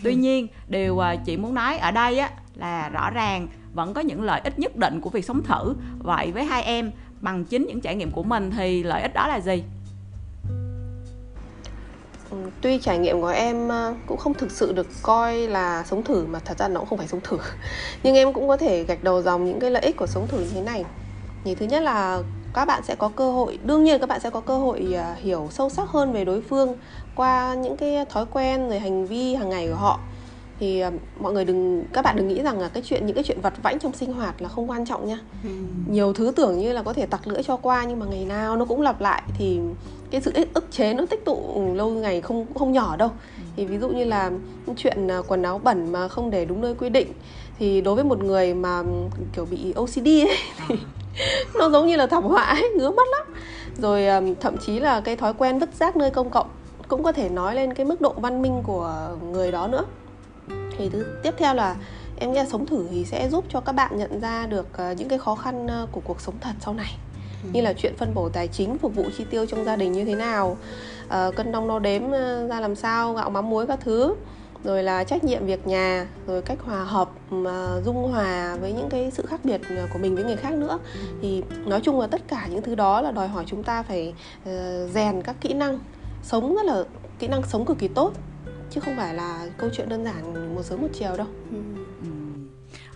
Tuy 0.02 0.14
nhiên 0.14 0.46
điều 0.68 0.98
à, 0.98 1.16
chị 1.16 1.36
muốn 1.36 1.54
nói 1.54 1.78
ở 1.78 1.90
đây 1.90 2.18
á 2.18 2.30
là 2.54 2.88
rõ 2.88 3.10
ràng, 3.10 3.48
vẫn 3.74 3.94
có 3.94 4.00
những 4.00 4.22
lợi 4.22 4.40
ích 4.44 4.58
nhất 4.58 4.76
định 4.76 5.00
của 5.00 5.10
việc 5.10 5.24
sống 5.24 5.42
thử. 5.42 5.74
Vậy 5.98 6.32
với 6.32 6.44
hai 6.44 6.62
em, 6.62 6.90
bằng 7.20 7.44
chính 7.44 7.66
những 7.66 7.80
trải 7.80 7.94
nghiệm 7.94 8.10
của 8.10 8.22
mình 8.22 8.50
thì 8.56 8.82
lợi 8.82 9.02
ích 9.02 9.14
đó 9.14 9.28
là 9.28 9.40
gì? 9.40 9.62
Ừ, 12.30 12.36
tuy 12.60 12.78
trải 12.78 12.98
nghiệm 12.98 13.20
của 13.20 13.28
em 13.28 13.68
ờ, 13.68 13.94
cũng 14.06 14.18
không 14.18 14.34
thực 14.34 14.50
sự 14.50 14.72
được 14.72 14.86
coi 15.02 15.36
là 15.36 15.84
sống 15.86 16.02
thử, 16.02 16.26
mà 16.26 16.38
thật 16.38 16.58
ra 16.58 16.68
nó 16.68 16.80
cũng 16.80 16.88
không 16.88 16.98
phải 16.98 17.08
sống 17.08 17.20
thử. 17.24 17.38
Nhưng 18.02 18.14
em 18.14 18.32
cũng 18.32 18.48
có 18.48 18.56
thể 18.56 18.84
gạch 18.84 19.04
đầu 19.04 19.22
dòng 19.22 19.44
những 19.44 19.60
cái 19.60 19.70
lợi 19.70 19.82
ích 19.82 19.96
của 19.96 20.06
sống 20.06 20.26
thử 20.28 20.38
như 20.38 20.50
thế 20.54 20.60
này. 20.60 20.84
Thì 21.44 21.54
thứ 21.54 21.66
nhất 21.66 21.82
là 21.82 22.22
các 22.54 22.64
bạn 22.64 22.82
sẽ 22.84 22.94
có 22.94 23.08
cơ 23.08 23.32
hội, 23.32 23.58
đương 23.64 23.84
nhiên 23.84 24.00
các 24.00 24.08
bạn 24.08 24.20
sẽ 24.20 24.30
có 24.30 24.40
cơ 24.40 24.58
hội 24.58 24.92
ờ, 24.96 25.14
hiểu 25.14 25.48
sâu 25.50 25.70
sắc 25.70 25.88
hơn 25.88 26.12
về 26.12 26.24
đối 26.24 26.40
phương 26.40 26.76
qua 27.14 27.54
những 27.54 27.76
cái 27.76 28.04
thói 28.10 28.26
quen 28.30 28.68
rồi 28.68 28.78
hành 28.78 29.06
vi 29.06 29.34
hàng 29.34 29.48
ngày 29.48 29.68
của 29.68 29.74
họ 29.74 30.00
thì 30.64 30.84
uh, 30.86 30.94
mọi 31.20 31.32
người 31.32 31.44
đừng 31.44 31.84
các 31.92 32.02
bạn 32.02 32.16
đừng 32.16 32.28
nghĩ 32.28 32.42
rằng 32.42 32.58
là 32.58 32.68
cái 32.68 32.82
chuyện 32.86 33.06
những 33.06 33.14
cái 33.14 33.24
chuyện 33.24 33.40
vặt 33.40 33.62
vãnh 33.62 33.78
trong 33.78 33.92
sinh 33.92 34.12
hoạt 34.12 34.42
là 34.42 34.48
không 34.48 34.70
quan 34.70 34.86
trọng 34.86 35.06
nha 35.06 35.18
ừ. 35.42 35.50
nhiều 35.90 36.12
thứ 36.12 36.32
tưởng 36.36 36.58
như 36.58 36.72
là 36.72 36.82
có 36.82 36.92
thể 36.92 37.06
tặc 37.06 37.26
lưỡi 37.26 37.42
cho 37.42 37.56
qua 37.56 37.84
nhưng 37.84 37.98
mà 37.98 38.06
ngày 38.06 38.24
nào 38.24 38.56
nó 38.56 38.64
cũng 38.64 38.80
lặp 38.80 39.00
lại 39.00 39.22
thì 39.38 39.60
cái 40.10 40.20
sự 40.20 40.32
ức 40.54 40.64
chế 40.70 40.94
nó 40.94 41.06
tích 41.06 41.24
tụ 41.24 41.64
lâu 41.74 41.90
ngày 41.90 42.20
không 42.20 42.46
không 42.54 42.72
nhỏ 42.72 42.96
đâu 42.96 43.08
ừ. 43.08 43.42
thì 43.56 43.64
ví 43.64 43.78
dụ 43.78 43.88
như 43.88 44.04
là 44.04 44.30
chuyện 44.76 45.06
uh, 45.18 45.28
quần 45.28 45.42
áo 45.42 45.58
bẩn 45.58 45.92
mà 45.92 46.08
không 46.08 46.30
để 46.30 46.44
đúng 46.44 46.60
nơi 46.60 46.74
quy 46.74 46.88
định 46.88 47.12
thì 47.58 47.80
đối 47.80 47.94
với 47.94 48.04
một 48.04 48.24
người 48.24 48.54
mà 48.54 48.82
kiểu 49.32 49.44
bị 49.50 49.72
OCD 49.76 50.06
ấy 50.06 50.36
thì 50.68 50.74
nó 51.54 51.70
giống 51.70 51.86
như 51.86 51.96
là 51.96 52.06
thảm 52.06 52.22
họa 52.22 52.44
ấy, 52.44 52.70
ngứa 52.76 52.90
mắt 52.90 53.08
lắm 53.18 53.34
rồi 53.78 54.34
thậm 54.40 54.56
chí 54.66 54.80
là 54.80 55.00
cái 55.00 55.16
thói 55.16 55.34
quen 55.34 55.58
vứt 55.58 55.74
rác 55.74 55.96
nơi 55.96 56.10
công 56.10 56.30
cộng 56.30 56.46
cũng 56.88 57.02
có 57.02 57.12
thể 57.12 57.28
nói 57.28 57.54
lên 57.54 57.74
cái 57.74 57.86
mức 57.86 58.00
độ 58.00 58.12
văn 58.16 58.42
minh 58.42 58.62
của 58.64 59.08
người 59.32 59.52
đó 59.52 59.66
nữa 59.66 59.84
thì 60.78 60.88
thứ 60.88 61.06
tiếp 61.22 61.34
theo 61.38 61.54
là 61.54 61.76
em 62.18 62.32
nghĩ 62.32 62.38
là 62.38 62.46
sống 62.46 62.66
thử 62.66 62.86
thì 62.90 63.04
sẽ 63.04 63.28
giúp 63.28 63.44
cho 63.48 63.60
các 63.60 63.72
bạn 63.72 63.96
nhận 63.96 64.20
ra 64.20 64.46
được 64.46 64.66
uh, 64.90 64.98
những 64.98 65.08
cái 65.08 65.18
khó 65.18 65.34
khăn 65.34 65.66
uh, 65.66 65.92
của 65.92 66.00
cuộc 66.04 66.20
sống 66.20 66.34
thật 66.40 66.52
sau 66.60 66.74
này 66.74 66.96
ừ. 67.42 67.48
như 67.52 67.60
là 67.60 67.72
chuyện 67.72 67.96
phân 67.96 68.14
bổ 68.14 68.28
tài 68.28 68.48
chính 68.48 68.78
phục 68.78 68.94
vụ 68.94 69.04
chi 69.18 69.24
tiêu 69.30 69.46
trong 69.46 69.64
gia 69.64 69.76
đình 69.76 69.92
như 69.92 70.04
thế 70.04 70.14
nào 70.14 70.56
uh, 71.06 71.36
cân 71.36 71.52
đong 71.52 71.68
đo 71.68 71.78
đếm 71.78 72.10
ra 72.48 72.60
làm 72.60 72.74
sao 72.74 73.14
gạo 73.14 73.30
mắm 73.30 73.50
muối 73.50 73.66
các 73.66 73.80
thứ 73.80 74.14
rồi 74.64 74.82
là 74.82 75.04
trách 75.04 75.24
nhiệm 75.24 75.46
việc 75.46 75.66
nhà 75.66 76.06
rồi 76.26 76.42
cách 76.42 76.58
hòa 76.60 76.84
hợp 76.84 77.10
mà 77.30 77.80
dung 77.84 78.12
hòa 78.12 78.56
với 78.60 78.72
những 78.72 78.88
cái 78.88 79.10
sự 79.10 79.26
khác 79.26 79.40
biệt 79.44 79.60
của 79.92 79.98
mình 79.98 80.14
với 80.14 80.24
người 80.24 80.36
khác 80.36 80.54
nữa 80.54 80.78
ừ. 80.94 81.00
thì 81.22 81.42
nói 81.66 81.80
chung 81.80 82.00
là 82.00 82.06
tất 82.06 82.20
cả 82.28 82.46
những 82.50 82.62
thứ 82.62 82.74
đó 82.74 83.00
là 83.00 83.10
đòi 83.10 83.28
hỏi 83.28 83.44
chúng 83.46 83.62
ta 83.62 83.82
phải 83.82 84.14
rèn 84.94 85.22
các 85.22 85.36
kỹ 85.40 85.54
năng 85.54 85.78
sống 86.22 86.54
rất 86.54 86.64
là 86.64 86.84
kỹ 87.18 87.28
năng 87.28 87.42
sống 87.42 87.64
cực 87.64 87.78
kỳ 87.78 87.88
tốt 87.88 88.12
chứ 88.74 88.80
không 88.80 88.96
phải 88.96 89.14
là 89.14 89.46
câu 89.58 89.70
chuyện 89.76 89.88
đơn 89.88 90.04
giản 90.04 90.54
một 90.54 90.62
sớm 90.62 90.82
một 90.82 90.88
chiều 90.92 91.16
đâu. 91.16 91.26
Ừ. 91.52 91.58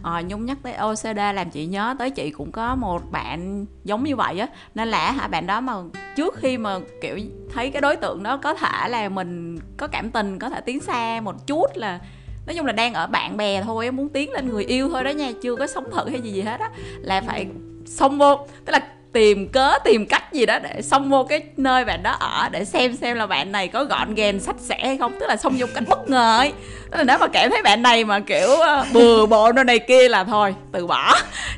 À, 0.03 0.23
nhung 0.27 0.47
nhắc 0.47 0.59
tới 0.63 0.73
OCD 0.73 1.19
làm 1.35 1.51
chị 1.51 1.67
nhớ 1.67 1.95
tới 1.99 2.11
chị 2.11 2.31
cũng 2.31 2.53
có 2.53 2.75
một 2.75 3.03
bạn 3.11 3.67
giống 3.85 4.05
như 4.05 4.17
vậy 4.17 4.39
á. 4.39 4.47
Nên 4.75 4.89
là 4.89 5.13
hả 5.13 5.29
bạn 5.29 5.47
đó 5.47 5.61
mà 5.61 5.75
trước 6.17 6.35
khi 6.37 6.59
mà 6.59 6.79
kiểu 7.03 7.19
thấy 7.55 7.71
cái 7.71 7.81
đối 7.81 7.97
tượng 7.97 8.23
đó 8.23 8.37
có 8.37 8.55
thể 8.55 8.89
là 8.89 9.09
mình 9.09 9.59
có 9.77 9.87
cảm 9.87 10.11
tình 10.11 10.39
có 10.39 10.51
thể 10.51 10.61
tiến 10.61 10.81
xa 10.81 11.21
một 11.21 11.47
chút 11.47 11.67
là 11.75 12.01
nói 12.47 12.57
chung 12.57 12.67
là 12.67 12.73
đang 12.73 12.95
ở 12.95 13.07
bạn 13.07 13.37
bè 13.37 13.63
thôi 13.63 13.91
muốn 13.91 14.09
tiến 14.09 14.33
lên 14.33 14.49
người 14.49 14.65
yêu 14.65 14.89
thôi 14.89 15.05
đó 15.05 15.11
nha 15.11 15.33
chưa 15.43 15.57
có 15.57 15.67
sống 15.67 15.85
thử 15.91 16.09
hay 16.09 16.21
gì 16.21 16.33
gì 16.33 16.43
hết 16.43 16.61
á 16.61 16.71
là 17.01 17.21
phải 17.21 17.47
xông 17.87 18.19
vô. 18.19 18.47
Tức 18.65 18.73
là 18.73 18.89
tìm 19.13 19.49
cớ 19.49 19.79
tìm 19.85 20.07
cách 20.07 20.33
gì 20.33 20.47
đó 20.47 20.59
để 20.59 20.83
xông 20.83 21.11
vô 21.11 21.25
cái 21.25 21.43
nơi 21.57 21.85
bạn 21.85 22.03
đó 22.03 22.11
ở 22.11 22.49
để 22.49 22.65
xem 22.65 22.97
xem 22.97 23.17
là 23.17 23.27
bạn 23.27 23.53
này 23.53 23.69
có 23.69 23.85
gọn 23.85 24.15
gàng 24.15 24.41
sạch 24.41 24.57
sẽ 24.59 24.79
hay 24.83 24.99
không. 24.99 25.13
Tức 25.21 25.27
là 25.27 25.37
xông 25.37 25.55
vô 25.59 25.67
cách 25.75 25.85
bất 25.89 26.09
ngờ 26.11 26.39
ấy. 26.39 26.53
Tức 26.91 26.99
là 26.99 27.05
nếu 27.05 27.19
mà 27.19 27.27
cảm 27.27 27.51
thấy 27.51 27.63
bạn 27.63 27.83
này 27.83 28.05
mà 28.05 28.21
kiểu 28.21 28.49
ờ, 28.49 28.85
bừa 28.93 29.27
bộ 29.27 29.53
nơi 29.53 29.65
này 29.65 29.79
kia 29.79 30.09
là 30.09 30.25
thôi 30.25 30.55
từ 30.73 30.87
bỏ. 30.87 31.15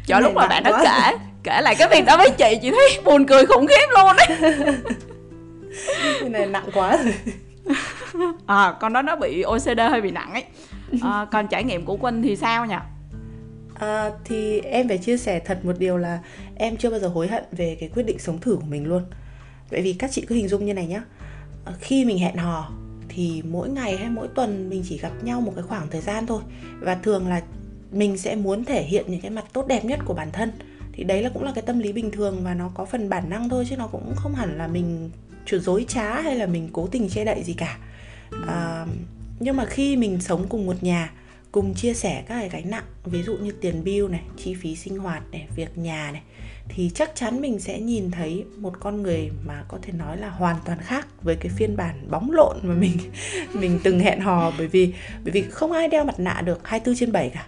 Cho 0.06 0.20
lúc 0.20 0.34
mà 0.34 0.46
bạn 0.46 0.62
đó 0.62 0.80
kể 0.84 1.16
kể 1.42 1.60
lại 1.62 1.74
cái 1.78 1.88
việc 1.88 2.04
đó 2.06 2.16
với 2.16 2.30
chị 2.30 2.58
chị 2.62 2.70
thấy 2.70 3.00
buồn 3.04 3.26
cười 3.26 3.46
khủng 3.46 3.66
khiếp 3.66 3.86
luôn 3.94 4.16
đấy 4.16 4.26
cái 6.20 6.28
này 6.28 6.46
nặng 6.46 6.68
quá 6.74 6.96
rồi. 6.96 7.14
À 8.46 8.74
con 8.80 8.92
đó 8.92 9.02
nó 9.02 9.16
bị 9.16 9.42
OCD 9.42 9.80
hơi 9.90 10.00
bị 10.00 10.10
nặng 10.10 10.32
ấy. 10.32 10.44
À, 11.02 11.26
còn 11.32 11.48
trải 11.48 11.64
nghiệm 11.64 11.84
của 11.84 11.96
Quynh 11.96 12.22
thì 12.22 12.36
sao 12.36 12.66
nhỉ 12.66 12.74
À, 13.80 14.10
thì 14.24 14.60
em 14.60 14.88
phải 14.88 14.98
chia 14.98 15.16
sẻ 15.16 15.40
thật 15.40 15.64
một 15.64 15.78
điều 15.78 15.96
là 15.96 16.20
em 16.54 16.76
chưa 16.76 16.90
bao 16.90 17.00
giờ 17.00 17.08
hối 17.08 17.28
hận 17.28 17.44
về 17.52 17.76
cái 17.80 17.88
quyết 17.88 18.02
định 18.02 18.18
sống 18.18 18.40
thử 18.40 18.56
của 18.56 18.66
mình 18.66 18.86
luôn. 18.86 19.04
Vậy 19.70 19.82
vì 19.82 19.92
các 19.92 20.10
chị 20.12 20.24
cứ 20.28 20.34
hình 20.34 20.48
dung 20.48 20.66
như 20.66 20.74
này 20.74 20.86
nhá. 20.86 21.02
À, 21.64 21.72
Khi 21.80 22.04
mình 22.04 22.18
hẹn 22.18 22.36
hò 22.36 22.72
thì 23.08 23.42
mỗi 23.50 23.68
ngày 23.68 23.96
hay 23.96 24.10
mỗi 24.10 24.28
tuần 24.34 24.68
mình 24.68 24.82
chỉ 24.88 24.98
gặp 24.98 25.12
nhau 25.22 25.40
một 25.40 25.52
cái 25.54 25.64
khoảng 25.64 25.90
thời 25.90 26.00
gian 26.00 26.26
thôi. 26.26 26.42
Và 26.80 26.94
thường 26.94 27.28
là 27.28 27.42
mình 27.92 28.18
sẽ 28.18 28.36
muốn 28.36 28.64
thể 28.64 28.82
hiện 28.82 29.04
những 29.08 29.20
cái 29.20 29.30
mặt 29.30 29.44
tốt 29.52 29.66
đẹp 29.66 29.84
nhất 29.84 30.00
của 30.04 30.14
bản 30.14 30.28
thân. 30.32 30.52
Thì 30.92 31.04
đấy 31.04 31.22
là 31.22 31.28
cũng 31.28 31.44
là 31.44 31.52
cái 31.54 31.62
tâm 31.62 31.78
lý 31.78 31.92
bình 31.92 32.10
thường 32.10 32.40
và 32.42 32.54
nó 32.54 32.70
có 32.74 32.84
phần 32.84 33.08
bản 33.08 33.30
năng 33.30 33.48
thôi 33.48 33.64
Chứ 33.70 33.76
nó 33.76 33.86
cũng 33.86 34.12
không 34.16 34.34
hẳn 34.34 34.58
là 34.58 34.66
mình 34.66 35.10
dối 35.50 35.84
trá 35.88 36.22
hay 36.22 36.36
là 36.36 36.46
mình 36.46 36.68
cố 36.72 36.86
tình 36.86 37.08
che 37.08 37.24
đậy 37.24 37.42
gì 37.42 37.52
cả. 37.52 37.78
À, 38.46 38.86
Nhưng 39.40 39.56
mà 39.56 39.64
khi 39.64 39.96
mình 39.96 40.20
sống 40.20 40.46
cùng 40.48 40.66
một 40.66 40.82
nhà 40.82 41.12
cùng 41.52 41.74
chia 41.74 41.94
sẻ 41.94 42.24
các 42.28 42.34
cái 42.40 42.48
gánh 42.48 42.70
nặng 42.70 42.84
ví 43.04 43.22
dụ 43.22 43.36
như 43.36 43.52
tiền 43.60 43.84
bill 43.84 44.08
này 44.08 44.22
chi 44.36 44.54
phí 44.54 44.76
sinh 44.76 44.98
hoạt 44.98 45.22
này 45.32 45.46
việc 45.56 45.78
nhà 45.78 46.10
này 46.12 46.22
thì 46.74 46.90
chắc 46.94 47.10
chắn 47.14 47.40
mình 47.40 47.60
sẽ 47.60 47.80
nhìn 47.80 48.10
thấy 48.10 48.44
một 48.56 48.72
con 48.80 49.02
người 49.02 49.30
mà 49.46 49.64
có 49.68 49.78
thể 49.82 49.92
nói 49.92 50.16
là 50.16 50.28
hoàn 50.28 50.56
toàn 50.64 50.78
khác 50.82 51.06
với 51.22 51.36
cái 51.36 51.52
phiên 51.56 51.76
bản 51.76 52.06
bóng 52.10 52.30
lộn 52.30 52.56
mà 52.62 52.74
mình 52.74 52.98
mình 53.54 53.80
từng 53.84 54.00
hẹn 54.00 54.20
hò. 54.20 54.52
Bởi 54.58 54.66
vì 54.68 54.94
bởi 55.24 55.32
vì 55.32 55.42
không 55.42 55.72
ai 55.72 55.88
đeo 55.88 56.04
mặt 56.04 56.20
nạ 56.20 56.42
được 56.44 56.68
24 56.68 56.96
trên 56.96 57.12
7 57.12 57.30
cả. 57.34 57.46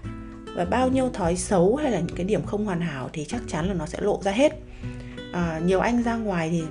Và 0.54 0.64
bao 0.64 0.88
nhiêu 0.88 1.11
thói 1.12 1.37
xấu 1.37 1.76
hay 1.76 1.90
là 1.90 1.99
những 1.99 2.16
cái 2.16 2.26
điểm 2.26 2.47
không 2.47 2.64
hoàn 2.64 2.80
hảo 2.80 3.11
thì 3.12 3.25
chắc 3.25 3.40
chắn 3.49 3.68
là 3.68 3.75
nó 3.75 3.87
sẽ 3.87 3.99
lộ 4.00 4.21
ra 4.23 4.32
hết. 4.32 4.52
À, 5.32 5.61
nhiều 5.64 5.80
anh 5.80 6.02
ra 6.02 6.16
ngoài 6.16 6.50
thì 6.50 6.62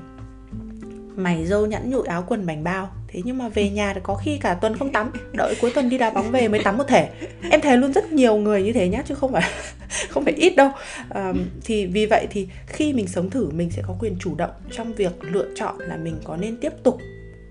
mày 1.16 1.46
dâu 1.46 1.66
nhẵn 1.66 1.90
nhụi 1.90 2.08
áo 2.08 2.24
quần 2.28 2.46
bành 2.46 2.64
bao 2.64 2.90
thế 3.14 3.22
nhưng 3.26 3.38
mà 3.38 3.50
về 3.50 3.70
nhà 3.70 3.94
thì 3.94 4.00
có 4.04 4.16
khi 4.16 4.38
cả 4.38 4.54
tuần 4.54 4.78
không 4.78 4.92
tắm 4.92 5.12
đợi 5.34 5.56
cuối 5.62 5.72
tuần 5.76 5.90
đi 5.90 5.98
đá 5.98 6.10
bóng 6.10 6.32
về 6.32 6.48
mới 6.48 6.64
tắm 6.64 6.78
một 6.78 6.84
thể. 6.88 7.10
Em 7.52 7.62
thấy 7.62 7.78
luôn 7.78 7.94
rất 7.94 8.12
nhiều 8.12 8.36
người 8.36 8.64
như 8.64 8.74
thế 8.74 8.88
nhá 8.88 9.04
chứ 9.08 9.16
không 9.16 9.32
phải 9.32 9.52
không 10.10 10.24
phải 10.24 10.34
ít 10.34 10.56
đâu. 10.56 10.70
À, 11.10 11.34
thì 11.64 11.86
vì 11.86 12.06
vậy 12.06 12.28
thì 12.32 12.48
khi 12.68 12.94
mình 12.94 13.08
sống 13.08 13.30
thử 13.30 13.50
mình 13.50 13.70
sẽ 13.72 13.82
có 13.88 13.96
quyền 14.00 14.16
chủ 14.20 14.36
động 14.36 14.52
trong 14.72 14.94
việc 14.94 15.24
lựa 15.24 15.48
chọn 15.56 15.76
là 15.80 15.98
mình 15.98 16.16
có 16.24 16.38
nên 16.38 16.58
tiếp 16.58 16.74
tục 16.84 16.98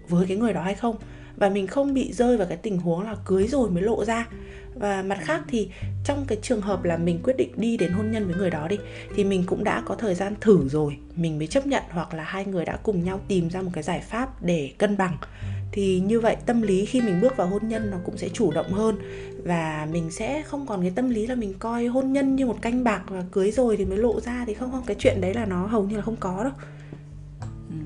với 0.09 0.27
cái 0.27 0.37
người 0.37 0.53
đó 0.53 0.63
hay 0.63 0.75
không. 0.75 0.97
Và 1.37 1.49
mình 1.49 1.67
không 1.67 1.95
bị 1.95 2.13
rơi 2.13 2.37
vào 2.37 2.47
cái 2.47 2.57
tình 2.57 2.79
huống 2.79 3.03
là 3.03 3.15
cưới 3.25 3.47
rồi 3.47 3.71
mới 3.71 3.83
lộ 3.83 4.05
ra 4.05 4.27
và 4.75 5.03
mặt 5.03 5.19
khác 5.21 5.43
thì 5.49 5.71
trong 6.05 6.25
cái 6.29 6.39
trường 6.43 6.61
hợp 6.61 6.85
là 6.85 6.97
mình 6.97 7.21
quyết 7.23 7.37
định 7.37 7.53
đi 7.57 7.77
đến 7.77 7.93
hôn 7.93 8.11
nhân 8.11 8.27
với 8.27 8.37
người 8.37 8.51
đó 8.51 8.69
đi 8.69 8.79
thì 9.15 9.25
mình 9.25 9.45
cũng 9.47 9.65
đã 9.65 9.83
có 9.87 9.95
thời 9.95 10.15
gian 10.15 10.35
thử 10.41 10.69
rồi. 10.69 10.97
Mình 11.17 11.39
mới 11.39 11.47
chấp 11.47 11.67
nhận 11.67 11.83
hoặc 11.91 12.15
là 12.15 12.25
hai 12.25 12.45
người 12.45 12.65
đã 12.65 12.77
cùng 12.83 13.05
nhau 13.05 13.21
tìm 13.29 13.51
ra 13.51 13.63
một 13.63 13.71
cái 13.75 13.83
giải 13.83 14.01
pháp 14.01 14.43
để 14.43 14.73
cân 14.79 14.97
bằng. 14.97 15.17
Thì 15.73 16.01
như 16.01 16.21
vậy 16.21 16.37
tâm 16.47 16.63
lý 16.63 16.87
khi 16.87 17.01
mình 17.01 17.21
bước 17.21 17.37
vào 17.37 17.47
hôn 17.47 17.69
nhân 17.69 17.91
nó 17.91 17.97
cũng 18.05 18.17
sẽ 18.17 18.29
chủ 18.29 18.53
động 18.53 18.73
hơn. 18.73 18.97
Và 19.45 19.89
mình 19.93 20.11
sẽ 20.11 20.43
không 20.43 20.67
còn 20.67 20.83
cái 20.83 20.93
tâm 20.95 21.11
lý 21.11 21.27
là 21.27 21.35
mình 21.35 21.55
coi 21.59 21.87
hôn 21.87 22.13
nhân 22.13 22.37
như 22.37 22.47
một 22.47 22.63
canh 22.63 22.85
bạc 22.85 23.03
và 23.09 23.25
cưới 23.33 23.51
rồi 23.51 23.77
thì 23.77 23.85
mới 23.85 23.99
lộ 23.99 24.21
ra 24.21 24.45
thì 24.47 24.55
không 24.55 24.71
không 24.71 24.85
cái 24.87 24.97
chuyện 24.99 25.21
đấy 25.21 25.35
là 25.35 25.45
nó 25.45 25.67
hầu 25.67 25.85
như 25.85 25.97
là 25.97 26.03
không 26.03 26.17
có 26.17 26.45
đâu. 26.45 26.53
Ừ. 27.71 27.77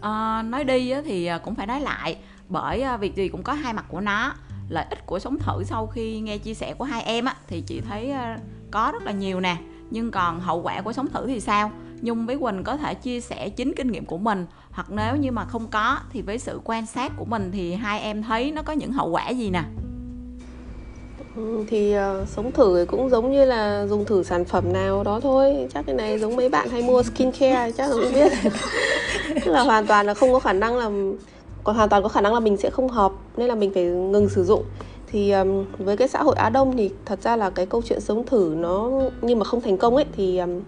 À, 0.00 0.42
nói 0.42 0.64
đi 0.64 0.94
thì 1.04 1.26
à, 1.26 1.38
cũng 1.38 1.54
phải 1.54 1.66
nói 1.66 1.80
lại 1.80 2.16
bởi 2.48 2.82
à, 2.82 2.96
việc 2.96 3.16
gì 3.16 3.28
cũng 3.28 3.42
có 3.42 3.52
hai 3.52 3.72
mặt 3.72 3.84
của 3.88 4.00
nó 4.00 4.34
lợi 4.68 4.84
ích 4.90 5.06
của 5.06 5.18
sống 5.18 5.38
thử 5.38 5.64
sau 5.64 5.86
khi 5.86 6.20
nghe 6.20 6.38
chia 6.38 6.54
sẻ 6.54 6.74
của 6.74 6.84
hai 6.84 7.02
em 7.02 7.24
á 7.24 7.36
thì 7.48 7.60
chị 7.60 7.80
thấy 7.80 8.10
à, 8.10 8.38
có 8.70 8.90
rất 8.92 9.02
là 9.02 9.12
nhiều 9.12 9.40
nè. 9.40 9.56
Nhưng 9.90 10.10
còn 10.10 10.40
hậu 10.40 10.62
quả 10.62 10.80
của 10.80 10.92
sống 10.92 11.06
thử 11.06 11.26
thì 11.26 11.40
sao? 11.40 11.70
Nhung 12.02 12.26
với 12.26 12.38
quỳnh 12.38 12.64
có 12.64 12.76
thể 12.76 12.94
chia 12.94 13.20
sẻ 13.20 13.48
chính 13.48 13.74
kinh 13.74 13.92
nghiệm 13.92 14.06
của 14.06 14.18
mình 14.18 14.46
hoặc 14.70 14.90
nếu 14.90 15.16
như 15.16 15.32
mà 15.32 15.44
không 15.44 15.66
có 15.66 15.98
thì 16.12 16.22
với 16.22 16.38
sự 16.38 16.60
quan 16.64 16.86
sát 16.86 17.12
của 17.16 17.24
mình 17.24 17.50
thì 17.52 17.74
hai 17.74 18.00
em 18.00 18.22
thấy 18.22 18.50
nó 18.50 18.62
có 18.62 18.72
những 18.72 18.92
hậu 18.92 19.10
quả 19.10 19.28
gì 19.28 19.50
nè? 19.50 19.62
Ừ, 21.36 21.64
thì 21.68 21.94
uh, 21.96 22.28
sống 22.28 22.52
thử 22.52 22.86
cũng 22.88 23.10
giống 23.10 23.32
như 23.32 23.44
là 23.44 23.86
dùng 23.86 24.04
thử 24.04 24.22
sản 24.22 24.44
phẩm 24.44 24.72
nào 24.72 25.04
đó 25.04 25.20
thôi. 25.20 25.68
Chắc 25.74 25.86
cái 25.86 25.94
này 25.94 26.18
giống 26.18 26.36
mấy 26.36 26.48
bạn 26.48 26.68
hay 26.68 26.82
mua 26.82 27.02
skincare 27.02 27.72
chắc 27.72 27.90
là 27.90 27.96
không 27.96 28.12
biết. 28.14 28.32
Tức 29.44 29.50
là 29.52 29.60
hoàn 29.60 29.86
toàn 29.86 30.06
là 30.06 30.14
không 30.14 30.32
có 30.32 30.40
khả 30.40 30.52
năng 30.52 30.76
là 30.76 30.90
còn 31.68 31.76
hoàn 31.76 31.88
toàn 31.88 32.02
có 32.02 32.08
khả 32.08 32.20
năng 32.20 32.34
là 32.34 32.40
mình 32.40 32.56
sẽ 32.56 32.70
không 32.70 32.88
hợp 32.88 33.12
nên 33.36 33.48
là 33.48 33.54
mình 33.54 33.70
phải 33.74 33.84
ngừng 33.84 34.28
sử 34.28 34.44
dụng. 34.44 34.64
Thì 35.06 35.30
um, 35.30 35.64
với 35.78 35.96
cái 35.96 36.08
xã 36.08 36.22
hội 36.22 36.34
Á 36.36 36.50
Đông 36.50 36.76
thì 36.76 36.90
thật 37.04 37.22
ra 37.22 37.36
là 37.36 37.50
cái 37.50 37.66
câu 37.66 37.82
chuyện 37.82 38.00
sống 38.00 38.26
thử 38.26 38.54
nó 38.56 38.90
nhưng 39.22 39.38
mà 39.38 39.44
không 39.44 39.60
thành 39.60 39.78
công 39.78 39.96
ấy 39.96 40.04
thì 40.16 40.38
um, 40.38 40.60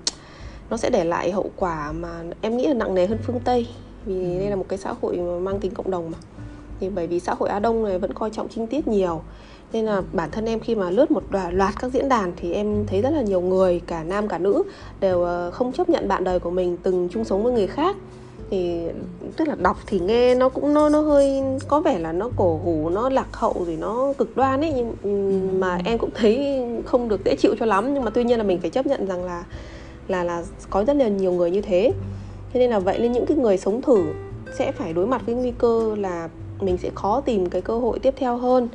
nó 0.71 0.77
sẽ 0.77 0.91
để 0.91 1.05
lại 1.05 1.31
hậu 1.31 1.51
quả 1.57 1.93
mà 1.93 2.23
em 2.41 2.57
nghĩ 2.57 2.67
là 2.67 2.75
nặng 2.75 2.95
nề 2.95 3.07
hơn 3.07 3.19
phương 3.23 3.41
Tây. 3.45 3.67
Vì 4.05 4.39
đây 4.39 4.51
là 4.51 4.57
một 4.57 4.65
cái 4.69 4.79
xã 4.79 4.95
hội 5.01 5.17
mang 5.17 5.61
tính 5.61 5.75
cộng 5.75 5.91
đồng 5.91 6.11
mà. 6.11 6.19
Thì 6.81 6.89
bởi 6.89 7.07
vì 7.07 7.21
xã 7.21 7.35
hội 7.39 7.49
Á 7.49 7.59
Đông 7.59 7.85
này 7.85 7.99
vẫn 7.99 8.15
coi 8.15 8.31
trọng 8.31 8.49
chi 8.49 8.61
tiết 8.71 8.89
nhiều. 8.89 9.23
Nên 9.73 9.87
là 9.87 10.03
bản 10.13 10.31
thân 10.31 10.47
em 10.47 10.61
khi 10.61 10.75
mà 10.75 10.91
lướt 10.91 11.11
một 11.11 11.23
loạt 11.51 11.75
các 11.81 11.93
diễn 11.93 12.09
đàn 12.09 12.33
thì 12.37 12.53
em 12.53 12.87
thấy 12.87 13.01
rất 13.01 13.11
là 13.11 13.23
nhiều 13.23 13.41
người 13.41 13.81
cả 13.87 14.03
nam 14.03 14.29
cả 14.29 14.39
nữ 14.39 14.63
đều 15.01 15.23
ờ, 15.23 15.51
không 15.51 15.73
chấp 15.73 15.89
nhận 15.89 16.09
bạn 16.09 16.25
đời 16.25 16.39
của 16.39 16.51
mình 16.51 16.77
từng 16.83 17.09
chung 17.13 17.25
sống 17.25 17.43
với 17.43 17.53
người 17.53 17.67
khác 17.67 17.97
thì 18.51 18.81
tức 19.37 19.49
là 19.49 19.55
đọc 19.55 19.77
thì 19.87 20.01
nghe 20.01 20.35
nó 20.35 20.49
cũng 20.49 20.75
nó 20.75 20.89
nó 20.89 21.01
hơi 21.01 21.43
có 21.69 21.81
vẻ 21.81 21.99
là 21.99 22.13
nó 22.13 22.29
cổ 22.37 22.61
hủ 22.65 22.91
nó 22.91 23.09
lạc 23.09 23.29
hậu 23.33 23.65
rồi 23.67 23.77
nó 23.81 24.13
cực 24.19 24.37
đoan 24.37 24.61
ấy. 24.61 24.73
Nhưng 24.77 24.95
ừ, 25.03 25.11
mà 25.59 25.79
em 25.85 25.99
cũng 25.99 26.11
thấy 26.15 26.63
không 26.85 27.09
được 27.09 27.21
dễ 27.25 27.37
chịu 27.37 27.55
cho 27.61 27.67
lắm. 27.67 27.95
Nhưng 27.95 28.05
mà 28.05 28.11
tuy 28.11 28.25
nhiên 28.25 28.39
là 28.39 28.45
mình 28.45 28.61
phải 28.61 28.71
chấp 28.71 28.87
nhận 28.87 29.07
rằng 29.07 29.25
là 29.25 29.45
là 30.09 30.25
là 30.25 30.43
có 30.71 30.85
rất 30.85 30.97
là 30.97 31.09
nhiều 31.09 31.33
người 31.33 31.51
như 31.51 31.61
thế. 31.61 31.93
Thế 32.53 32.61
nên 32.61 32.71
là 32.71 32.79
vậy 32.79 32.99
nên 32.99 33.13
những 33.13 33.27
cái 33.27 33.37
người 33.37 33.57
sống 33.57 33.83
thử 33.83 34.03
sẽ 34.59 34.73
phải 34.73 34.93
đối 34.93 35.07
mặt 35.07 35.23
với 35.27 35.35
nguy 35.35 35.53
cơ 35.59 35.95
là 35.99 36.29
mình 36.61 36.79
sẽ 36.79 36.91
khó 36.95 37.21
tìm 37.21 37.51
cái 37.51 37.63
cơ 37.63 37.79
hội 37.79 37.99
tiếp 37.99 38.15
theo 38.17 38.37
hơn. 38.37 38.69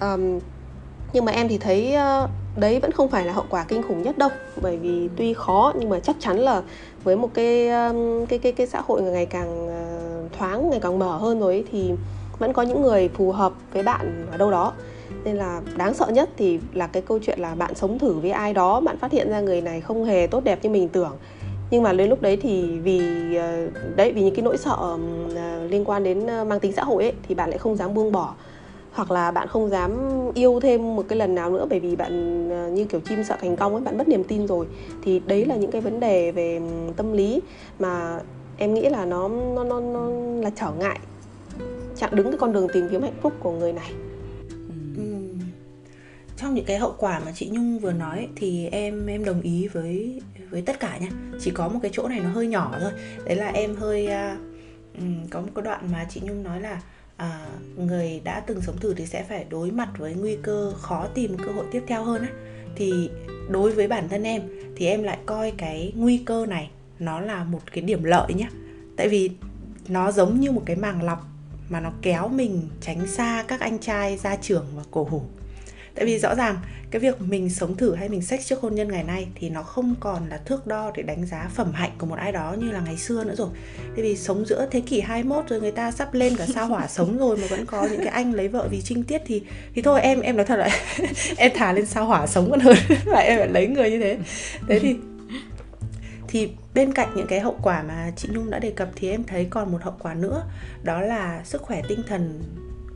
Um, 0.00 0.38
nhưng 1.12 1.24
mà 1.24 1.32
em 1.32 1.48
thì 1.48 1.58
thấy 1.58 1.94
uh, 2.24 2.30
đấy 2.56 2.80
vẫn 2.80 2.92
không 2.92 3.08
phải 3.08 3.26
là 3.26 3.32
hậu 3.32 3.44
quả 3.50 3.64
kinh 3.68 3.82
khủng 3.82 4.02
nhất 4.02 4.18
đâu. 4.18 4.28
Bởi 4.62 4.76
vì 4.76 5.08
tuy 5.16 5.34
khó 5.34 5.72
nhưng 5.78 5.88
mà 5.88 6.00
chắc 6.00 6.16
chắn 6.20 6.38
là 6.38 6.62
với 7.04 7.16
một 7.16 7.30
cái 7.34 7.68
cái 8.28 8.38
cái 8.38 8.52
cái 8.52 8.66
xã 8.66 8.80
hội 8.86 9.02
ngày 9.02 9.26
càng 9.26 9.68
ờ, 9.68 10.28
thoáng 10.38 10.70
ngày 10.70 10.80
càng 10.82 10.98
mở 10.98 11.16
hơn 11.16 11.40
rồi 11.40 11.52
ấy, 11.54 11.64
thì 11.72 11.92
vẫn 12.38 12.52
có 12.52 12.62
những 12.62 12.82
người 12.82 13.08
phù 13.08 13.32
hợp 13.32 13.52
với 13.72 13.82
bạn 13.82 14.26
ở 14.30 14.36
đâu 14.36 14.50
đó. 14.50 14.72
Nên 15.24 15.36
là 15.36 15.60
đáng 15.76 15.94
sợ 15.94 16.06
nhất 16.06 16.30
thì 16.36 16.58
là 16.72 16.86
cái 16.86 17.02
câu 17.02 17.18
chuyện 17.22 17.40
là 17.40 17.54
bạn 17.54 17.74
sống 17.74 17.98
thử 17.98 18.12
với 18.12 18.30
ai 18.30 18.54
đó 18.54 18.80
bạn 18.80 18.98
phát 18.98 19.12
hiện 19.12 19.30
ra 19.30 19.40
người 19.40 19.60
này 19.60 19.80
không 19.80 20.04
hề 20.04 20.26
tốt 20.26 20.44
đẹp 20.44 20.58
như 20.62 20.70
mình 20.70 20.88
tưởng. 20.88 21.16
Nhưng 21.70 21.82
mà 21.82 21.92
đến 21.92 22.10
lúc 22.10 22.22
đấy 22.22 22.38
thì 22.42 22.78
vì 22.78 23.00
ờ, 23.36 23.66
đấy 23.96 24.12
vì 24.12 24.22
những 24.22 24.34
cái 24.34 24.42
nỗi 24.42 24.56
sợ 24.56 24.76
ờ, 25.34 25.66
liên 25.68 25.84
quan 25.84 26.04
đến 26.04 26.26
mang 26.26 26.60
tính 26.60 26.72
xã 26.72 26.84
hội 26.84 27.02
ấy 27.02 27.12
thì 27.28 27.34
bạn 27.34 27.50
lại 27.50 27.58
không 27.58 27.76
dám 27.76 27.94
buông 27.94 28.12
bỏ 28.12 28.34
hoặc 28.92 29.10
là 29.10 29.30
bạn 29.30 29.48
không 29.48 29.70
dám 29.70 29.92
yêu 30.34 30.60
thêm 30.60 30.96
một 30.96 31.04
cái 31.08 31.18
lần 31.18 31.34
nào 31.34 31.50
nữa 31.50 31.66
bởi 31.70 31.80
vì 31.80 31.96
bạn 31.96 32.48
ờ, 32.50 32.70
như 32.70 32.84
kiểu 32.84 33.00
chim 33.00 33.24
sợ 33.24 33.36
thành 33.40 33.56
công 33.56 33.74
ấy 33.74 33.82
bạn 33.82 33.98
mất 33.98 34.08
niềm 34.08 34.24
tin 34.24 34.46
rồi. 34.46 34.66
Thì 35.02 35.20
đấy 35.26 35.44
là 35.44 35.56
những 35.56 35.70
cái 35.70 35.80
vấn 35.80 36.00
đề 36.00 36.32
về 36.32 36.60
tâm 36.96 37.12
lý 37.12 37.40
mà 37.78 38.20
em 38.56 38.74
nghĩ 38.74 38.88
là 38.88 39.04
nó 39.04 39.28
nó 39.28 39.64
nó, 39.64 39.80
nó 39.80 40.10
là 40.42 40.50
trở 40.56 40.72
ngại. 40.78 40.98
Chặn 41.96 42.10
đứng 42.12 42.30
cái 42.30 42.38
con 42.38 42.52
đường 42.52 42.68
tìm 42.72 42.88
kiếm 42.90 43.02
hạnh 43.02 43.18
phúc 43.22 43.32
của 43.40 43.52
người 43.52 43.72
này. 43.72 43.92
Trong 46.36 46.54
những 46.54 46.64
cái 46.64 46.78
hậu 46.78 46.94
quả 46.98 47.20
mà 47.24 47.32
chị 47.34 47.50
Nhung 47.52 47.78
vừa 47.78 47.92
nói 47.92 48.28
thì 48.36 48.68
em 48.72 49.06
em 49.06 49.24
đồng 49.24 49.40
ý 49.40 49.68
với 49.68 50.20
với 50.50 50.62
tất 50.62 50.80
cả 50.80 50.98
nha. 50.98 51.08
Chỉ 51.40 51.50
có 51.50 51.68
một 51.68 51.78
cái 51.82 51.90
chỗ 51.94 52.08
này 52.08 52.20
nó 52.20 52.28
hơi 52.28 52.46
nhỏ 52.46 52.76
thôi. 52.80 52.90
Đấy 53.24 53.36
là 53.36 53.48
em 53.48 53.76
hơi 53.76 54.08
uh, 54.08 55.30
có 55.30 55.40
một 55.40 55.48
cái 55.54 55.62
đoạn 55.62 55.88
mà 55.92 56.06
chị 56.10 56.20
Nhung 56.24 56.42
nói 56.42 56.60
là 56.60 56.82
à, 57.20 57.46
người 57.76 58.20
đã 58.24 58.40
từng 58.40 58.60
sống 58.60 58.78
thử 58.80 58.94
thì 58.94 59.06
sẽ 59.06 59.22
phải 59.22 59.44
đối 59.50 59.70
mặt 59.70 59.88
với 59.98 60.14
nguy 60.14 60.36
cơ 60.42 60.72
khó 60.80 61.06
tìm 61.14 61.36
cơ 61.38 61.52
hội 61.52 61.64
tiếp 61.72 61.82
theo 61.86 62.04
hơn 62.04 62.22
á. 62.22 62.28
Thì 62.76 63.10
đối 63.48 63.72
với 63.72 63.88
bản 63.88 64.08
thân 64.08 64.22
em 64.22 64.42
thì 64.76 64.86
em 64.86 65.02
lại 65.02 65.18
coi 65.26 65.50
cái 65.50 65.92
nguy 65.96 66.18
cơ 66.18 66.46
này 66.46 66.70
nó 66.98 67.20
là 67.20 67.44
một 67.44 67.60
cái 67.72 67.84
điểm 67.84 68.04
lợi 68.04 68.34
nhé 68.34 68.48
tại 68.96 69.08
vì 69.08 69.30
nó 69.88 70.12
giống 70.12 70.40
như 70.40 70.50
một 70.50 70.62
cái 70.66 70.76
màng 70.76 71.02
lọc 71.02 71.26
mà 71.68 71.80
nó 71.80 71.92
kéo 72.02 72.28
mình 72.28 72.68
tránh 72.80 73.06
xa 73.06 73.44
các 73.48 73.60
anh 73.60 73.78
trai 73.78 74.16
gia 74.16 74.36
trưởng 74.36 74.66
và 74.76 74.82
cổ 74.90 75.04
hủ 75.04 75.22
tại 76.00 76.06
vì 76.06 76.18
rõ 76.18 76.34
ràng 76.34 76.56
cái 76.90 77.00
việc 77.00 77.20
mình 77.20 77.50
sống 77.50 77.76
thử 77.76 77.94
hay 77.94 78.08
mình 78.08 78.22
sex 78.22 78.46
trước 78.46 78.60
hôn 78.60 78.74
nhân 78.74 78.88
ngày 78.88 79.04
nay 79.04 79.28
thì 79.34 79.50
nó 79.50 79.62
không 79.62 79.94
còn 80.00 80.28
là 80.28 80.36
thước 80.36 80.66
đo 80.66 80.92
để 80.96 81.02
đánh 81.02 81.26
giá 81.26 81.50
phẩm 81.54 81.72
hạnh 81.72 81.90
của 81.98 82.06
một 82.06 82.18
ai 82.18 82.32
đó 82.32 82.54
như 82.58 82.70
là 82.70 82.80
ngày 82.80 82.96
xưa 82.96 83.24
nữa 83.24 83.34
rồi. 83.36 83.48
Tại 83.96 84.02
vì 84.02 84.16
sống 84.16 84.44
giữa 84.46 84.68
thế 84.70 84.80
kỷ 84.80 85.00
21 85.00 85.48
rồi 85.48 85.60
người 85.60 85.70
ta 85.70 85.90
sắp 85.90 86.14
lên 86.14 86.36
cả 86.36 86.46
sao 86.54 86.66
hỏa 86.66 86.86
sống 86.86 87.18
rồi 87.18 87.36
mà 87.36 87.46
vẫn 87.50 87.66
có 87.66 87.88
những 87.90 87.98
cái 87.98 88.08
anh 88.08 88.34
lấy 88.34 88.48
vợ 88.48 88.68
vì 88.70 88.82
trinh 88.82 89.04
tiết 89.04 89.22
thì 89.26 89.42
thì 89.74 89.82
thôi 89.82 90.00
em 90.00 90.20
em 90.20 90.36
nói 90.36 90.46
thật 90.46 90.56
là 90.56 90.68
em 91.36 91.52
thả 91.54 91.72
lên 91.72 91.86
sao 91.86 92.04
hỏa 92.04 92.26
sống 92.26 92.50
còn 92.50 92.60
hơn. 92.60 92.76
Là 93.04 93.18
em 93.18 93.38
phải 93.38 93.48
lấy 93.48 93.66
người 93.66 93.90
như 93.90 94.00
thế. 94.00 94.18
Thế 94.68 94.78
thì 94.78 94.96
thì 96.28 96.50
bên 96.74 96.92
cạnh 96.92 97.08
những 97.16 97.26
cái 97.26 97.40
hậu 97.40 97.56
quả 97.62 97.82
mà 97.82 98.12
chị 98.16 98.28
Nhung 98.32 98.50
đã 98.50 98.58
đề 98.58 98.70
cập 98.70 98.88
thì 98.96 99.10
em 99.10 99.24
thấy 99.24 99.46
còn 99.50 99.72
một 99.72 99.82
hậu 99.82 99.94
quả 99.98 100.14
nữa 100.14 100.44
đó 100.82 101.00
là 101.00 101.40
sức 101.44 101.62
khỏe 101.62 101.82
tinh 101.88 102.02
thần 102.08 102.42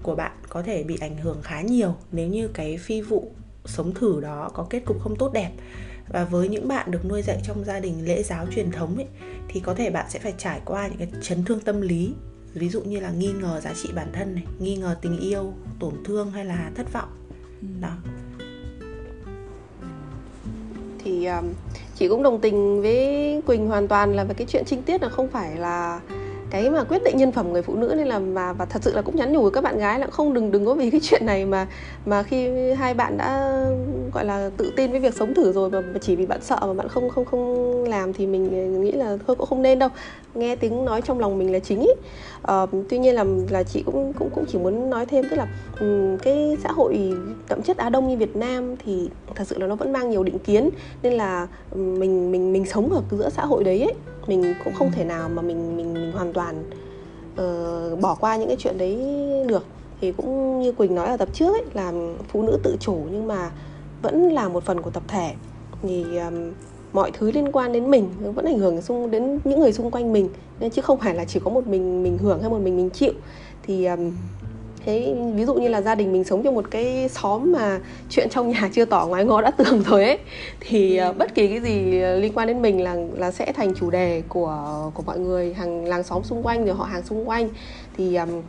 của 0.05 0.15
bạn 0.15 0.33
có 0.49 0.63
thể 0.63 0.83
bị 0.83 0.97
ảnh 1.01 1.17
hưởng 1.17 1.43
khá 1.43 1.61
nhiều 1.61 1.95
nếu 2.13 2.29
như 2.29 2.49
cái 2.49 2.79
phi 2.79 3.01
vụ 3.01 3.33
sống 3.65 3.95
thử 3.95 4.21
đó 4.21 4.51
có 4.55 4.67
kết 4.71 4.83
cục 4.85 5.01
không 5.01 5.17
tốt 5.17 5.33
đẹp. 5.33 5.51
Và 6.09 6.25
với 6.25 6.49
những 6.49 6.69
bạn 6.69 6.91
được 6.91 7.05
nuôi 7.05 7.23
dạy 7.23 7.41
trong 7.45 7.65
gia 7.65 7.81
đình 7.81 8.05
lễ 8.05 8.23
giáo 8.23 8.47
truyền 8.55 8.71
thống 8.71 8.97
ấy, 8.97 9.07
thì 9.49 9.61
có 9.61 9.75
thể 9.75 9.91
bạn 9.91 10.07
sẽ 10.09 10.19
phải 10.19 10.35
trải 10.39 10.61
qua 10.65 10.89
những 10.89 10.99
cái 10.99 11.09
chấn 11.23 11.45
thương 11.45 11.61
tâm 11.61 11.81
lý. 11.81 12.15
Ví 12.55 12.69
dụ 12.69 12.81
như 12.81 13.01
là 13.01 13.11
nghi 13.11 13.33
ngờ 13.41 13.61
giá 13.61 13.73
trị 13.83 13.89
bản 13.95 14.09
thân 14.13 14.35
này 14.35 14.45
nghi 14.59 14.77
ngờ 14.77 14.97
tình 15.03 15.19
yêu 15.19 15.53
tổn 15.81 15.93
thương 16.05 16.31
hay 16.31 16.45
là 16.45 16.71
thất 16.75 16.93
vọng. 16.93 17.09
Ừ. 17.61 17.67
đó. 17.81 17.97
Thì 21.05 21.27
um, 21.27 21.53
chị 21.95 22.09
cũng 22.09 22.23
đồng 22.23 22.41
tình 22.41 22.83
với 22.83 23.43
quỳnh 23.47 23.69
hoàn 23.69 23.89
toàn 23.89 24.15
là 24.15 24.25
về 24.25 24.35
cái 24.35 24.47
chuyện 24.51 24.65
trinh 24.67 24.83
tiết 24.83 25.03
là 25.03 25.09
không 25.09 25.29
phải 25.29 25.57
là 25.57 26.01
cái 26.55 26.71
mà 26.71 26.85
quyết 26.85 27.05
định 27.05 27.17
nhân 27.17 27.33
phẩm 27.33 27.53
người 27.53 27.63
phụ 27.63 27.75
nữ 27.75 27.95
nên 27.97 28.07
là 28.07 28.19
mà 28.19 28.53
và 28.53 28.65
thật 28.65 28.83
sự 28.83 28.95
là 28.95 29.03
cũng 29.03 29.17
nhắn 29.17 29.33
nhủ 29.33 29.43
với 29.43 29.51
các 29.51 29.65
bạn 29.65 29.79
gái 29.79 29.99
là 29.99 30.07
không 30.07 30.35
đừng 30.35 30.51
đừng 30.51 30.67
có 30.67 30.75
vì 30.75 30.91
cái 30.91 31.01
chuyện 31.03 31.27
này 31.27 31.45
mà 31.45 31.67
mà 32.07 32.23
khi 32.23 32.49
hai 32.73 32.95
bạn 32.95 33.17
đã 33.19 33.61
gọi 34.13 34.25
là 34.25 34.51
tự 34.57 34.73
tin 34.77 34.91
với 34.91 35.01
việc 35.01 35.15
sống 35.15 35.35
thử 35.35 35.53
rồi 35.53 35.71
mà 35.71 35.83
chỉ 36.01 36.17
vì 36.17 36.27
bạn 36.27 36.41
sợ 36.43 36.59
mà 36.61 36.73
bạn 36.73 36.89
không 36.89 37.11
không 37.11 37.25
không 37.25 37.85
làm 37.85 38.13
thì 38.13 38.27
mình 38.27 38.75
ờ, 38.75 38.81
nghĩ 38.81 38.93
là 38.93 39.19
thôi 39.27 39.37
cũng 39.37 39.47
không 39.47 39.63
nên 39.63 39.79
đâu. 39.79 39.89
Nghe 40.35 40.57
tiếng 40.57 40.85
nói 40.85 41.03
trong 41.03 41.21
lòng 41.21 41.39
mình 41.39 41.53
là 41.53 41.59
chính 41.59 41.81
ý. 41.81 41.91
Uh, 42.53 42.71
tuy 42.89 42.99
nhiên 42.99 43.15
là 43.15 43.25
là 43.51 43.63
chị 43.63 43.83
cũng 43.87 44.13
cũng 44.19 44.31
cũng 44.35 44.45
chỉ 44.49 44.59
muốn 44.59 44.91
nói 44.91 45.07
thêm 45.07 45.25
tức 45.31 45.37
là 45.37 45.47
um, 45.81 46.17
cái 46.17 46.57
xã 46.63 46.73
hội 46.73 47.13
đậm 47.49 47.63
chất 47.63 47.77
Á 47.77 47.89
Đông 47.89 48.09
như 48.09 48.17
Việt 48.17 48.37
Nam 48.37 48.77
thì 48.85 49.11
thật 49.35 49.45
sự 49.47 49.59
là 49.59 49.67
nó 49.67 49.75
vẫn 49.75 49.93
mang 49.93 50.11
nhiều 50.11 50.23
định 50.23 50.39
kiến 50.39 50.71
nên 51.03 51.13
là 51.13 51.47
mình 51.75 52.33
mình 52.33 52.53
mình 52.53 52.65
sống 52.65 52.91
ở 52.93 53.03
giữa 53.11 53.29
xã 53.31 53.45
hội 53.45 53.65
đấy 53.65 53.83
ấy 53.83 53.95
mình 54.27 54.55
cũng 54.65 54.75
không 54.75 54.93
thể 54.93 55.05
nào 55.05 55.29
mà 55.29 55.43
mình 55.43 55.77
mình 55.77 55.95
mình 55.95 56.13
hoàn 56.13 56.33
toàn 56.33 56.65
uh, 57.33 58.01
bỏ 58.01 58.15
qua 58.21 58.37
những 58.37 58.49
cái 58.49 58.57
chuyện 58.61 58.79
đấy 58.79 58.97
được. 59.47 59.67
Thì 60.01 60.13
cũng 60.13 60.61
như 60.61 60.73
quỳnh 60.73 60.95
nói 60.95 61.07
ở 61.07 61.17
tập 61.17 61.29
trước 61.33 61.53
ấy 61.55 61.65
là 61.75 61.93
phụ 62.29 62.43
nữ 62.43 62.59
tự 62.63 62.77
chủ 62.81 62.97
nhưng 63.13 63.27
mà 63.27 63.51
vẫn 64.03 64.33
là 64.33 64.49
một 64.49 64.65
phần 64.65 64.83
của 64.83 64.91
tập 64.91 65.03
thể. 65.09 65.35
Thì 65.83 66.05
um, 66.17 66.53
mọi 66.93 67.11
thứ 67.11 67.31
liên 67.31 67.53
quan 67.53 67.73
đến 67.73 67.91
mình 67.91 68.09
vẫn 68.35 68.45
ảnh 68.45 68.59
hưởng 68.59 68.81
đến 69.11 69.39
những 69.45 69.61
người 69.61 69.73
xung 69.73 69.91
quanh 69.91 70.13
mình. 70.13 70.29
Nên 70.61 70.71
chứ 70.71 70.83
không 70.83 70.99
phải 70.99 71.15
là 71.15 71.25
chỉ 71.25 71.41
có 71.45 71.51
một 71.51 71.67
mình 71.67 72.03
mình 72.03 72.19
hưởng 72.19 72.41
hay 72.41 72.51
một 72.51 72.61
mình 72.63 72.77
mình 72.77 72.91
chịu. 72.91 73.13
Thì 73.63 73.87
um, 73.87 74.13
thế 74.85 75.15
ví 75.35 75.45
dụ 75.45 75.55
như 75.55 75.69
là 75.69 75.83
gia 75.83 75.95
đình 75.95 76.13
mình 76.13 76.25
sống 76.25 76.43
trong 76.43 76.55
một 76.55 76.65
cái 76.71 77.09
xóm 77.09 77.53
mà 77.53 77.81
chuyện 78.11 78.29
trong 78.31 78.51
nhà 78.51 78.71
chưa 78.75 78.85
tỏ 78.85 79.07
ngoài 79.07 79.25
ngõ 79.25 79.43
đã 79.43 79.51
tường 79.51 79.83
rồi 79.83 80.05
ấy 80.05 80.19
thì 80.61 80.97
ừ. 80.97 81.13
bất 81.19 81.35
kỳ 81.35 81.49
cái 81.49 81.61
gì 81.61 82.01
liên 82.21 82.33
quan 82.35 82.49
đến 82.49 82.63
mình 82.63 82.83
là 82.83 82.97
là 83.17 83.31
sẽ 83.31 83.53
thành 83.53 83.75
chủ 83.75 83.91
đề 83.91 84.23
của 84.29 84.91
của 84.95 85.03
mọi 85.03 85.19
người 85.19 85.55
hàng 85.55 85.85
làng 85.85 86.03
xóm 86.03 86.23
xung 86.23 86.43
quanh 86.43 86.65
rồi 86.65 86.77
họ 86.77 86.85
hàng 86.85 87.03
xung 87.03 87.29
quanh 87.29 87.49
thì 87.97 88.17
um, 88.17 88.43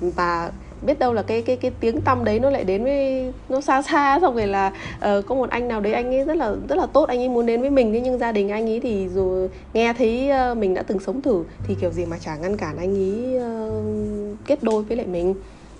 và 0.00 0.50
biết 0.82 0.98
đâu 0.98 1.12
là 1.12 1.22
cái 1.22 1.42
cái 1.42 1.56
cái 1.56 1.70
tiếng 1.80 2.00
tăm 2.00 2.24
đấy 2.24 2.40
nó 2.40 2.50
lại 2.50 2.64
đến 2.64 2.84
với 2.84 3.32
nó 3.48 3.60
xa 3.60 3.82
xa 3.82 4.18
xong 4.20 4.34
rồi 4.34 4.46
là 4.46 4.72
uh, 4.96 5.26
có 5.26 5.34
một 5.34 5.50
anh 5.50 5.68
nào 5.68 5.80
đấy 5.80 5.92
anh 5.92 6.14
ấy 6.14 6.24
rất 6.24 6.36
là 6.36 6.54
rất 6.68 6.78
là 6.78 6.86
tốt 6.86 7.08
anh 7.08 7.18
ấy 7.18 7.28
muốn 7.28 7.46
đến 7.46 7.60
với 7.60 7.70
mình 7.70 7.92
thế 7.92 8.00
nhưng 8.00 8.18
gia 8.18 8.32
đình 8.32 8.48
anh 8.48 8.66
ấy 8.68 8.80
thì 8.80 9.08
dù 9.14 9.48
nghe 9.74 9.92
thấy 9.92 10.30
uh, 10.52 10.56
mình 10.56 10.74
đã 10.74 10.82
từng 10.82 10.98
sống 11.00 11.22
thử 11.22 11.44
thì 11.66 11.74
kiểu 11.80 11.90
gì 11.90 12.06
mà 12.06 12.18
chả 12.18 12.36
ngăn 12.36 12.56
cản 12.56 12.76
anh 12.76 12.94
ấy 12.94 13.36
uh, 13.36 14.46
kết 14.46 14.62
đôi 14.62 14.82
với 14.82 14.96
lại 14.96 15.06
mình. 15.06 15.34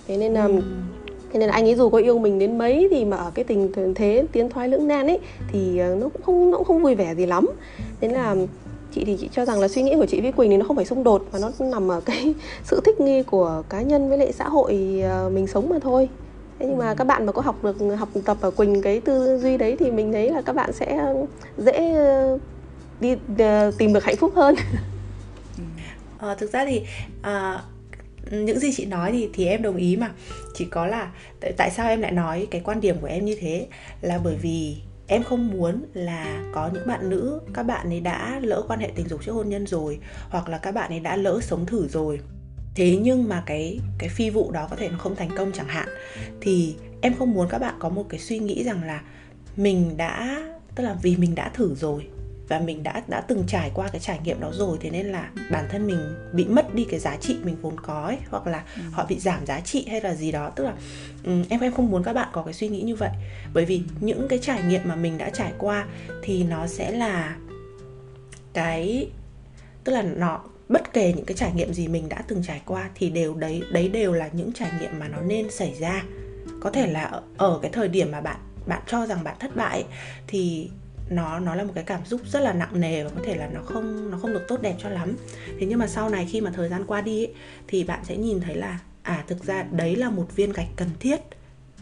Thế 0.08 0.16
nên 0.16 0.34
là 0.34 0.44
uh, 0.44 0.64
thế 1.32 1.38
nên 1.38 1.48
là 1.48 1.54
anh 1.54 1.64
ấy 1.64 1.74
dù 1.74 1.90
có 1.90 1.98
yêu 1.98 2.18
mình 2.18 2.38
đến 2.38 2.58
mấy 2.58 2.88
thì 2.90 3.04
mà 3.04 3.16
ở 3.16 3.30
cái 3.34 3.44
tình 3.44 3.72
thế 3.94 4.24
tiến 4.32 4.48
thoái 4.50 4.68
lưỡng 4.68 4.88
nan 4.88 5.06
ấy 5.06 5.18
thì 5.52 5.80
nó 6.00 6.08
cũng 6.08 6.22
không 6.22 6.50
nó 6.50 6.56
cũng 6.56 6.66
không 6.66 6.82
vui 6.82 6.94
vẻ 6.94 7.14
gì 7.14 7.26
lắm. 7.26 7.46
Nên 8.00 8.10
là 8.10 8.36
chị 8.94 9.04
thì 9.04 9.16
chị 9.20 9.28
cho 9.32 9.44
rằng 9.44 9.60
là 9.60 9.68
suy 9.68 9.82
nghĩ 9.82 9.94
của 9.96 10.06
chị 10.06 10.20
với 10.20 10.32
Quỳnh 10.32 10.50
thì 10.50 10.56
nó 10.56 10.64
không 10.66 10.76
phải 10.76 10.84
xung 10.84 11.04
đột 11.04 11.24
mà 11.32 11.38
nó 11.38 11.50
nằm 11.58 11.88
ở 11.88 12.00
cái 12.00 12.34
sự 12.64 12.80
thích 12.84 13.00
nghi 13.00 13.22
của 13.22 13.62
cá 13.68 13.82
nhân 13.82 14.08
với 14.08 14.18
lại 14.18 14.32
xã 14.32 14.48
hội 14.48 15.00
ờ, 15.02 15.30
mình 15.34 15.46
sống 15.46 15.68
mà 15.68 15.76
thôi. 15.82 16.08
Thế 16.58 16.66
nhưng 16.66 16.78
mà 16.78 16.88
ừ. 16.88 16.94
các 16.98 17.04
bạn 17.04 17.26
mà 17.26 17.32
có 17.32 17.42
học 17.42 17.64
được 17.64 17.76
học 17.98 18.08
tập 18.24 18.36
ở 18.40 18.50
Quỳnh 18.50 18.82
cái 18.82 19.00
tư 19.00 19.38
duy 19.38 19.56
đấy 19.56 19.76
thì 19.78 19.90
mình 19.90 20.12
thấy 20.12 20.30
là 20.30 20.42
các 20.42 20.52
bạn 20.52 20.72
sẽ 20.72 21.14
dễ 21.58 21.94
ờ, 21.94 22.38
đi 23.00 23.16
ờ, 23.38 23.70
tìm 23.78 23.92
được 23.92 24.04
hạnh 24.04 24.16
phúc 24.16 24.32
hơn. 24.36 24.54
Ờ, 26.18 26.34
thực 26.34 26.52
ra 26.52 26.64
thì 26.64 26.82
à, 27.22 27.62
những 28.30 28.58
gì 28.58 28.72
chị 28.72 28.84
nói 28.84 29.12
thì 29.12 29.28
thì 29.32 29.46
em 29.46 29.62
đồng 29.62 29.76
ý 29.76 29.96
mà. 29.96 30.10
Chỉ 30.54 30.64
có 30.64 30.86
là 30.86 31.12
tại, 31.40 31.52
tại 31.56 31.70
sao 31.70 31.88
em 31.88 32.00
lại 32.00 32.12
nói 32.12 32.46
cái 32.50 32.60
quan 32.64 32.80
điểm 32.80 32.96
của 33.00 33.06
em 33.06 33.24
như 33.24 33.36
thế? 33.40 33.66
Là 34.00 34.20
bởi 34.24 34.36
vì 34.42 34.76
em 35.08 35.22
không 35.22 35.50
muốn 35.50 35.84
là 35.94 36.42
có 36.54 36.70
những 36.74 36.86
bạn 36.86 37.10
nữ, 37.10 37.40
các 37.54 37.62
bạn 37.62 37.90
ấy 37.90 38.00
đã 38.00 38.40
lỡ 38.42 38.62
quan 38.68 38.80
hệ 38.80 38.90
tình 38.94 39.08
dục 39.08 39.20
trước 39.24 39.32
hôn 39.32 39.48
nhân 39.48 39.66
rồi, 39.66 39.98
hoặc 40.30 40.48
là 40.48 40.58
các 40.58 40.74
bạn 40.74 40.90
ấy 40.90 41.00
đã 41.00 41.16
lỡ 41.16 41.40
sống 41.42 41.66
thử 41.66 41.88
rồi. 41.88 42.20
Thế 42.74 42.96
nhưng 43.02 43.28
mà 43.28 43.42
cái 43.46 43.80
cái 43.98 44.08
phi 44.08 44.30
vụ 44.30 44.50
đó 44.50 44.66
có 44.70 44.76
thể 44.76 44.88
nó 44.88 44.98
không 44.98 45.16
thành 45.16 45.30
công 45.36 45.52
chẳng 45.52 45.68
hạn. 45.68 45.88
Thì 46.40 46.76
em 47.00 47.14
không 47.14 47.32
muốn 47.32 47.48
các 47.48 47.58
bạn 47.58 47.74
có 47.78 47.88
một 47.88 48.06
cái 48.08 48.20
suy 48.20 48.38
nghĩ 48.38 48.64
rằng 48.64 48.84
là 48.84 49.02
mình 49.56 49.96
đã, 49.96 50.42
tức 50.74 50.84
là 50.84 50.96
vì 51.02 51.16
mình 51.16 51.34
đã 51.34 51.48
thử 51.48 51.74
rồi 51.74 52.06
và 52.48 52.58
mình 52.58 52.82
đã 52.82 53.02
đã 53.08 53.20
từng 53.20 53.44
trải 53.48 53.70
qua 53.74 53.88
cái 53.88 54.00
trải 54.00 54.20
nghiệm 54.24 54.40
đó 54.40 54.50
rồi 54.52 54.78
thế 54.80 54.90
nên 54.90 55.06
là 55.06 55.30
bản 55.50 55.64
thân 55.70 55.86
mình 55.86 56.14
bị 56.32 56.44
mất 56.44 56.74
đi 56.74 56.84
cái 56.90 57.00
giá 57.00 57.16
trị 57.16 57.36
mình 57.42 57.56
vốn 57.62 57.80
có 57.80 58.02
ấy, 58.02 58.16
hoặc 58.28 58.46
là 58.46 58.64
ừ. 58.76 58.82
họ 58.92 59.06
bị 59.08 59.18
giảm 59.18 59.46
giá 59.46 59.60
trị 59.60 59.86
hay 59.90 60.00
là 60.00 60.14
gì 60.14 60.32
đó. 60.32 60.50
Tức 60.56 60.64
là 60.64 60.74
um, 61.24 61.44
em 61.48 61.60
em 61.60 61.72
không 61.72 61.90
muốn 61.90 62.02
các 62.02 62.12
bạn 62.12 62.28
có 62.32 62.42
cái 62.42 62.54
suy 62.54 62.68
nghĩ 62.68 62.82
như 62.82 62.94
vậy. 62.94 63.10
Bởi 63.54 63.64
vì 63.64 63.82
những 64.00 64.28
cái 64.28 64.38
trải 64.42 64.62
nghiệm 64.62 64.80
mà 64.84 64.96
mình 64.96 65.18
đã 65.18 65.30
trải 65.30 65.52
qua 65.58 65.86
thì 66.22 66.44
nó 66.44 66.66
sẽ 66.66 66.90
là 66.90 67.36
cái 68.52 69.10
tức 69.84 69.92
là 69.92 70.02
nó 70.02 70.40
bất 70.68 70.92
kể 70.92 71.12
những 71.16 71.24
cái 71.24 71.36
trải 71.36 71.52
nghiệm 71.54 71.74
gì 71.74 71.88
mình 71.88 72.08
đã 72.08 72.22
từng 72.28 72.42
trải 72.46 72.60
qua 72.66 72.90
thì 72.94 73.10
đều 73.10 73.34
đấy 73.34 73.62
đấy 73.72 73.88
đều 73.88 74.12
là 74.12 74.28
những 74.32 74.52
trải 74.52 74.70
nghiệm 74.80 74.98
mà 74.98 75.08
nó 75.08 75.20
nên 75.20 75.50
xảy 75.50 75.74
ra. 75.80 76.04
Có 76.60 76.70
thể 76.70 76.86
là 76.86 77.04
ở, 77.04 77.22
ở 77.36 77.58
cái 77.62 77.70
thời 77.74 77.88
điểm 77.88 78.10
mà 78.10 78.20
bạn 78.20 78.36
bạn 78.66 78.82
cho 78.86 79.06
rằng 79.06 79.24
bạn 79.24 79.36
thất 79.40 79.56
bại 79.56 79.84
thì 80.26 80.70
nó 81.10 81.38
nó 81.38 81.54
là 81.54 81.64
một 81.64 81.72
cái 81.74 81.84
cảm 81.84 82.04
xúc 82.04 82.20
rất 82.32 82.40
là 82.40 82.52
nặng 82.52 82.80
nề 82.80 83.04
và 83.04 83.10
có 83.10 83.20
thể 83.24 83.36
là 83.36 83.48
nó 83.54 83.60
không 83.62 84.10
nó 84.10 84.18
không 84.18 84.32
được 84.32 84.44
tốt 84.48 84.62
đẹp 84.62 84.74
cho 84.78 84.88
lắm. 84.88 85.16
Thế 85.60 85.66
nhưng 85.66 85.78
mà 85.78 85.86
sau 85.86 86.08
này 86.08 86.28
khi 86.30 86.40
mà 86.40 86.50
thời 86.54 86.68
gian 86.68 86.84
qua 86.86 87.00
đi 87.00 87.24
ấy, 87.24 87.34
thì 87.68 87.84
bạn 87.84 88.00
sẽ 88.04 88.16
nhìn 88.16 88.40
thấy 88.40 88.56
là 88.56 88.78
à 89.02 89.24
thực 89.26 89.44
ra 89.44 89.62
đấy 89.62 89.96
là 89.96 90.10
một 90.10 90.36
viên 90.36 90.52
gạch 90.52 90.68
cần 90.76 90.88
thiết 91.00 91.20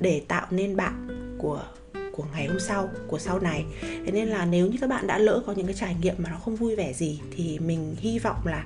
để 0.00 0.22
tạo 0.28 0.46
nên 0.50 0.76
bạn 0.76 1.08
của 1.38 1.64
của 2.12 2.24
ngày 2.32 2.46
hôm 2.46 2.60
sau 2.60 2.90
của 3.06 3.18
sau 3.18 3.40
này. 3.40 3.64
Thế 3.82 4.12
nên 4.12 4.28
là 4.28 4.44
nếu 4.44 4.66
như 4.66 4.78
các 4.80 4.90
bạn 4.90 5.06
đã 5.06 5.18
lỡ 5.18 5.42
có 5.46 5.52
những 5.52 5.66
cái 5.66 5.74
trải 5.74 5.96
nghiệm 6.02 6.14
mà 6.18 6.30
nó 6.30 6.36
không 6.36 6.56
vui 6.56 6.76
vẻ 6.76 6.92
gì 6.92 7.20
thì 7.36 7.58
mình 7.58 7.96
hy 7.98 8.18
vọng 8.18 8.46
là 8.46 8.64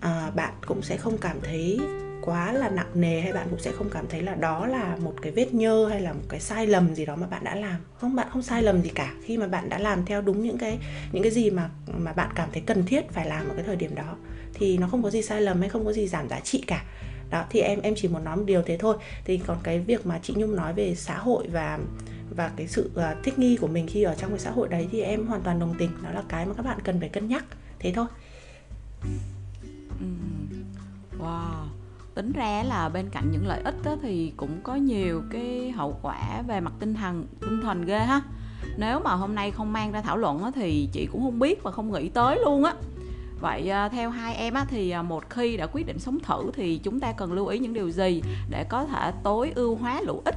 à, 0.00 0.30
bạn 0.34 0.52
cũng 0.66 0.82
sẽ 0.82 0.96
không 0.96 1.18
cảm 1.18 1.36
thấy 1.42 1.78
quá 2.22 2.52
là 2.52 2.68
nặng 2.68 2.90
nề 2.94 3.20
hay 3.20 3.32
bạn 3.32 3.46
cũng 3.50 3.60
sẽ 3.60 3.72
không 3.72 3.90
cảm 3.90 4.06
thấy 4.08 4.22
là 4.22 4.34
đó 4.34 4.66
là 4.66 4.96
một 4.96 5.14
cái 5.22 5.32
vết 5.32 5.54
nhơ 5.54 5.86
hay 5.90 6.00
là 6.00 6.12
một 6.12 6.24
cái 6.28 6.40
sai 6.40 6.66
lầm 6.66 6.94
gì 6.94 7.06
đó 7.06 7.16
mà 7.16 7.26
bạn 7.26 7.44
đã 7.44 7.54
làm? 7.54 7.80
Không 7.94 8.16
bạn 8.16 8.28
không 8.30 8.42
sai 8.42 8.62
lầm 8.62 8.82
gì 8.82 8.90
cả. 8.94 9.14
Khi 9.24 9.38
mà 9.38 9.48
bạn 9.48 9.68
đã 9.68 9.78
làm 9.78 10.04
theo 10.04 10.22
đúng 10.22 10.42
những 10.42 10.58
cái 10.58 10.78
những 11.12 11.22
cái 11.22 11.32
gì 11.32 11.50
mà 11.50 11.70
mà 11.86 12.12
bạn 12.12 12.30
cảm 12.34 12.48
thấy 12.52 12.62
cần 12.66 12.86
thiết 12.86 13.10
phải 13.10 13.28
làm 13.28 13.48
ở 13.48 13.54
cái 13.54 13.64
thời 13.64 13.76
điểm 13.76 13.94
đó 13.94 14.16
thì 14.54 14.78
nó 14.78 14.88
không 14.88 15.02
có 15.02 15.10
gì 15.10 15.22
sai 15.22 15.42
lầm 15.42 15.60
hay 15.60 15.68
không 15.68 15.84
có 15.84 15.92
gì 15.92 16.08
giảm 16.08 16.28
giá 16.28 16.40
trị 16.40 16.64
cả. 16.66 16.84
Đó 17.30 17.44
thì 17.50 17.60
em 17.60 17.80
em 17.80 17.94
chỉ 17.96 18.08
muốn 18.08 18.24
nói 18.24 18.36
một 18.36 18.42
điều 18.46 18.62
thế 18.62 18.76
thôi. 18.78 18.96
Thì 19.24 19.40
còn 19.46 19.58
cái 19.62 19.78
việc 19.78 20.06
mà 20.06 20.18
chị 20.22 20.34
nhung 20.36 20.56
nói 20.56 20.72
về 20.72 20.94
xã 20.94 21.18
hội 21.18 21.48
và 21.48 21.78
và 22.36 22.50
cái 22.56 22.66
sự 22.66 22.90
uh, 22.94 23.24
thích 23.24 23.38
nghi 23.38 23.56
của 23.56 23.66
mình 23.66 23.86
khi 23.86 24.02
ở 24.02 24.14
trong 24.14 24.30
cái 24.30 24.38
xã 24.38 24.50
hội 24.50 24.68
đấy 24.68 24.88
thì 24.92 25.00
em 25.00 25.26
hoàn 25.26 25.40
toàn 25.42 25.58
đồng 25.58 25.74
tình. 25.78 25.90
Đó 26.02 26.10
là 26.10 26.22
cái 26.28 26.46
mà 26.46 26.54
các 26.54 26.62
bạn 26.62 26.78
cần 26.84 27.00
phải 27.00 27.08
cân 27.08 27.28
nhắc. 27.28 27.44
Thế 27.78 27.92
thôi. 27.92 28.06
Wow 31.18 31.59
tính 32.20 32.32
ra 32.32 32.62
là 32.62 32.88
bên 32.88 33.10
cạnh 33.10 33.30
những 33.32 33.46
lợi 33.46 33.60
ích 33.64 33.74
đó 33.84 33.96
thì 34.02 34.32
cũng 34.36 34.60
có 34.62 34.74
nhiều 34.74 35.22
cái 35.30 35.72
hậu 35.76 35.98
quả 36.02 36.42
về 36.48 36.60
mặt 36.60 36.72
tinh 36.78 36.94
thần 36.94 37.26
tinh 37.40 37.60
thần 37.62 37.84
ghê 37.84 37.98
ha. 37.98 38.20
Nếu 38.76 39.00
mà 39.00 39.14
hôm 39.14 39.34
nay 39.34 39.50
không 39.50 39.72
mang 39.72 39.92
ra 39.92 40.00
thảo 40.00 40.16
luận 40.16 40.44
á, 40.44 40.50
thì 40.54 40.88
chị 40.92 41.08
cũng 41.12 41.22
không 41.22 41.38
biết 41.38 41.62
và 41.62 41.70
không 41.70 41.92
nghĩ 41.92 42.08
tới 42.08 42.38
luôn 42.44 42.64
á. 42.64 42.74
Vậy 43.40 43.70
à, 43.70 43.88
theo 43.88 44.10
hai 44.10 44.34
em 44.34 44.54
á, 44.54 44.64
thì 44.68 44.90
à, 44.90 45.02
một 45.02 45.30
khi 45.30 45.56
đã 45.56 45.66
quyết 45.66 45.86
định 45.86 45.98
sống 45.98 46.18
thử 46.20 46.50
thì 46.54 46.78
chúng 46.78 47.00
ta 47.00 47.12
cần 47.12 47.32
lưu 47.32 47.46
ý 47.46 47.58
những 47.58 47.74
điều 47.74 47.90
gì 47.90 48.22
để 48.50 48.64
có 48.64 48.84
thể 48.84 49.12
tối 49.22 49.52
ưu 49.54 49.76
hóa 49.76 50.00
lợi 50.02 50.16
ích 50.24 50.36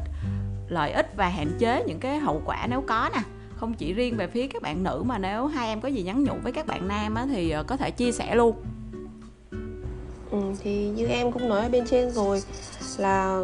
lợi 0.69 0.91
ích 0.91 1.13
và 1.17 1.29
hạn 1.29 1.51
chế 1.59 1.83
những 1.87 1.99
cái 1.99 2.19
hậu 2.19 2.41
quả 2.45 2.67
nếu 2.69 2.83
có 2.87 3.09
nè? 3.13 3.21
Không 3.55 3.73
chỉ 3.73 3.93
riêng 3.93 4.17
về 4.17 4.27
phía 4.27 4.47
các 4.47 4.61
bạn 4.61 4.83
nữ 4.83 5.03
mà 5.05 5.17
nếu 5.17 5.47
hai 5.47 5.67
em 5.67 5.81
có 5.81 5.87
gì 5.87 6.03
nhắn 6.03 6.23
nhủ 6.23 6.33
với 6.43 6.51
các 6.51 6.67
bạn 6.67 6.87
nam 6.87 7.15
á, 7.15 7.25
thì 7.29 7.49
à, 7.49 7.63
có 7.63 7.77
thể 7.77 7.91
chia 7.91 8.11
sẻ 8.11 8.35
luôn. 8.35 8.55
Ừ, 10.33 10.39
thì 10.63 10.89
như 10.89 11.07
em 11.07 11.31
cũng 11.31 11.49
nói 11.49 11.61
ở 11.61 11.69
bên 11.69 11.85
trên 11.85 12.11
rồi 12.11 12.41
là 12.97 13.41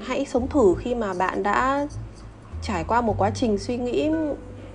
hãy 0.00 0.24
sống 0.24 0.48
thử 0.48 0.74
khi 0.78 0.94
mà 0.94 1.14
bạn 1.14 1.42
đã 1.42 1.86
trải 2.62 2.84
qua 2.88 3.00
một 3.00 3.14
quá 3.18 3.30
trình 3.34 3.58
suy 3.58 3.76
nghĩ 3.76 4.10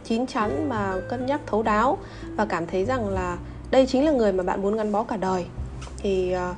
chín 0.03 0.27
chắn 0.27 0.69
và 0.69 1.01
cân 1.09 1.25
nhắc 1.25 1.41
thấu 1.45 1.63
đáo 1.63 1.97
và 2.35 2.45
cảm 2.45 2.67
thấy 2.67 2.85
rằng 2.85 3.09
là 3.09 3.37
đây 3.71 3.85
chính 3.85 4.05
là 4.05 4.11
người 4.11 4.31
mà 4.31 4.43
bạn 4.43 4.61
muốn 4.61 4.77
gắn 4.77 4.91
bó 4.91 5.03
cả 5.03 5.17
đời. 5.17 5.45
Thì 5.97 6.35
uh, 6.35 6.55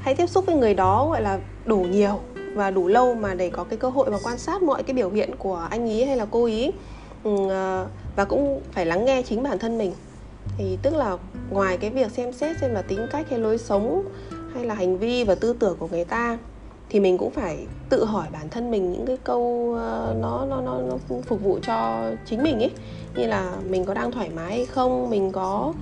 hãy 0.00 0.14
tiếp 0.14 0.26
xúc 0.26 0.46
với 0.46 0.54
người 0.54 0.74
đó 0.74 1.08
gọi 1.10 1.22
là 1.22 1.38
đủ 1.64 1.78
nhiều 1.78 2.20
và 2.54 2.70
đủ 2.70 2.88
lâu 2.88 3.14
mà 3.14 3.34
để 3.34 3.50
có 3.50 3.64
cái 3.64 3.78
cơ 3.78 3.88
hội 3.88 4.10
mà 4.10 4.18
quan 4.24 4.38
sát 4.38 4.62
mọi 4.62 4.82
cái 4.82 4.94
biểu 4.94 5.10
hiện 5.10 5.30
của 5.38 5.66
anh 5.70 5.86
ý 5.86 6.04
hay 6.04 6.16
là 6.16 6.26
cô 6.30 6.44
ý. 6.44 6.70
Ừ, 7.24 7.30
uh, 7.30 7.88
và 8.16 8.24
cũng 8.24 8.60
phải 8.72 8.86
lắng 8.86 9.04
nghe 9.04 9.22
chính 9.22 9.42
bản 9.42 9.58
thân 9.58 9.78
mình. 9.78 9.92
Thì 10.58 10.78
tức 10.82 10.94
là 10.94 11.16
ngoài 11.50 11.76
cái 11.76 11.90
việc 11.90 12.10
xem 12.10 12.32
xét 12.32 12.56
xem 12.60 12.74
là 12.74 12.82
tính 12.82 13.06
cách 13.10 13.26
hay 13.30 13.38
lối 13.38 13.58
sống 13.58 14.04
hay 14.54 14.64
là 14.64 14.74
hành 14.74 14.98
vi 14.98 15.24
và 15.24 15.34
tư 15.34 15.56
tưởng 15.58 15.76
của 15.78 15.88
người 15.90 16.04
ta 16.04 16.38
thì 16.88 17.00
mình 17.00 17.18
cũng 17.18 17.30
phải 17.30 17.66
tự 17.88 18.04
hỏi 18.04 18.26
bản 18.32 18.48
thân 18.50 18.70
mình 18.70 18.92
những 18.92 19.06
cái 19.06 19.16
câu 19.24 19.74
ờ, 19.78 20.14
nó 20.20 20.46
nó 20.50 20.60
nó 20.60 20.78
nó 20.78 21.18
phục 21.22 21.42
vụ 21.42 21.58
cho 21.62 22.10
chính 22.26 22.42
mình 22.42 22.58
ấy. 22.58 22.70
Như 23.16 23.26
là 23.26 23.56
mình 23.68 23.84
có 23.84 23.94
đang 23.94 24.12
thoải 24.12 24.30
mái 24.36 24.56
hay 24.56 24.66
không 24.66 25.10
mình 25.10 25.32
có 25.32 25.72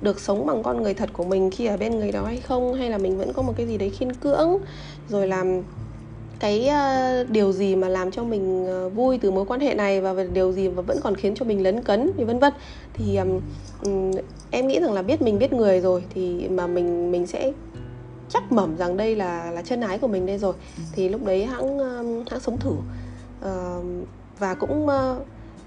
được 0.00 0.20
sống 0.20 0.46
bằng 0.46 0.62
con 0.62 0.82
người 0.82 0.94
thật 0.94 1.10
của 1.12 1.24
mình 1.24 1.50
khi 1.50 1.66
ở 1.66 1.76
bên 1.76 1.98
người 1.98 2.12
đó 2.12 2.22
hay 2.24 2.36
không 2.36 2.74
hay 2.74 2.90
là 2.90 2.98
mình 2.98 3.18
vẫn 3.18 3.32
có 3.32 3.42
một 3.42 3.52
cái 3.56 3.66
gì 3.66 3.78
đấy 3.78 3.90
khiên 3.90 4.12
cưỡng. 4.12 4.58
Rồi 5.08 5.28
làm 5.28 5.62
cái 6.38 6.70
uh, 6.70 7.30
điều 7.30 7.52
gì 7.52 7.76
mà 7.76 7.88
làm 7.88 8.10
cho 8.10 8.24
mình 8.24 8.66
uh, 8.86 8.94
vui 8.94 9.18
từ 9.18 9.30
mối 9.30 9.44
quan 9.44 9.60
hệ 9.60 9.74
này 9.74 10.00
và 10.00 10.14
điều 10.32 10.52
gì 10.52 10.68
mà 10.68 10.82
vẫn 10.82 10.98
còn 11.02 11.14
khiến 11.14 11.34
cho 11.34 11.44
mình 11.44 11.62
lấn 11.62 11.82
cấn 11.82 12.10
thì 12.16 12.24
vân 12.24 12.38
vân. 12.38 12.52
Thì 12.94 13.16
um, 13.16 13.40
um, 13.82 14.10
em 14.50 14.68
nghĩ 14.68 14.80
rằng 14.80 14.92
là 14.92 15.02
biết 15.02 15.22
mình 15.22 15.38
biết 15.38 15.52
người 15.52 15.80
rồi 15.80 16.04
thì 16.14 16.48
mà 16.48 16.66
mình 16.66 17.12
mình 17.12 17.26
sẽ 17.26 17.52
chắc 18.28 18.52
mẩm 18.52 18.76
rằng 18.76 18.96
đây 18.96 19.16
là 19.16 19.50
là 19.50 19.62
chân 19.62 19.80
ái 19.80 19.98
của 19.98 20.08
mình 20.08 20.26
đây 20.26 20.38
rồi. 20.38 20.54
Ừ. 20.76 20.82
thì 20.92 21.08
lúc 21.08 21.24
đấy 21.24 21.44
hãng 21.46 21.78
hãng 22.30 22.40
sống 22.40 22.58
thử. 22.58 22.70
Uh, 22.70 24.06
và 24.38 24.54
cũng 24.54 24.86
uh, 24.86 25.26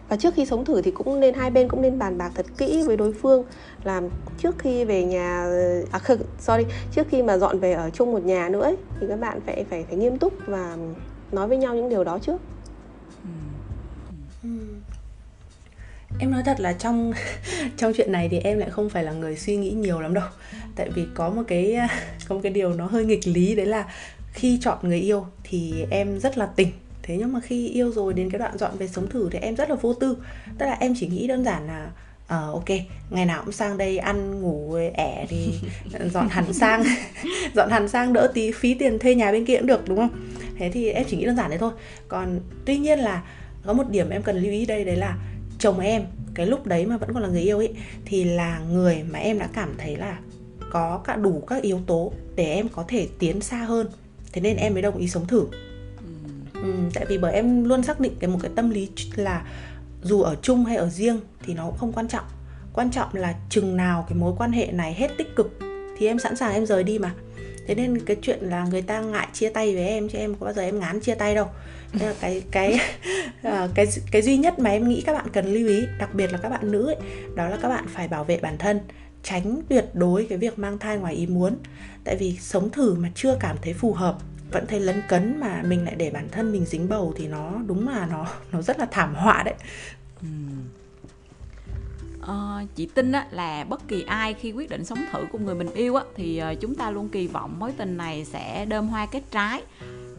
và 0.10 0.16
trước 0.16 0.34
khi 0.34 0.46
sống 0.46 0.66
thử 0.66 0.82
thì 0.82 0.92
cũng 0.92 1.20
nên 1.20 1.34
hai 1.34 1.50
bên 1.50 1.70
cũng 1.70 1.82
nên 1.82 2.00
bàn 2.00 2.18
bạc 2.18 2.32
thật 2.36 2.46
kỹ 2.58 2.84
với 2.88 2.98
đối 2.98 3.14
phương. 3.14 3.44
Làm 3.84 4.10
trước 4.38 4.60
khi 4.60 4.86
về 4.86 5.04
nhà 5.04 5.46
à 5.92 6.00
không, 6.00 6.18
sorry 6.40 6.64
trước 6.92 7.08
khi 7.10 7.24
mà 7.24 7.38
dọn 7.38 7.60
về 7.60 7.74
ở 7.74 7.90
chung 7.90 8.12
một 8.12 8.24
nhà 8.24 8.50
nữa 8.50 8.62
ấy, 8.62 8.78
thì 9.00 9.08
các 9.10 9.20
bạn 9.20 9.40
phải 9.46 9.66
phải 9.70 9.86
phải 9.88 9.98
nghiêm 9.98 10.18
túc 10.18 10.34
và 10.46 10.78
nói 11.32 11.48
với 11.48 11.58
nhau 11.58 11.76
những 11.76 11.90
điều 11.90 12.04
đó 12.04 12.20
trước. 12.22 12.38
Ừ. 13.24 13.30
Ừ. 14.44 14.50
Em 16.20 16.32
nói 16.32 16.42
thật 16.46 16.60
là 16.60 16.74
trong 16.74 17.14
trong 17.78 17.94
chuyện 17.96 18.12
này 18.12 18.28
thì 18.32 18.40
em 18.40 18.58
lại 18.58 18.70
không 18.70 18.90
phải 18.90 19.04
là 19.04 19.12
người 19.12 19.36
suy 19.36 19.56
nghĩ 19.56 19.72
nhiều 19.72 20.02
lắm 20.02 20.14
đâu 20.14 20.28
tại 20.80 20.90
vì 20.90 21.06
có 21.14 21.30
một 21.30 21.44
cái 21.48 21.74
à, 21.74 21.90
có 22.28 22.36
một 22.36 22.42
cái 22.44 22.52
điều 22.52 22.74
nó 22.74 22.86
hơi 22.86 23.06
nghịch 23.06 23.28
lý 23.28 23.56
đấy 23.56 23.66
là 23.66 23.86
khi 24.34 24.60
chọn 24.62 24.78
người 24.82 25.00
yêu 25.00 25.26
thì 25.44 25.74
em 25.90 26.20
rất 26.20 26.38
là 26.38 26.46
tỉnh 26.46 26.72
thế 27.04 27.18
nhưng 27.18 27.34
mà 27.34 27.40
khi 27.40 27.68
yêu 27.68 27.92
rồi 27.92 28.14
đến 28.14 28.30
cái 28.30 28.40
đoạn 28.40 28.58
dọn 28.58 28.78
về 28.78 28.88
sống 28.88 29.10
thử 29.10 29.30
thì 29.32 29.40
em 29.40 29.56
rất 29.56 29.70
là 29.70 29.76
vô 29.76 29.94
tư. 29.94 30.18
Tức 30.58 30.66
là 30.66 30.78
em 30.80 30.94
chỉ 31.00 31.08
nghĩ 31.08 31.28
đơn 31.28 31.44
giản 31.44 31.68
là 31.68 31.86
uh, 32.24 32.54
ok 32.54 32.70
ngày 33.10 33.26
nào 33.26 33.42
cũng 33.46 33.52
sang 33.52 33.78
đây 33.78 33.98
ăn 33.98 34.42
ngủ 34.42 34.78
ẻ 34.94 35.26
thì 35.30 35.54
dọn 36.14 36.28
hẳn 36.30 36.54
sang 36.54 36.84
dọn 37.56 37.70
hẳn 37.70 37.88
sang 37.88 38.14
đỡ 38.14 38.32
tí 38.34 38.52
phí 38.52 38.74
tiền 38.74 39.00
thuê 39.00 39.16
nhà 39.16 39.32
bên 39.32 39.46
kia 39.46 39.58
cũng 39.58 39.68
được 39.68 39.88
đúng 39.88 39.98
không? 39.98 40.10
Thế 40.58 40.70
thì 40.72 40.90
em 40.90 41.06
chỉ 41.10 41.18
nghĩ 41.18 41.26
đơn 41.26 41.36
giản 41.36 41.52
thế 41.52 41.58
thôi. 41.58 41.72
Còn 42.08 42.40
tuy 42.66 42.78
nhiên 42.78 43.00
là 43.00 43.24
có 43.66 43.74
một 43.74 43.90
điểm 43.90 44.10
em 44.10 44.24
cần 44.24 44.38
lưu 44.38 44.52
ý 44.52 44.66
đây 44.66 44.86
đấy 44.86 44.96
là 44.96 45.18
chồng 45.60 45.80
em 45.80 46.04
cái 46.34 46.46
lúc 46.46 46.66
đấy 46.66 46.86
mà 46.86 46.98
vẫn 46.98 47.14
còn 47.14 47.24
là 47.24 47.30
người 47.30 47.42
yêu 47.42 47.58
ấy 47.58 47.74
thì 48.06 48.24
là 48.24 48.60
người 48.72 49.04
mà 49.10 49.20
em 49.20 49.40
đã 49.40 49.50
cảm 49.54 49.74
thấy 49.78 49.96
là 49.96 50.18
có 50.72 51.02
cả 51.04 51.16
đủ 51.16 51.44
các 51.48 51.64
yếu 51.64 51.80
tố 51.88 52.12
để 52.36 52.54
em 52.54 52.70
có 52.70 52.86
thể 52.88 53.08
tiến 53.20 53.42
xa 53.42 53.58
hơn. 53.58 53.88
Thế 54.34 54.42
nên 54.42 54.58
em 54.58 54.74
mới 54.74 54.82
đồng 54.82 54.98
ý 54.98 55.08
sống 55.08 55.28
thử. 55.28 55.46
Ừ, 56.54 56.74
tại 56.94 57.06
vì 57.06 57.18
bởi 57.18 57.34
em 57.34 57.64
luôn 57.64 57.84
xác 57.84 58.00
định 58.00 58.14
cái 58.20 58.30
một 58.30 58.40
cái 58.42 58.52
tâm 58.56 58.70
lý 58.70 58.90
là 59.16 59.46
dù 60.04 60.22
ở 60.22 60.36
chung 60.42 60.66
hay 60.66 60.78
ở 60.78 60.90
riêng 60.90 61.20
thì 61.46 61.54
nó 61.54 61.66
cũng 61.66 61.78
không 61.78 61.94
quan 61.94 62.08
trọng. 62.08 62.26
Quan 62.74 62.92
trọng 62.92 63.10
là 63.14 63.36
chừng 63.50 63.78
nào 63.78 64.06
cái 64.10 64.18
mối 64.18 64.34
quan 64.38 64.52
hệ 64.52 64.68
này 64.72 64.94
hết 64.94 65.12
tích 65.18 65.36
cực 65.36 65.60
thì 65.98 66.08
em 66.08 66.20
sẵn 66.20 66.36
sàng 66.36 66.54
em 66.54 66.66
rời 66.66 66.84
đi 66.84 67.00
mà. 67.00 67.14
Thế 67.68 67.76
nên 67.76 68.00
cái 68.06 68.18
chuyện 68.22 68.40
là 68.42 68.66
người 68.66 68.82
ta 68.82 69.02
ngại 69.02 69.28
chia 69.34 69.50
tay 69.50 69.76
với 69.76 69.88
em 69.88 70.10
chứ 70.10 70.18
em 70.18 70.36
có 70.36 70.46
bao 70.46 70.54
giờ 70.54 70.62
em 70.62 70.80
ngán 70.80 71.00
chia 71.00 71.16
tay 71.16 71.36
đâu. 71.36 71.48
Thế 71.94 72.06
là 72.06 72.14
cái 72.22 72.44
cái 72.52 72.80
uh, 73.48 73.70
cái 73.76 73.86
cái 74.12 74.22
duy 74.22 74.38
nhất 74.38 74.60
mà 74.60 74.70
em 74.70 74.90
nghĩ 74.90 75.02
các 75.02 75.14
bạn 75.14 75.26
cần 75.34 75.54
lưu 75.54 75.68
ý 75.68 75.82
đặc 76.00 76.14
biệt 76.14 76.32
là 76.32 76.38
các 76.38 76.50
bạn 76.50 76.72
nữ 76.72 76.86
ấy, 76.86 76.98
đó 77.36 77.50
là 77.50 77.58
các 77.62 77.70
bạn 77.70 77.86
phải 77.88 78.08
bảo 78.08 78.24
vệ 78.24 78.38
bản 78.38 78.58
thân 78.58 78.80
tránh 79.24 79.62
tuyệt 79.70 79.86
đối 79.94 80.26
cái 80.26 80.38
việc 80.38 80.60
mang 80.60 80.78
thai 80.78 80.98
ngoài 80.98 81.14
ý 81.14 81.28
muốn. 81.28 81.58
Tại 82.04 82.16
vì 82.20 82.38
sống 82.40 82.70
thử 82.70 82.94
mà 82.94 83.12
chưa 83.16 83.38
cảm 83.40 83.56
thấy 83.62 83.74
phù 83.74 83.94
hợp 83.94 84.18
vẫn 84.52 84.68
thấy 84.68 84.80
lấn 84.80 85.02
cấn 85.10 85.40
mà 85.40 85.64
mình 85.68 85.86
lại 85.86 85.96
để 85.96 86.10
bản 86.12 86.28
thân 86.32 86.52
mình 86.52 86.66
dính 86.66 86.90
bầu 86.90 87.14
thì 87.18 87.28
nó 87.28 87.54
đúng 87.68 87.88
là 87.88 88.08
nó 88.12 88.28
nó 88.52 88.62
rất 88.62 88.80
là 88.80 88.86
thảm 88.92 89.16
họa 89.16 89.44
đấy. 89.44 89.56
Ừ. 90.22 90.28
Ờ, 92.22 92.62
chị 92.76 92.86
tin 92.86 93.12
á, 93.12 93.28
là 93.32 93.64
bất 93.64 93.88
kỳ 93.88 94.04
ai 94.04 94.34
khi 94.34 94.52
quyết 94.52 94.70
định 94.70 94.86
sống 94.86 95.00
thử 95.12 95.26
cùng 95.32 95.46
người 95.46 95.56
mình 95.56 95.74
yêu 95.74 95.96
á, 95.96 96.04
thì 96.16 96.38
ờ, 96.38 96.56
chúng 96.56 96.76
ta 96.76 96.92
luôn 96.92 97.10
kỳ 97.10 97.28
vọng 97.28 97.60
mối 97.60 97.72
tình 97.78 97.98
này 97.98 98.26
sẽ 98.26 98.66
đơm 98.66 98.88
hoa 98.88 99.06
kết 99.06 99.24
trái. 99.32 99.62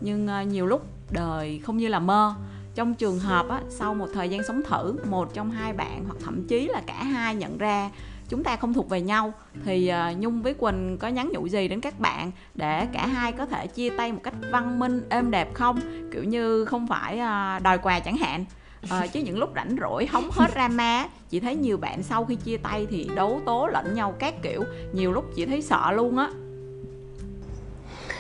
Nhưng 0.00 0.26
ờ, 0.26 0.42
nhiều 0.42 0.66
lúc 0.66 0.86
đời 1.10 1.60
không 1.64 1.76
như 1.76 1.88
là 1.88 1.98
mơ. 1.98 2.34
Trong 2.74 2.94
trường 2.94 3.18
hợp 3.18 3.48
á, 3.48 3.60
sau 3.68 3.94
một 3.94 4.08
thời 4.14 4.28
gian 4.28 4.40
sống 4.48 4.62
thử 4.68 4.94
một 5.10 5.34
trong 5.34 5.50
hai 5.50 5.72
bạn 5.72 6.04
hoặc 6.04 6.16
thậm 6.24 6.46
chí 6.46 6.68
là 6.68 6.82
cả 6.86 7.04
hai 7.04 7.34
nhận 7.34 7.58
ra 7.58 7.90
chúng 8.30 8.44
ta 8.44 8.56
không 8.56 8.74
thuộc 8.74 8.88
về 8.88 9.00
nhau 9.00 9.32
thì 9.64 9.92
uh, 10.10 10.18
nhung 10.18 10.42
với 10.42 10.54
quỳnh 10.54 10.98
có 11.00 11.08
nhắn 11.08 11.30
nhủ 11.32 11.48
gì 11.48 11.68
đến 11.68 11.80
các 11.80 12.00
bạn 12.00 12.30
để 12.54 12.86
cả 12.92 13.06
hai 13.06 13.32
có 13.32 13.46
thể 13.46 13.66
chia 13.66 13.90
tay 13.90 14.12
một 14.12 14.20
cách 14.22 14.34
văn 14.52 14.78
minh 14.78 15.02
êm 15.08 15.30
đẹp 15.30 15.54
không? 15.54 15.80
Kiểu 16.12 16.24
như 16.24 16.64
không 16.64 16.86
phải 16.86 17.14
uh, 17.14 17.62
đòi 17.62 17.78
quà 17.78 18.00
chẳng 18.00 18.16
hạn. 18.16 18.44
À, 18.90 19.06
chứ 19.06 19.20
những 19.20 19.38
lúc 19.38 19.50
rảnh 19.54 19.76
rỗi 19.80 20.06
hóng 20.06 20.30
hết 20.32 20.50
drama 20.54 21.08
chị 21.30 21.40
thấy 21.40 21.56
nhiều 21.56 21.76
bạn 21.76 22.02
sau 22.02 22.24
khi 22.24 22.36
chia 22.36 22.56
tay 22.56 22.86
thì 22.90 23.10
đấu 23.14 23.40
tố 23.46 23.66
lẫn 23.66 23.94
nhau 23.94 24.14
các 24.18 24.34
kiểu 24.42 24.64
nhiều 24.92 25.12
lúc 25.12 25.24
chị 25.34 25.46
thấy 25.46 25.62
sợ 25.62 25.92
luôn 25.92 26.18
á. 26.18 26.30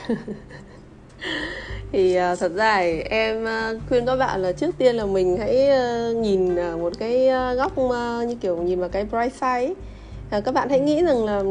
Thì 1.92 2.18
uh, 2.32 2.38
thật 2.38 2.52
ra 2.54 2.78
thì 2.82 3.00
em 3.00 3.44
uh, 3.44 3.80
khuyên 3.88 4.06
các 4.06 4.16
bạn 4.16 4.42
là 4.42 4.52
trước 4.52 4.78
tiên 4.78 4.96
là 4.96 5.06
mình 5.06 5.36
hãy 5.38 5.68
uh, 5.68 6.16
nhìn 6.16 6.54
uh, 6.54 6.80
một 6.80 6.92
cái 6.98 7.28
uh, 7.28 7.56
góc 7.56 7.80
uh, 7.80 8.28
như 8.28 8.34
kiểu 8.40 8.62
nhìn 8.62 8.80
vào 8.80 8.88
cái 8.88 9.04
bright 9.04 9.32
side 9.32 9.46
ấy. 9.46 9.74
Uh, 10.36 10.44
các 10.44 10.54
bạn 10.54 10.68
hãy 10.68 10.80
nghĩ 10.80 11.02
rằng 11.02 11.24
là 11.24 11.42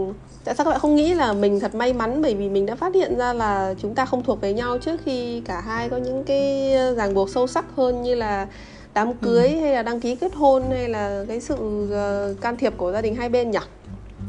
tại 0.43 0.55
sao 0.55 0.65
các 0.65 0.71
bạn 0.71 0.79
không 0.79 0.95
nghĩ 0.95 1.13
là 1.13 1.33
mình 1.33 1.59
thật 1.59 1.75
may 1.75 1.93
mắn 1.93 2.21
bởi 2.21 2.35
vì 2.35 2.49
mình 2.49 2.65
đã 2.65 2.75
phát 2.75 2.95
hiện 2.95 3.17
ra 3.17 3.33
là 3.33 3.73
chúng 3.81 3.95
ta 3.95 4.05
không 4.05 4.23
thuộc 4.23 4.41
về 4.41 4.53
nhau 4.53 4.77
trước 4.77 4.99
khi 5.05 5.41
cả 5.45 5.61
hai 5.61 5.89
có 5.89 5.97
những 5.97 6.23
cái 6.23 6.73
ràng 6.95 7.13
buộc 7.13 7.29
sâu 7.29 7.47
sắc 7.47 7.65
hơn 7.75 8.01
như 8.01 8.15
là 8.15 8.47
đám 8.93 9.13
cưới 9.13 9.47
ừ. 9.47 9.59
hay 9.59 9.73
là 9.73 9.83
đăng 9.83 9.99
ký 9.99 10.15
kết 10.15 10.35
hôn 10.35 10.63
hay 10.69 10.89
là 10.89 11.25
cái 11.27 11.39
sự 11.39 11.55
uh, 11.55 12.41
can 12.41 12.57
thiệp 12.57 12.73
của 12.77 12.91
gia 12.91 13.01
đình 13.01 13.15
hai 13.15 13.29
bên 13.29 13.51
nhỉ 13.51 13.59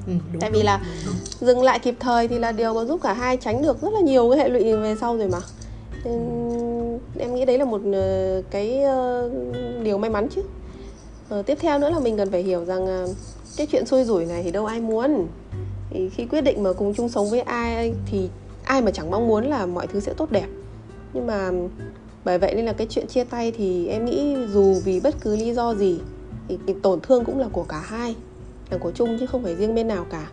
ừ, 0.06 0.12
đúng, 0.32 0.40
tại 0.40 0.50
vì 0.50 0.62
là 0.62 0.80
đúng, 0.84 1.14
đúng. 1.40 1.48
dừng 1.48 1.62
lại 1.62 1.78
kịp 1.78 1.94
thời 2.00 2.28
thì 2.28 2.38
là 2.38 2.52
điều 2.52 2.74
mà 2.74 2.84
giúp 2.84 3.00
cả 3.02 3.12
hai 3.12 3.36
tránh 3.36 3.62
được 3.62 3.82
rất 3.82 3.92
là 3.92 4.00
nhiều 4.00 4.30
cái 4.30 4.38
hệ 4.38 4.48
lụy 4.48 4.76
về 4.76 4.96
sau 5.00 5.16
rồi 5.16 5.28
mà 5.28 5.38
nên 6.04 6.98
em 7.18 7.34
nghĩ 7.34 7.44
đấy 7.44 7.58
là 7.58 7.64
một 7.64 7.80
uh, 7.88 8.44
cái 8.50 8.82
uh, 8.84 9.32
điều 9.82 9.98
may 9.98 10.10
mắn 10.10 10.28
chứ 10.34 10.42
uh, 11.38 11.46
tiếp 11.46 11.58
theo 11.60 11.78
nữa 11.78 11.90
là 11.90 11.98
mình 11.98 12.16
cần 12.16 12.30
phải 12.30 12.42
hiểu 12.42 12.64
rằng 12.64 13.04
uh, 13.04 13.10
cái 13.56 13.66
chuyện 13.66 13.86
xui 13.86 14.04
rủi 14.04 14.26
này 14.26 14.42
thì 14.42 14.50
đâu 14.50 14.66
ai 14.66 14.80
muốn. 14.80 15.26
Thì 15.90 16.08
khi 16.08 16.26
quyết 16.26 16.40
định 16.40 16.62
mà 16.62 16.72
cùng 16.72 16.94
chung 16.94 17.08
sống 17.08 17.30
với 17.30 17.40
ai 17.40 17.94
thì 18.06 18.28
ai 18.64 18.82
mà 18.82 18.90
chẳng 18.90 19.10
mong 19.10 19.28
muốn 19.28 19.44
là 19.46 19.66
mọi 19.66 19.86
thứ 19.86 20.00
sẽ 20.00 20.12
tốt 20.12 20.30
đẹp. 20.30 20.46
Nhưng 21.12 21.26
mà 21.26 21.50
bởi 22.24 22.38
vậy 22.38 22.54
nên 22.54 22.64
là 22.64 22.72
cái 22.72 22.86
chuyện 22.90 23.06
chia 23.06 23.24
tay 23.24 23.52
thì 23.52 23.86
em 23.86 24.04
nghĩ 24.04 24.36
dù 24.52 24.74
vì 24.84 25.00
bất 25.00 25.14
cứ 25.20 25.36
lý 25.36 25.52
do 25.52 25.74
gì 25.74 26.00
thì 26.48 26.58
thì 26.66 26.74
tổn 26.82 27.00
thương 27.00 27.24
cũng 27.24 27.38
là 27.38 27.48
của 27.52 27.62
cả 27.62 27.78
hai 27.78 28.16
là 28.70 28.78
của 28.78 28.90
chung 28.90 29.16
chứ 29.20 29.26
không 29.26 29.42
phải 29.42 29.56
riêng 29.56 29.74
bên 29.74 29.88
nào 29.88 30.06
cả. 30.10 30.30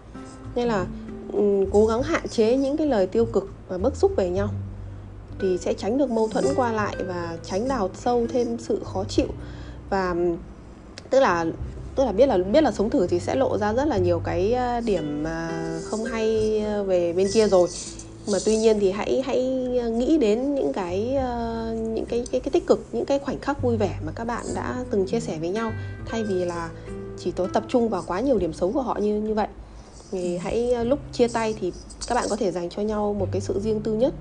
Nên 0.55 0.67
là 0.67 0.85
um, 1.33 1.65
cố 1.71 1.85
gắng 1.85 2.03
hạn 2.03 2.27
chế 2.27 2.57
những 2.57 2.77
cái 2.77 2.87
lời 2.87 3.07
tiêu 3.07 3.25
cực 3.25 3.49
và 3.67 3.77
bức 3.77 3.95
xúc 3.95 4.11
về 4.17 4.29
nhau 4.29 4.49
thì 5.39 5.57
sẽ 5.57 5.73
tránh 5.73 5.97
được 5.97 6.09
mâu 6.09 6.27
thuẫn 6.27 6.45
qua 6.55 6.71
lại 6.71 6.95
và 7.07 7.37
tránh 7.43 7.67
đào 7.67 7.89
sâu 7.93 8.27
thêm 8.29 8.57
sự 8.59 8.81
khó 8.83 9.03
chịu. 9.03 9.27
Và 9.89 10.15
tức 11.09 11.19
là 11.19 11.45
tức 11.97 12.05
là 12.05 12.11
biết 12.11 12.25
là 12.25 12.37
biết 12.37 12.63
là 12.63 12.71
sống 12.71 12.89
thử 12.89 13.07
thì 13.07 13.19
sẽ 13.19 13.35
lộ 13.35 13.57
ra 13.57 13.73
rất 13.73 13.87
là 13.87 13.97
nhiều 13.97 14.19
cái 14.19 14.53
à, 14.53 14.79
điểm 14.79 15.23
à, 15.27 15.49
không 15.83 16.03
hay 16.03 16.59
à, 16.65 16.81
về 16.81 17.13
bên 17.13 17.27
kia 17.33 17.47
rồi. 17.47 17.67
Mà 18.31 18.37
tuy 18.45 18.57
nhiên 18.57 18.79
thì 18.79 18.91
hãy 18.91 19.21
hãy 19.25 19.45
nghĩ 19.91 20.17
đến 20.17 20.55
những 20.55 20.73
cái 20.73 20.99
những 21.73 22.05
cái, 22.09 22.25
cái 22.31 22.41
cái 22.41 22.51
tích 22.51 22.67
cực 22.67 22.85
những 22.91 23.05
cái 23.05 23.19
khoảnh 23.19 23.39
khắc 23.39 23.61
vui 23.61 23.77
vẻ 23.77 23.99
mà 24.05 24.11
các 24.15 24.25
bạn 24.25 24.45
đã 24.55 24.83
từng 24.91 25.07
chia 25.07 25.19
sẻ 25.19 25.37
với 25.39 25.49
nhau. 25.49 25.71
Thay 26.05 26.23
vì 26.23 26.45
là 26.45 26.69
chỉ 27.19 27.31
tối 27.31 27.47
tập 27.53 27.63
trung 27.67 27.89
vào 27.89 28.03
quá 28.07 28.19
nhiều 28.19 28.37
điểm 28.37 28.53
xấu 28.53 28.71
của 28.71 28.81
họ 28.81 28.97
như 29.01 29.21
như 29.21 29.33
vậy. 29.33 29.47
Thì 30.11 30.37
hãy 30.37 30.85
lúc 30.85 30.99
chia 31.13 31.27
tay 31.27 31.55
thì 31.59 31.71
các 32.07 32.15
bạn 32.15 32.25
có 32.29 32.35
thể 32.35 32.51
dành 32.51 32.69
cho 32.69 32.81
nhau 32.81 33.15
một 33.19 33.27
cái 33.31 33.41
sự 33.41 33.59
riêng 33.63 33.81
tư 33.81 33.93
nhất 33.93 34.13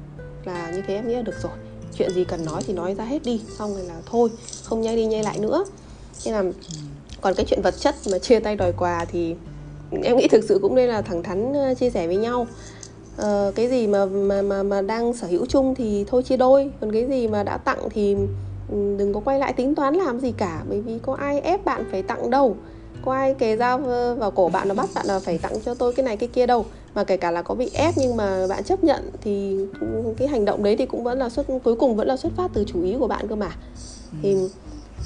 là 0.44 0.70
như 0.70 0.82
thế 0.86 0.94
em 0.94 1.08
nghĩ 1.08 1.14
là 1.14 1.22
được 1.22 1.36
rồi. 1.42 1.52
Chuyện 1.98 2.10
gì 2.14 2.24
cần 2.24 2.44
nói 2.44 2.62
thì 2.66 2.72
nói 2.72 2.94
ra 2.94 3.04
hết 3.04 3.22
đi 3.24 3.40
xong 3.58 3.74
rồi 3.74 3.84
là 3.84 3.94
thôi 4.10 4.28
không 4.64 4.80
nhai 4.80 4.96
đi 4.96 5.06
nhai 5.06 5.22
lại 5.22 5.38
nữa. 5.38 5.64
Nên 6.24 6.34
là 6.34 6.42
còn 7.20 7.34
cái 7.34 7.46
chuyện 7.48 7.62
vật 7.62 7.74
chất 7.80 7.94
mà 8.12 8.18
chia 8.18 8.40
tay 8.40 8.56
đòi 8.56 8.72
quà 8.72 9.04
thì 9.04 9.34
em 10.02 10.16
nghĩ 10.16 10.28
thực 10.28 10.44
sự 10.44 10.58
cũng 10.62 10.74
nên 10.74 10.88
là 10.88 11.02
thẳng 11.02 11.22
thắn 11.22 11.52
ờ, 11.52 11.74
chia 11.74 11.90
sẻ 11.90 12.06
với 12.06 12.16
nhau. 12.16 12.46
Ờ, 13.16 13.52
cái 13.54 13.68
gì 13.68 13.86
mà 13.86 14.04
mà 14.04 14.42
mà 14.42 14.62
mà 14.62 14.82
đang 14.82 15.12
sở 15.14 15.26
hữu 15.26 15.46
chung 15.46 15.74
thì 15.74 16.04
thôi 16.08 16.22
chia 16.22 16.36
đôi. 16.36 16.70
Còn 16.80 16.92
cái 16.92 17.06
gì 17.06 17.28
mà 17.28 17.42
đã 17.42 17.56
tặng 17.56 17.88
thì 17.90 18.16
ừ, 18.70 18.96
đừng 18.98 19.12
có 19.14 19.20
quay 19.20 19.38
lại 19.38 19.52
tính 19.52 19.74
toán 19.74 19.94
làm 19.94 20.20
gì 20.20 20.32
cả. 20.36 20.62
Bởi 20.68 20.80
vì 20.80 20.98
có 21.02 21.14
ai 21.14 21.40
ép 21.40 21.64
bạn 21.64 21.84
phải 21.90 22.02
tặng 22.02 22.30
đâu. 22.30 22.56
Có 23.04 23.12
ai 23.12 23.34
kề 23.34 23.56
dao 23.56 23.80
ờ, 23.84 24.14
vào 24.14 24.30
cổ 24.30 24.48
bạn 24.48 24.68
là 24.68 24.74
bắt 24.74 24.88
bạn 24.94 25.06
là 25.06 25.18
phải 25.18 25.38
tặng 25.38 25.52
cho 25.64 25.74
tôi 25.74 25.92
cái 25.92 26.04
này 26.04 26.16
cái 26.16 26.28
kia 26.28 26.46
đâu. 26.46 26.64
Mà 26.94 27.04
kể 27.04 27.16
cả 27.16 27.30
là 27.30 27.42
có 27.42 27.54
bị 27.54 27.70
ép 27.74 27.94
nhưng 27.96 28.16
mà 28.16 28.46
bạn 28.46 28.64
chấp 28.64 28.84
nhận 28.84 29.10
thì 29.20 29.56
cái 30.16 30.28
hành 30.28 30.44
động 30.44 30.62
đấy 30.62 30.76
thì 30.76 30.86
cũng 30.86 31.04
vẫn 31.04 31.18
là 31.18 31.28
xuất 31.28 31.46
cuối 31.64 31.74
cùng 31.76 31.96
vẫn 31.96 32.08
là 32.08 32.16
xuất 32.16 32.32
phát 32.36 32.50
từ 32.54 32.64
chủ 32.64 32.82
ý 32.82 32.96
của 33.00 33.06
bạn 33.06 33.28
cơ 33.28 33.34
mà. 33.34 33.56
Thì 34.22 34.36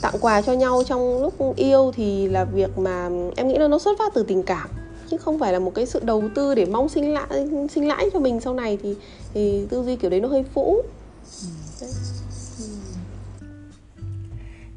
tặng 0.01 0.15
quà 0.21 0.43
cho 0.43 0.53
nhau 0.53 0.83
trong 0.87 1.23
lúc 1.23 1.57
yêu 1.57 1.93
thì 1.97 2.29
là 2.29 2.45
việc 2.45 2.79
mà 2.79 3.11
em 3.37 3.49
nghĩ 3.49 3.59
là 3.59 3.69
nó 3.69 3.79
xuất 3.79 3.99
phát 3.99 4.15
từ 4.15 4.23
tình 4.23 4.43
cảm, 4.43 4.69
chứ 5.11 5.17
không 5.17 5.39
phải 5.39 5.53
là 5.53 5.59
một 5.59 5.75
cái 5.75 5.87
sự 5.87 6.01
đầu 6.05 6.23
tư 6.35 6.55
để 6.55 6.65
mong 6.65 6.89
sinh 6.89 7.15
lãi 7.15 7.49
sinh 7.71 7.89
lãi 7.89 8.07
cho 8.13 8.19
mình 8.19 8.41
sau 8.41 8.55
này 8.55 8.79
thì 8.83 8.95
thì 9.35 9.67
tư 9.71 9.83
duy 9.85 9.97
kiểu 9.97 10.11
đấy 10.11 10.21
nó 10.21 10.29
hơi 10.29 10.45
phũ 10.55 10.83
ừ. 11.41 12.67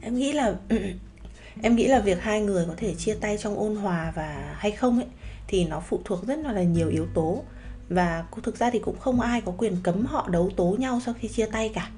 em 0.02 0.16
nghĩ 0.16 0.32
là, 0.32 0.56
em 1.62 1.76
nghĩ 1.76 1.88
là 1.88 2.00
việc 2.00 2.22
hai 2.22 2.42
người 2.42 2.66
có 2.68 2.74
thể 2.78 2.96
chia 2.96 3.14
tay 3.14 3.38
trong 3.38 3.58
ôn 3.58 3.76
hòa 3.76 4.14
và 4.16 4.56
hay 4.58 4.72
không 4.72 5.00
ấy, 5.00 5.08
thì 5.48 5.66
nó 5.66 5.80
phụ 5.90 6.00
thuộc 6.06 6.28
rất 6.28 6.40
là 6.40 6.64
nhiều 6.64 6.90
yếu 6.90 7.06
tố 7.14 7.44
và 7.90 8.26
thực 8.44 8.58
ra 8.58 8.70
thì 8.70 8.80
cũng 8.80 9.00
không 9.00 9.20
ai 9.20 9.42
có 9.42 9.54
quyền 9.58 9.78
cấm 9.84 10.06
họ 10.06 10.30
đấu 10.32 10.50
tố 10.56 10.76
nhau 10.80 11.00
sau 11.06 11.14
khi 11.20 11.28
chia 11.28 11.46
tay 11.46 11.72
cả 11.76 11.90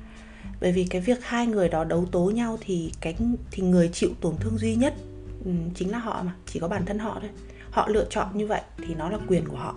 bởi 0.62 0.72
vì 0.72 0.88
cái 0.90 1.02
việc 1.02 1.18
hai 1.24 1.48
người 1.48 1.70
đó 1.70 1.84
đấu 1.84 2.06
tố 2.12 2.32
nhau 2.36 2.58
thì 2.62 2.92
cái 3.02 3.16
thì 3.52 3.64
người 3.64 3.90
chịu 3.94 4.10
tổn 4.22 4.36
thương 4.40 4.58
duy 4.58 4.76
nhất 4.76 4.94
ừ, 5.46 5.52
chính 5.76 5.92
là 5.92 5.98
họ 5.98 6.24
mà 6.24 6.34
chỉ 6.46 6.60
có 6.60 6.68
bản 6.68 6.86
thân 6.86 7.00
họ 7.00 7.18
thôi. 7.22 7.30
Họ 7.72 7.88
lựa 7.88 8.06
chọn 8.10 8.28
như 8.38 8.48
vậy 8.48 8.62
thì 8.78 8.96
nó 8.96 9.10
là 9.10 9.18
quyền 9.28 9.48
của 9.48 9.58
họ. 9.58 9.76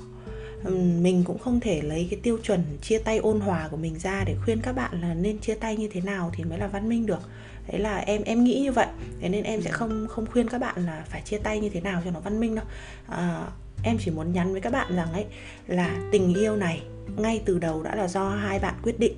Ừ, 0.65 0.75
mình 1.01 1.25
cũng 1.25 1.39
không 1.39 1.61
thể 1.61 1.83
lấy 1.83 2.09
cái 2.11 2.21
tiêu 2.23 2.39
chuẩn 2.43 2.65
chia 2.83 2.99
tay 2.99 3.19
ôn 3.19 3.41
hòa 3.41 3.69
của 3.71 3.77
mình 3.77 3.99
ra 3.99 4.25
để 4.27 4.37
khuyên 4.45 4.61
các 4.61 4.73
bạn 4.73 5.01
là 5.01 5.15
nên 5.15 5.39
chia 5.39 5.55
tay 5.55 5.77
như 5.77 5.89
thế 5.93 6.01
nào 6.01 6.31
thì 6.35 6.45
mới 6.45 6.59
là 6.59 6.67
văn 6.67 6.89
minh 6.89 7.07
được. 7.07 7.21
Đấy 7.69 7.81
là 7.81 7.97
em 7.97 8.23
em 8.23 8.45
nghĩ 8.45 8.61
như 8.61 8.73
vậy. 8.73 8.87
Thế 9.21 9.29
nên 9.29 9.45
em 9.45 9.63
sẽ 9.63 9.71
không 9.71 10.07
không 10.09 10.27
khuyên 10.27 10.49
các 10.49 10.61
bạn 10.61 10.87
là 10.87 11.05
phải 11.09 11.23
chia 11.25 11.39
tay 11.39 11.61
như 11.61 11.69
thế 11.69 11.81
nào 11.81 12.03
cho 12.05 12.11
nó 12.11 12.21
văn 12.21 12.41
minh 12.41 12.55
đâu. 12.55 12.65
À, 13.09 13.47
em 13.83 13.97
chỉ 13.99 14.11
muốn 14.11 14.33
nhắn 14.33 14.53
với 14.53 14.61
các 14.61 14.73
bạn 14.73 14.97
rằng 14.97 15.13
ấy 15.13 15.25
là 15.67 16.09
tình 16.13 16.35
yêu 16.35 16.57
này 16.57 16.83
ngay 17.17 17.43
từ 17.45 17.59
đầu 17.59 17.83
đã 17.83 17.95
là 17.95 18.09
do 18.09 18.31
hai 18.31 18.59
bạn 18.59 18.75
quyết 18.83 19.01
định 19.01 19.17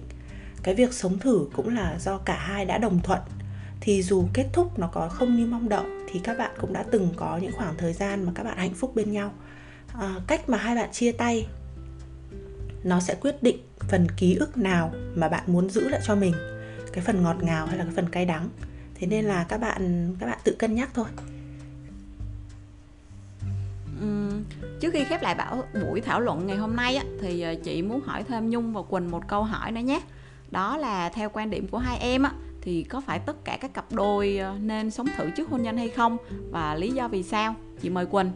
cái 0.62 0.74
việc 0.74 0.92
sống 0.92 1.18
thử 1.18 1.48
cũng 1.52 1.74
là 1.74 1.98
do 1.98 2.18
cả 2.18 2.38
hai 2.38 2.64
đã 2.64 2.78
đồng 2.78 3.00
thuận. 3.02 3.20
Thì 3.80 4.02
dù 4.02 4.28
kết 4.32 4.46
thúc 4.52 4.78
nó 4.78 4.90
có 4.92 5.08
không 5.08 5.36
như 5.36 5.46
mong 5.46 5.68
đợi 5.68 5.84
thì 6.08 6.20
các 6.24 6.38
bạn 6.38 6.50
cũng 6.60 6.72
đã 6.72 6.82
từng 6.90 7.08
có 7.16 7.38
những 7.42 7.52
khoảng 7.52 7.76
thời 7.76 7.92
gian 7.92 8.26
mà 8.26 8.32
các 8.34 8.42
bạn 8.42 8.58
hạnh 8.58 8.74
phúc 8.74 8.92
bên 8.94 9.12
nhau. 9.12 9.32
À, 9.92 10.14
cách 10.26 10.48
mà 10.48 10.58
hai 10.58 10.76
bạn 10.76 10.92
chia 10.92 11.12
tay 11.12 11.46
nó 12.84 13.00
sẽ 13.00 13.14
quyết 13.20 13.42
định 13.42 13.56
phần 13.78 14.06
ký 14.16 14.34
ức 14.34 14.56
nào 14.56 14.92
mà 15.14 15.28
bạn 15.28 15.44
muốn 15.46 15.70
giữ 15.70 15.88
lại 15.88 16.00
cho 16.06 16.14
mình. 16.14 16.34
Cái 16.92 17.04
phần 17.04 17.22
ngọt 17.22 17.36
ngào 17.42 17.66
hay 17.66 17.78
là 17.78 17.84
cái 17.84 17.92
phần 17.96 18.08
cay 18.08 18.24
đắng. 18.24 18.48
Thế 18.94 19.06
nên 19.06 19.24
là 19.24 19.44
các 19.44 19.58
bạn 19.58 20.14
các 20.20 20.26
bạn 20.26 20.38
tự 20.44 20.56
cân 20.58 20.74
nhắc 20.74 20.90
thôi. 20.94 21.06
Uhm, 24.04 24.44
trước 24.80 24.90
khi 24.92 25.04
khép 25.04 25.22
lại 25.22 25.34
bảo 25.34 25.62
buổi 25.82 26.00
thảo 26.00 26.20
luận 26.20 26.46
ngày 26.46 26.56
hôm 26.56 26.76
nay 26.76 26.96
á, 26.96 27.04
thì 27.20 27.40
ờ, 27.40 27.54
chị 27.64 27.82
muốn 27.82 28.00
hỏi 28.00 28.24
thêm 28.28 28.50
nhung 28.50 28.72
và 28.72 28.82
quỳnh 28.82 29.10
một 29.10 29.28
câu 29.28 29.42
hỏi 29.42 29.72
nữa 29.72 29.80
nhé 29.80 30.00
đó 30.50 30.76
là 30.76 31.08
theo 31.08 31.30
quan 31.32 31.50
điểm 31.50 31.68
của 31.68 31.78
hai 31.78 31.98
em 31.98 32.22
á 32.22 32.32
thì 32.62 32.82
có 32.82 33.00
phải 33.00 33.18
tất 33.18 33.44
cả 33.44 33.58
các 33.60 33.74
cặp 33.74 33.92
đôi 33.92 34.38
ờ, 34.38 34.54
nên 34.60 34.90
sống 34.90 35.06
thử 35.16 35.30
trước 35.30 35.48
hôn 35.48 35.62
nhân 35.62 35.76
hay 35.76 35.88
không? 35.88 36.16
Và 36.50 36.74
lý 36.74 36.90
do 36.90 37.08
vì 37.08 37.22
sao? 37.22 37.54
Chị 37.82 37.90
mời 37.90 38.06
quỳnh. 38.06 38.30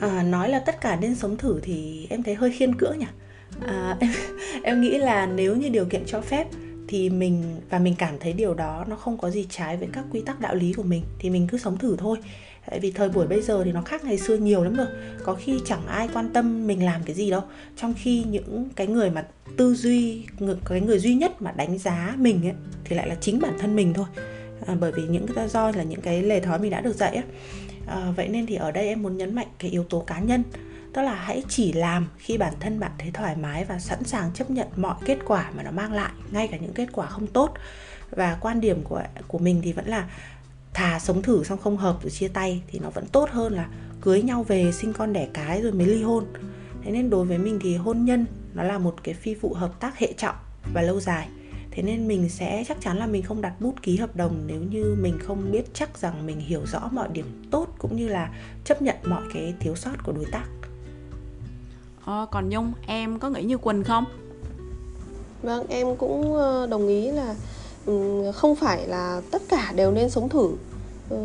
À, 0.00 0.22
nói 0.22 0.48
là 0.48 0.58
tất 0.58 0.80
cả 0.80 0.96
nên 0.96 1.14
sống 1.14 1.36
thử 1.36 1.60
thì 1.62 2.06
em 2.10 2.22
thấy 2.22 2.34
hơi 2.34 2.52
khiên 2.52 2.74
cưỡng 2.74 2.98
nhỉ? 2.98 3.06
À, 3.66 3.96
em 4.00 4.10
em 4.62 4.80
nghĩ 4.80 4.98
là 4.98 5.26
nếu 5.26 5.56
như 5.56 5.68
điều 5.68 5.84
kiện 5.84 6.02
cho 6.06 6.20
phép 6.20 6.46
thì 6.88 7.10
mình 7.10 7.60
và 7.70 7.78
mình 7.78 7.94
cảm 7.98 8.18
thấy 8.20 8.32
điều 8.32 8.54
đó 8.54 8.84
nó 8.88 8.96
không 8.96 9.18
có 9.18 9.30
gì 9.30 9.46
trái 9.50 9.76
với 9.76 9.88
các 9.92 10.04
quy 10.10 10.20
tắc 10.20 10.40
đạo 10.40 10.54
lý 10.54 10.72
của 10.72 10.82
mình 10.82 11.02
thì 11.18 11.30
mình 11.30 11.46
cứ 11.50 11.58
sống 11.58 11.78
thử 11.78 11.96
thôi 11.96 12.18
tại 12.70 12.80
vì 12.80 12.90
thời 12.90 13.08
buổi 13.08 13.26
bây 13.26 13.42
giờ 13.42 13.64
thì 13.64 13.72
nó 13.72 13.82
khác 13.82 14.04
ngày 14.04 14.18
xưa 14.18 14.36
nhiều 14.36 14.64
lắm 14.64 14.76
rồi. 14.76 14.86
Có 15.24 15.34
khi 15.34 15.60
chẳng 15.64 15.86
ai 15.86 16.08
quan 16.14 16.32
tâm 16.32 16.66
mình 16.66 16.84
làm 16.84 17.02
cái 17.02 17.14
gì 17.14 17.30
đâu. 17.30 17.42
Trong 17.76 17.94
khi 17.94 18.24
những 18.24 18.68
cái 18.76 18.86
người 18.86 19.10
mà 19.10 19.24
tư 19.56 19.74
duy 19.74 20.26
cái 20.64 20.80
người 20.80 20.98
duy 20.98 21.14
nhất 21.14 21.42
mà 21.42 21.52
đánh 21.52 21.78
giá 21.78 22.14
mình 22.18 22.46
ấy 22.46 22.54
thì 22.84 22.96
lại 22.96 23.08
là 23.08 23.14
chính 23.14 23.40
bản 23.40 23.54
thân 23.58 23.76
mình 23.76 23.94
thôi. 23.94 24.06
À, 24.66 24.74
bởi 24.80 24.92
vì 24.92 25.02
những 25.02 25.26
cái 25.34 25.48
do 25.48 25.70
là 25.70 25.82
những 25.82 26.00
cái 26.00 26.22
lề 26.22 26.40
thói 26.40 26.58
mình 26.58 26.70
đã 26.70 26.80
được 26.80 26.94
dạy 26.94 27.14
ấy 27.14 27.24
à, 27.86 28.12
vậy 28.16 28.28
nên 28.28 28.46
thì 28.46 28.54
ở 28.54 28.70
đây 28.70 28.88
em 28.88 29.02
muốn 29.02 29.16
nhấn 29.16 29.34
mạnh 29.34 29.48
cái 29.58 29.70
yếu 29.70 29.84
tố 29.84 30.00
cá 30.00 30.18
nhân. 30.18 30.42
Tức 30.92 31.02
là 31.02 31.14
hãy 31.14 31.42
chỉ 31.48 31.72
làm 31.72 32.08
khi 32.18 32.38
bản 32.38 32.54
thân 32.60 32.80
bạn 32.80 32.90
thấy 32.98 33.10
thoải 33.14 33.36
mái 33.36 33.64
và 33.64 33.78
sẵn 33.78 34.04
sàng 34.04 34.30
chấp 34.34 34.50
nhận 34.50 34.66
mọi 34.76 34.94
kết 35.04 35.18
quả 35.24 35.50
mà 35.56 35.62
nó 35.62 35.70
mang 35.70 35.92
lại 35.92 36.12
ngay 36.30 36.48
cả 36.48 36.56
những 36.56 36.72
kết 36.72 36.88
quả 36.92 37.06
không 37.06 37.26
tốt. 37.26 37.54
Và 38.10 38.38
quan 38.40 38.60
điểm 38.60 38.82
của 38.84 39.02
của 39.28 39.38
mình 39.38 39.60
thì 39.64 39.72
vẫn 39.72 39.86
là 39.86 40.08
thà 40.74 40.98
sống 40.98 41.22
thử 41.22 41.44
xong 41.44 41.58
không 41.58 41.76
hợp 41.76 41.96
rồi 42.02 42.10
chia 42.10 42.28
tay 42.28 42.62
thì 42.66 42.78
nó 42.78 42.90
vẫn 42.90 43.06
tốt 43.06 43.28
hơn 43.30 43.52
là 43.52 43.68
cưới 44.00 44.22
nhau 44.22 44.42
về 44.42 44.72
sinh 44.72 44.92
con 44.92 45.12
đẻ 45.12 45.28
cái 45.32 45.62
rồi 45.62 45.72
mới 45.72 45.86
ly 45.86 46.02
hôn. 46.02 46.24
Thế 46.84 46.90
nên 46.90 47.10
đối 47.10 47.24
với 47.24 47.38
mình 47.38 47.58
thì 47.62 47.76
hôn 47.76 48.04
nhân 48.04 48.26
nó 48.54 48.62
là 48.62 48.78
một 48.78 48.94
cái 49.02 49.14
phi 49.14 49.34
vụ 49.34 49.54
hợp 49.54 49.80
tác 49.80 49.98
hệ 49.98 50.12
trọng 50.12 50.36
và 50.74 50.82
lâu 50.82 51.00
dài. 51.00 51.28
Thế 51.70 51.82
nên 51.82 52.08
mình 52.08 52.28
sẽ 52.28 52.64
chắc 52.68 52.80
chắn 52.80 52.96
là 52.96 53.06
mình 53.06 53.22
không 53.22 53.40
đặt 53.40 53.60
bút 53.60 53.74
ký 53.82 53.96
hợp 53.96 54.16
đồng 54.16 54.42
nếu 54.46 54.60
như 54.62 54.96
mình 55.00 55.18
không 55.18 55.52
biết 55.52 55.64
chắc 55.74 55.98
rằng 55.98 56.26
mình 56.26 56.40
hiểu 56.40 56.66
rõ 56.66 56.88
mọi 56.92 57.08
điểm 57.12 57.42
tốt 57.50 57.66
cũng 57.78 57.96
như 57.96 58.08
là 58.08 58.34
chấp 58.64 58.82
nhận 58.82 58.96
mọi 59.04 59.22
cái 59.34 59.54
thiếu 59.60 59.74
sót 59.74 60.04
của 60.04 60.12
đối 60.12 60.24
tác. 60.24 60.44
Ờ, 62.04 62.26
còn 62.30 62.48
nhung 62.48 62.72
em 62.86 63.18
có 63.18 63.30
nghĩ 63.30 63.42
như 63.42 63.58
quỳnh 63.58 63.84
không? 63.84 64.04
Vâng 65.42 65.66
em 65.68 65.96
cũng 65.96 66.34
ờ, 66.34 66.66
đồng 66.66 66.88
ý 66.88 67.10
là 67.10 67.34
Ừ, 67.86 68.22
không 68.34 68.56
phải 68.56 68.86
là 68.86 69.20
tất 69.30 69.42
cả 69.48 69.72
đều 69.76 69.92
nên 69.92 70.10
sống 70.10 70.28
thử. 70.28 70.48
Ừ, 71.10 71.16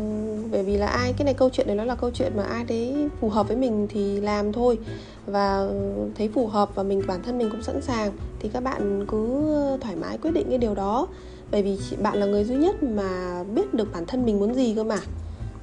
bởi 0.50 0.62
vì 0.62 0.76
là 0.76 0.86
ai 0.86 1.12
cái 1.12 1.24
này 1.24 1.34
câu 1.34 1.50
chuyện 1.52 1.66
này 1.66 1.76
nó 1.76 1.84
là 1.84 1.94
câu 1.94 2.10
chuyện 2.14 2.32
mà 2.36 2.42
ai 2.42 2.64
đấy 2.64 3.08
phù 3.20 3.28
hợp 3.28 3.48
với 3.48 3.56
mình 3.56 3.86
thì 3.90 4.20
làm 4.20 4.52
thôi. 4.52 4.78
Và 5.26 5.68
thấy 6.14 6.28
phù 6.34 6.46
hợp 6.46 6.70
và 6.74 6.82
mình 6.82 7.02
bản 7.06 7.22
thân 7.22 7.38
mình 7.38 7.50
cũng 7.50 7.62
sẵn 7.62 7.82
sàng 7.82 8.12
thì 8.40 8.48
các 8.48 8.62
bạn 8.62 9.06
cứ 9.08 9.52
thoải 9.80 9.96
mái 9.96 10.18
quyết 10.18 10.30
định 10.30 10.46
cái 10.48 10.58
điều 10.58 10.74
đó. 10.74 11.08
Bởi 11.50 11.62
vì 11.62 11.78
bạn 12.02 12.18
là 12.18 12.26
người 12.26 12.44
duy 12.44 12.56
nhất 12.56 12.82
mà 12.82 13.44
biết 13.54 13.74
được 13.74 13.92
bản 13.92 14.06
thân 14.06 14.26
mình 14.26 14.38
muốn 14.38 14.54
gì 14.54 14.74
cơ 14.76 14.84
mà. 14.84 14.98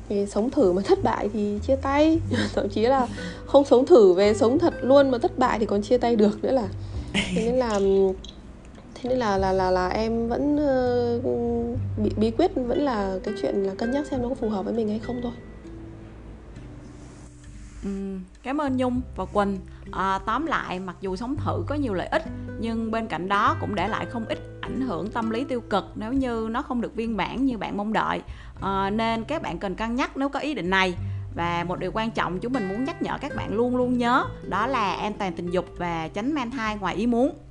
Thì 0.10 0.26
sống 0.26 0.50
thử 0.50 0.72
mà 0.72 0.82
thất 0.86 1.04
bại 1.04 1.30
thì 1.34 1.60
chia 1.68 1.76
tay. 1.76 2.20
Thậm 2.56 2.70
chí 2.70 2.82
là 2.82 3.08
không 3.46 3.66
sống 3.66 3.86
thử 3.86 4.14
về 4.14 4.34
sống 4.34 4.60
thật 4.60 4.74
luôn 4.82 5.12
mà 5.12 5.18
thất 5.18 5.40
bại 5.40 5.60
thì 5.60 5.66
còn 5.66 5.82
chia 5.82 5.98
tay 5.98 6.16
được 6.16 6.44
nữa 6.44 6.52
là. 6.52 6.68
Thế 7.14 7.46
nên 7.46 7.56
là 7.56 7.80
thế 9.06 9.10
nên 9.10 9.20
là 9.20 9.38
là 9.38 9.52
là 9.52 9.72
là 9.72 9.88
em 9.88 10.28
vẫn 10.28 10.58
ờ, 10.58 11.16
uh, 11.24 11.78
bí, 11.98 12.12
bí 12.18 12.32
quyết 12.32 12.52
vẫn 12.56 12.82
là 12.82 13.20
cái 13.24 13.34
chuyện 13.42 13.56
là 13.56 13.74
cân 13.78 13.92
nhắc 13.92 14.06
xem 14.06 14.22
nó 14.22 14.30
có 14.30 14.36
phù 14.36 14.50
hợp 14.50 14.66
với 14.66 14.74
mình 14.74 14.90
hay 14.90 15.00
không 15.00 15.20
thôi. 15.24 15.32
Ừ, 17.84 18.18
cảm 18.44 18.62
ơn 18.62 18.78
Nhung 18.78 19.02
và 19.16 19.26
Quỳnh. 19.26 19.58
À, 19.92 20.20
Tóm 20.26 20.46
lại 20.46 20.80
mặc 20.80 20.96
dù 21.02 21.16
sống 21.16 21.36
thử 21.36 21.64
có 21.68 21.76
nhiều 21.76 21.94
lợi 21.94 22.08
ích 22.08 22.24
Nhưng 22.60 22.92
bên 22.92 23.08
cạnh 23.08 23.28
đó 23.28 23.56
cũng 23.62 23.76
để 23.76 23.88
lại 23.88 24.06
không 24.06 24.26
ít 24.26 24.40
ảnh 24.62 24.82
hưởng 24.82 25.12
tâm 25.12 25.30
lý 25.30 25.44
tiêu 25.44 25.62
cực 25.62 25.86
Nếu 25.96 26.14
như 26.14 26.48
nó 26.52 26.62
không 26.62 26.82
được 26.82 26.96
viên 26.96 27.18
mãn 27.18 27.46
như 27.46 27.58
bạn 27.58 27.78
mong 27.78 27.94
đợi. 27.94 28.22
À, 28.62 28.90
Nên 28.90 29.24
các 29.24 29.42
bạn 29.42 29.60
cần 29.60 29.76
cân 29.76 29.96
nhắc 29.96 30.18
nếu 30.18 30.30
có 30.30 30.40
ý 30.40 30.54
định 30.54 30.70
này. 30.70 30.94
Và 31.36 31.64
một 31.68 31.80
điều 31.80 31.92
quan 31.94 32.12
trọng 32.12 32.40
chúng 32.40 32.54
mình 32.54 32.70
muốn 32.70 32.84
nhắc 32.84 33.02
nhở 33.02 33.18
các 33.22 33.36
bạn 33.36 33.54
luôn 33.54 33.76
luôn 33.76 33.98
nhớ 33.98 34.26
đó 34.50 34.68
là 34.68 34.94
an 34.94 35.14
toàn 35.14 35.34
tình 35.34 35.52
dục 35.52 35.66
và 35.78 36.08
tránh 36.08 36.34
mang 36.34 36.52
thai 36.52 36.78
ngoài 36.78 36.96
ý 36.96 37.08
muốn. 37.08 37.45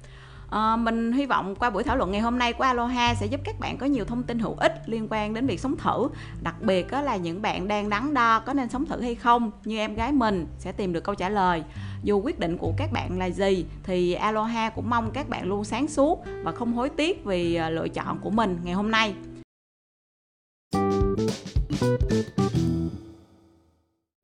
À, 0.55 0.77
mình 0.77 1.12
hy 1.12 1.27
vọng 1.27 1.55
qua 1.55 1.71
buổi 1.71 1.83
thảo 1.83 1.97
luận 1.97 2.12
ngày 2.12 2.21
hôm 2.21 2.38
nay 2.38 2.53
của 2.53 2.64
Aloha 2.64 3.14
sẽ 3.14 3.27
giúp 3.27 3.40
các 3.45 3.61
bạn 3.61 3.79
có 3.79 3.87
nhiều 3.87 4.05
thông 4.05 4.23
tin 4.23 4.38
hữu 4.38 4.55
ích 4.55 4.83
liên 4.87 5.07
quan 5.11 5.35
đến 5.35 5.47
việc 5.47 5.61
sống 5.61 5.77
thử. 5.77 6.09
Đặc 6.43 6.55
biệt 6.61 6.90
đó 6.90 7.03
là 7.03 7.17
những 7.17 7.43
bạn 7.43 7.69
đang 7.69 7.90
đắn 7.90 8.14
đo 8.14 8.40
có 8.40 8.53
nên 8.53 8.69
sống 8.69 8.87
thử 8.87 9.01
hay 9.01 9.14
không 9.14 9.51
như 9.64 9.79
em 9.79 9.95
gái 9.95 10.12
mình 10.12 10.47
sẽ 10.59 10.73
tìm 10.73 10.93
được 10.93 11.05
câu 11.05 11.14
trả 11.14 11.29
lời. 11.29 11.62
Dù 12.03 12.21
quyết 12.21 12.38
định 12.38 12.59
của 12.59 12.73
các 12.77 12.93
bạn 12.93 13.19
là 13.19 13.27
gì 13.27 13.67
thì 13.83 14.12
Aloha 14.12 14.71
cũng 14.71 14.90
mong 14.90 15.11
các 15.11 15.29
bạn 15.29 15.49
luôn 15.49 15.64
sáng 15.64 15.88
suốt 15.88 16.25
và 16.43 16.53
không 16.53 16.73
hối 16.73 16.88
tiếc 16.88 17.25
vì 17.25 17.55
ờ, 17.55 17.71
lựa 17.71 17.88
chọn 17.88 18.19
của 18.19 18.31
mình 18.31 18.59
ngày 18.64 18.75
hôm 18.75 18.90
nay. 18.90 19.14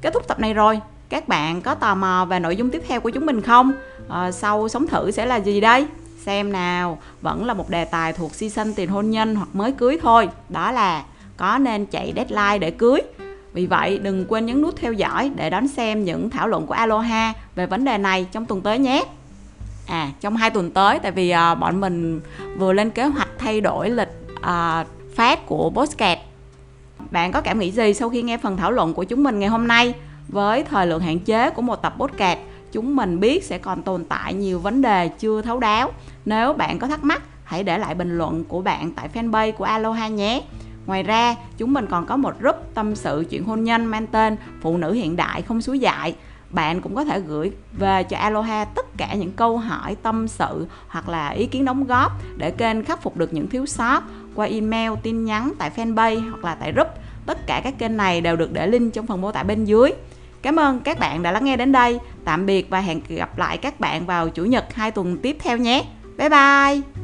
Kết 0.03 0.11
thúc 0.15 0.29
tập 0.29 0.41
này 0.41 0.55
rồi 0.55 0.81
các 1.09 1.29
bạn 1.29 1.63
có 1.63 1.75
tò 1.75 1.95
mò 1.95 2.27
về 2.31 2.41
nội 2.41 2.57
dung 2.57 2.71
tiếp 2.71 2.83
theo 2.89 3.01
của 3.01 3.11
chúng 3.11 3.27
mình 3.27 3.41
không? 3.41 3.73
À, 4.09 4.33
sau 4.33 4.69
sống 4.69 4.87
thử 4.87 5.11
sẽ 5.11 5.27
là 5.27 5.37
gì 5.37 5.61
đây? 5.61 5.87
Xem 6.31 6.53
nào. 6.53 6.99
Vẫn 7.23 7.45
là 7.45 7.55
một 7.55 7.71
đề 7.71 7.85
tài 7.85 8.13
thuộc 8.13 8.35
si 8.35 8.51
xanh 8.51 8.75
tiền 8.75 8.89
hôn 8.89 9.11
nhân 9.11 9.35
hoặc 9.35 9.49
mới 9.53 9.73
cưới 9.73 9.99
thôi. 10.03 10.29
Đó 10.49 10.73
là 10.73 11.05
có 11.37 11.59
nên 11.59 11.87
chạy 11.87 12.13
deadline 12.17 12.59
để 12.59 12.71
cưới. 12.71 13.01
Vì 13.53 13.67
vậy 13.67 13.99
đừng 13.99 14.25
quên 14.29 14.47
nhấn 14.47 14.63
nút 14.63 14.75
theo 14.77 14.93
dõi 14.93 15.31
để 15.37 15.51
đón 15.51 15.69
xem 15.69 16.05
những 16.05 16.31
thảo 16.31 16.49
luận 16.49 16.67
của 16.67 16.75
Aloha 16.75 17.33
về 17.55 17.67
vấn 17.67 17.85
đề 17.85 17.99
này 17.99 18.27
trong 18.33 18.47
tuần 18.47 18.61
tới 18.61 18.79
nhé. 18.79 19.05
À 19.87 20.11
trong 20.21 20.37
hai 20.37 20.51
tuần 20.51 20.71
tới 20.71 20.99
tại 20.99 21.13
vì 21.13 21.35
uh, 21.35 21.59
bọn 21.59 21.81
mình 21.81 22.21
vừa 22.59 22.73
lên 22.73 22.91
kế 22.91 23.05
hoạch 23.05 23.29
thay 23.39 23.61
đổi 23.61 23.91
lịch 23.91 24.13
uh, 24.37 24.87
phát 25.17 25.47
của 25.47 25.71
postcard 25.71 26.21
bạn 27.11 27.33
có 27.33 27.41
cảm 27.41 27.59
nghĩ 27.59 27.71
gì 27.71 27.95
sau 27.95 28.11
khi 28.11 28.23
nghe 28.23 28.39
phần 28.39 28.57
thảo 28.57 28.73
luận 28.73 28.95
của 28.95 29.05
chúng 29.05 29.23
mình 29.23 29.39
ngày 29.39 29.49
hôm 29.49 29.69
nay 29.69 29.95
với 30.29 30.65
thời 30.65 30.87
lượng 30.87 31.01
hạn 31.01 31.19
chế 31.19 31.51
của 31.51 31.63
một 31.63 31.83
tập 31.83 31.95
podcast 31.99 32.39
chúng 32.73 32.97
mình 32.97 33.21
biết 33.21 33.45
sẽ 33.45 33.59
còn 33.59 33.83
tồn 33.83 34.05
tại 34.05 34.35
nhiều 34.35 34.59
vấn 34.59 34.83
đề 34.83 35.09
chưa 35.09 35.43
thấu 35.43 35.59
đáo 35.61 35.93
nếu 36.25 36.53
bạn 36.53 36.79
có 36.79 36.87
thắc 36.87 37.05
mắc 37.05 37.23
hãy 37.45 37.65
để 37.65 37.79
lại 37.79 37.95
bình 37.95 38.19
luận 38.19 38.45
của 38.45 38.63
bạn 38.63 38.93
tại 38.93 39.09
fanpage 39.15 39.53
của 39.53 39.65
Aloha 39.65 40.09
nhé 40.09 40.43
Ngoài 40.87 41.03
ra, 41.03 41.35
chúng 41.59 41.73
mình 41.73 41.87
còn 41.91 42.07
có 42.07 42.17
một 42.17 42.41
group 42.41 42.57
tâm 42.75 42.97
sự 42.97 43.25
chuyện 43.31 43.45
hôn 43.45 43.65
nhân 43.65 43.85
mang 43.85 44.07
tên 44.07 44.37
Phụ 44.61 44.77
nữ 44.77 44.93
hiện 44.93 45.17
đại 45.17 45.43
không 45.43 45.63
suối 45.63 45.79
dại. 45.79 46.17
Bạn 46.51 46.81
cũng 46.81 46.95
có 46.95 47.05
thể 47.05 47.21
gửi 47.21 47.53
về 47.73 48.03
cho 48.03 48.17
Aloha 48.17 48.65
tất 48.65 48.87
cả 48.97 49.15
những 49.15 49.33
câu 49.33 49.59
hỏi, 49.59 49.97
tâm 50.03 50.29
sự 50.29 50.67
hoặc 50.89 51.09
là 51.09 51.29
ý 51.29 51.47
kiến 51.47 51.65
đóng 51.65 51.87
góp 51.87 52.13
để 52.37 52.51
kênh 52.51 52.85
khắc 52.85 53.03
phục 53.03 53.17
được 53.17 53.35
những 53.35 53.49
thiếu 53.49 53.67
sót 53.67 54.03
qua 54.35 54.47
email, 54.47 54.93
tin 55.03 55.25
nhắn 55.25 55.53
tại 55.59 55.71
fanpage 55.77 56.31
hoặc 56.31 56.45
là 56.45 56.55
tại 56.55 56.73
group. 56.73 56.89
Tất 57.27 57.47
cả 57.47 57.61
các 57.65 57.79
kênh 57.79 57.97
này 57.97 58.21
đều 58.21 58.37
được 58.37 58.53
để 58.53 58.67
link 58.67 58.95
trong 58.95 59.07
phần 59.07 59.21
mô 59.21 59.33
tả 59.33 59.43
bên 59.43 59.65
dưới. 59.65 59.91
Cảm 60.43 60.57
ơn 60.57 60.81
các 60.81 60.99
bạn 60.99 61.23
đã 61.23 61.33
lắng 61.33 61.45
nghe 61.45 61.57
đến 61.57 61.73
đây. 61.73 61.99
Tạm 62.25 62.47
biệt 62.47 62.71
và 62.71 62.81
hẹn 62.81 63.01
gặp 63.09 63.39
lại 63.39 63.57
các 63.57 63.81
bạn 63.81 64.07
vào 64.07 64.29
chủ 64.29 64.45
nhật 64.45 64.75
hai 64.75 64.91
tuần 64.91 65.19
tiếp 65.23 65.37
theo 65.41 65.57
nhé. 65.57 65.85
Bye 66.19 66.29
bye. 66.29 67.01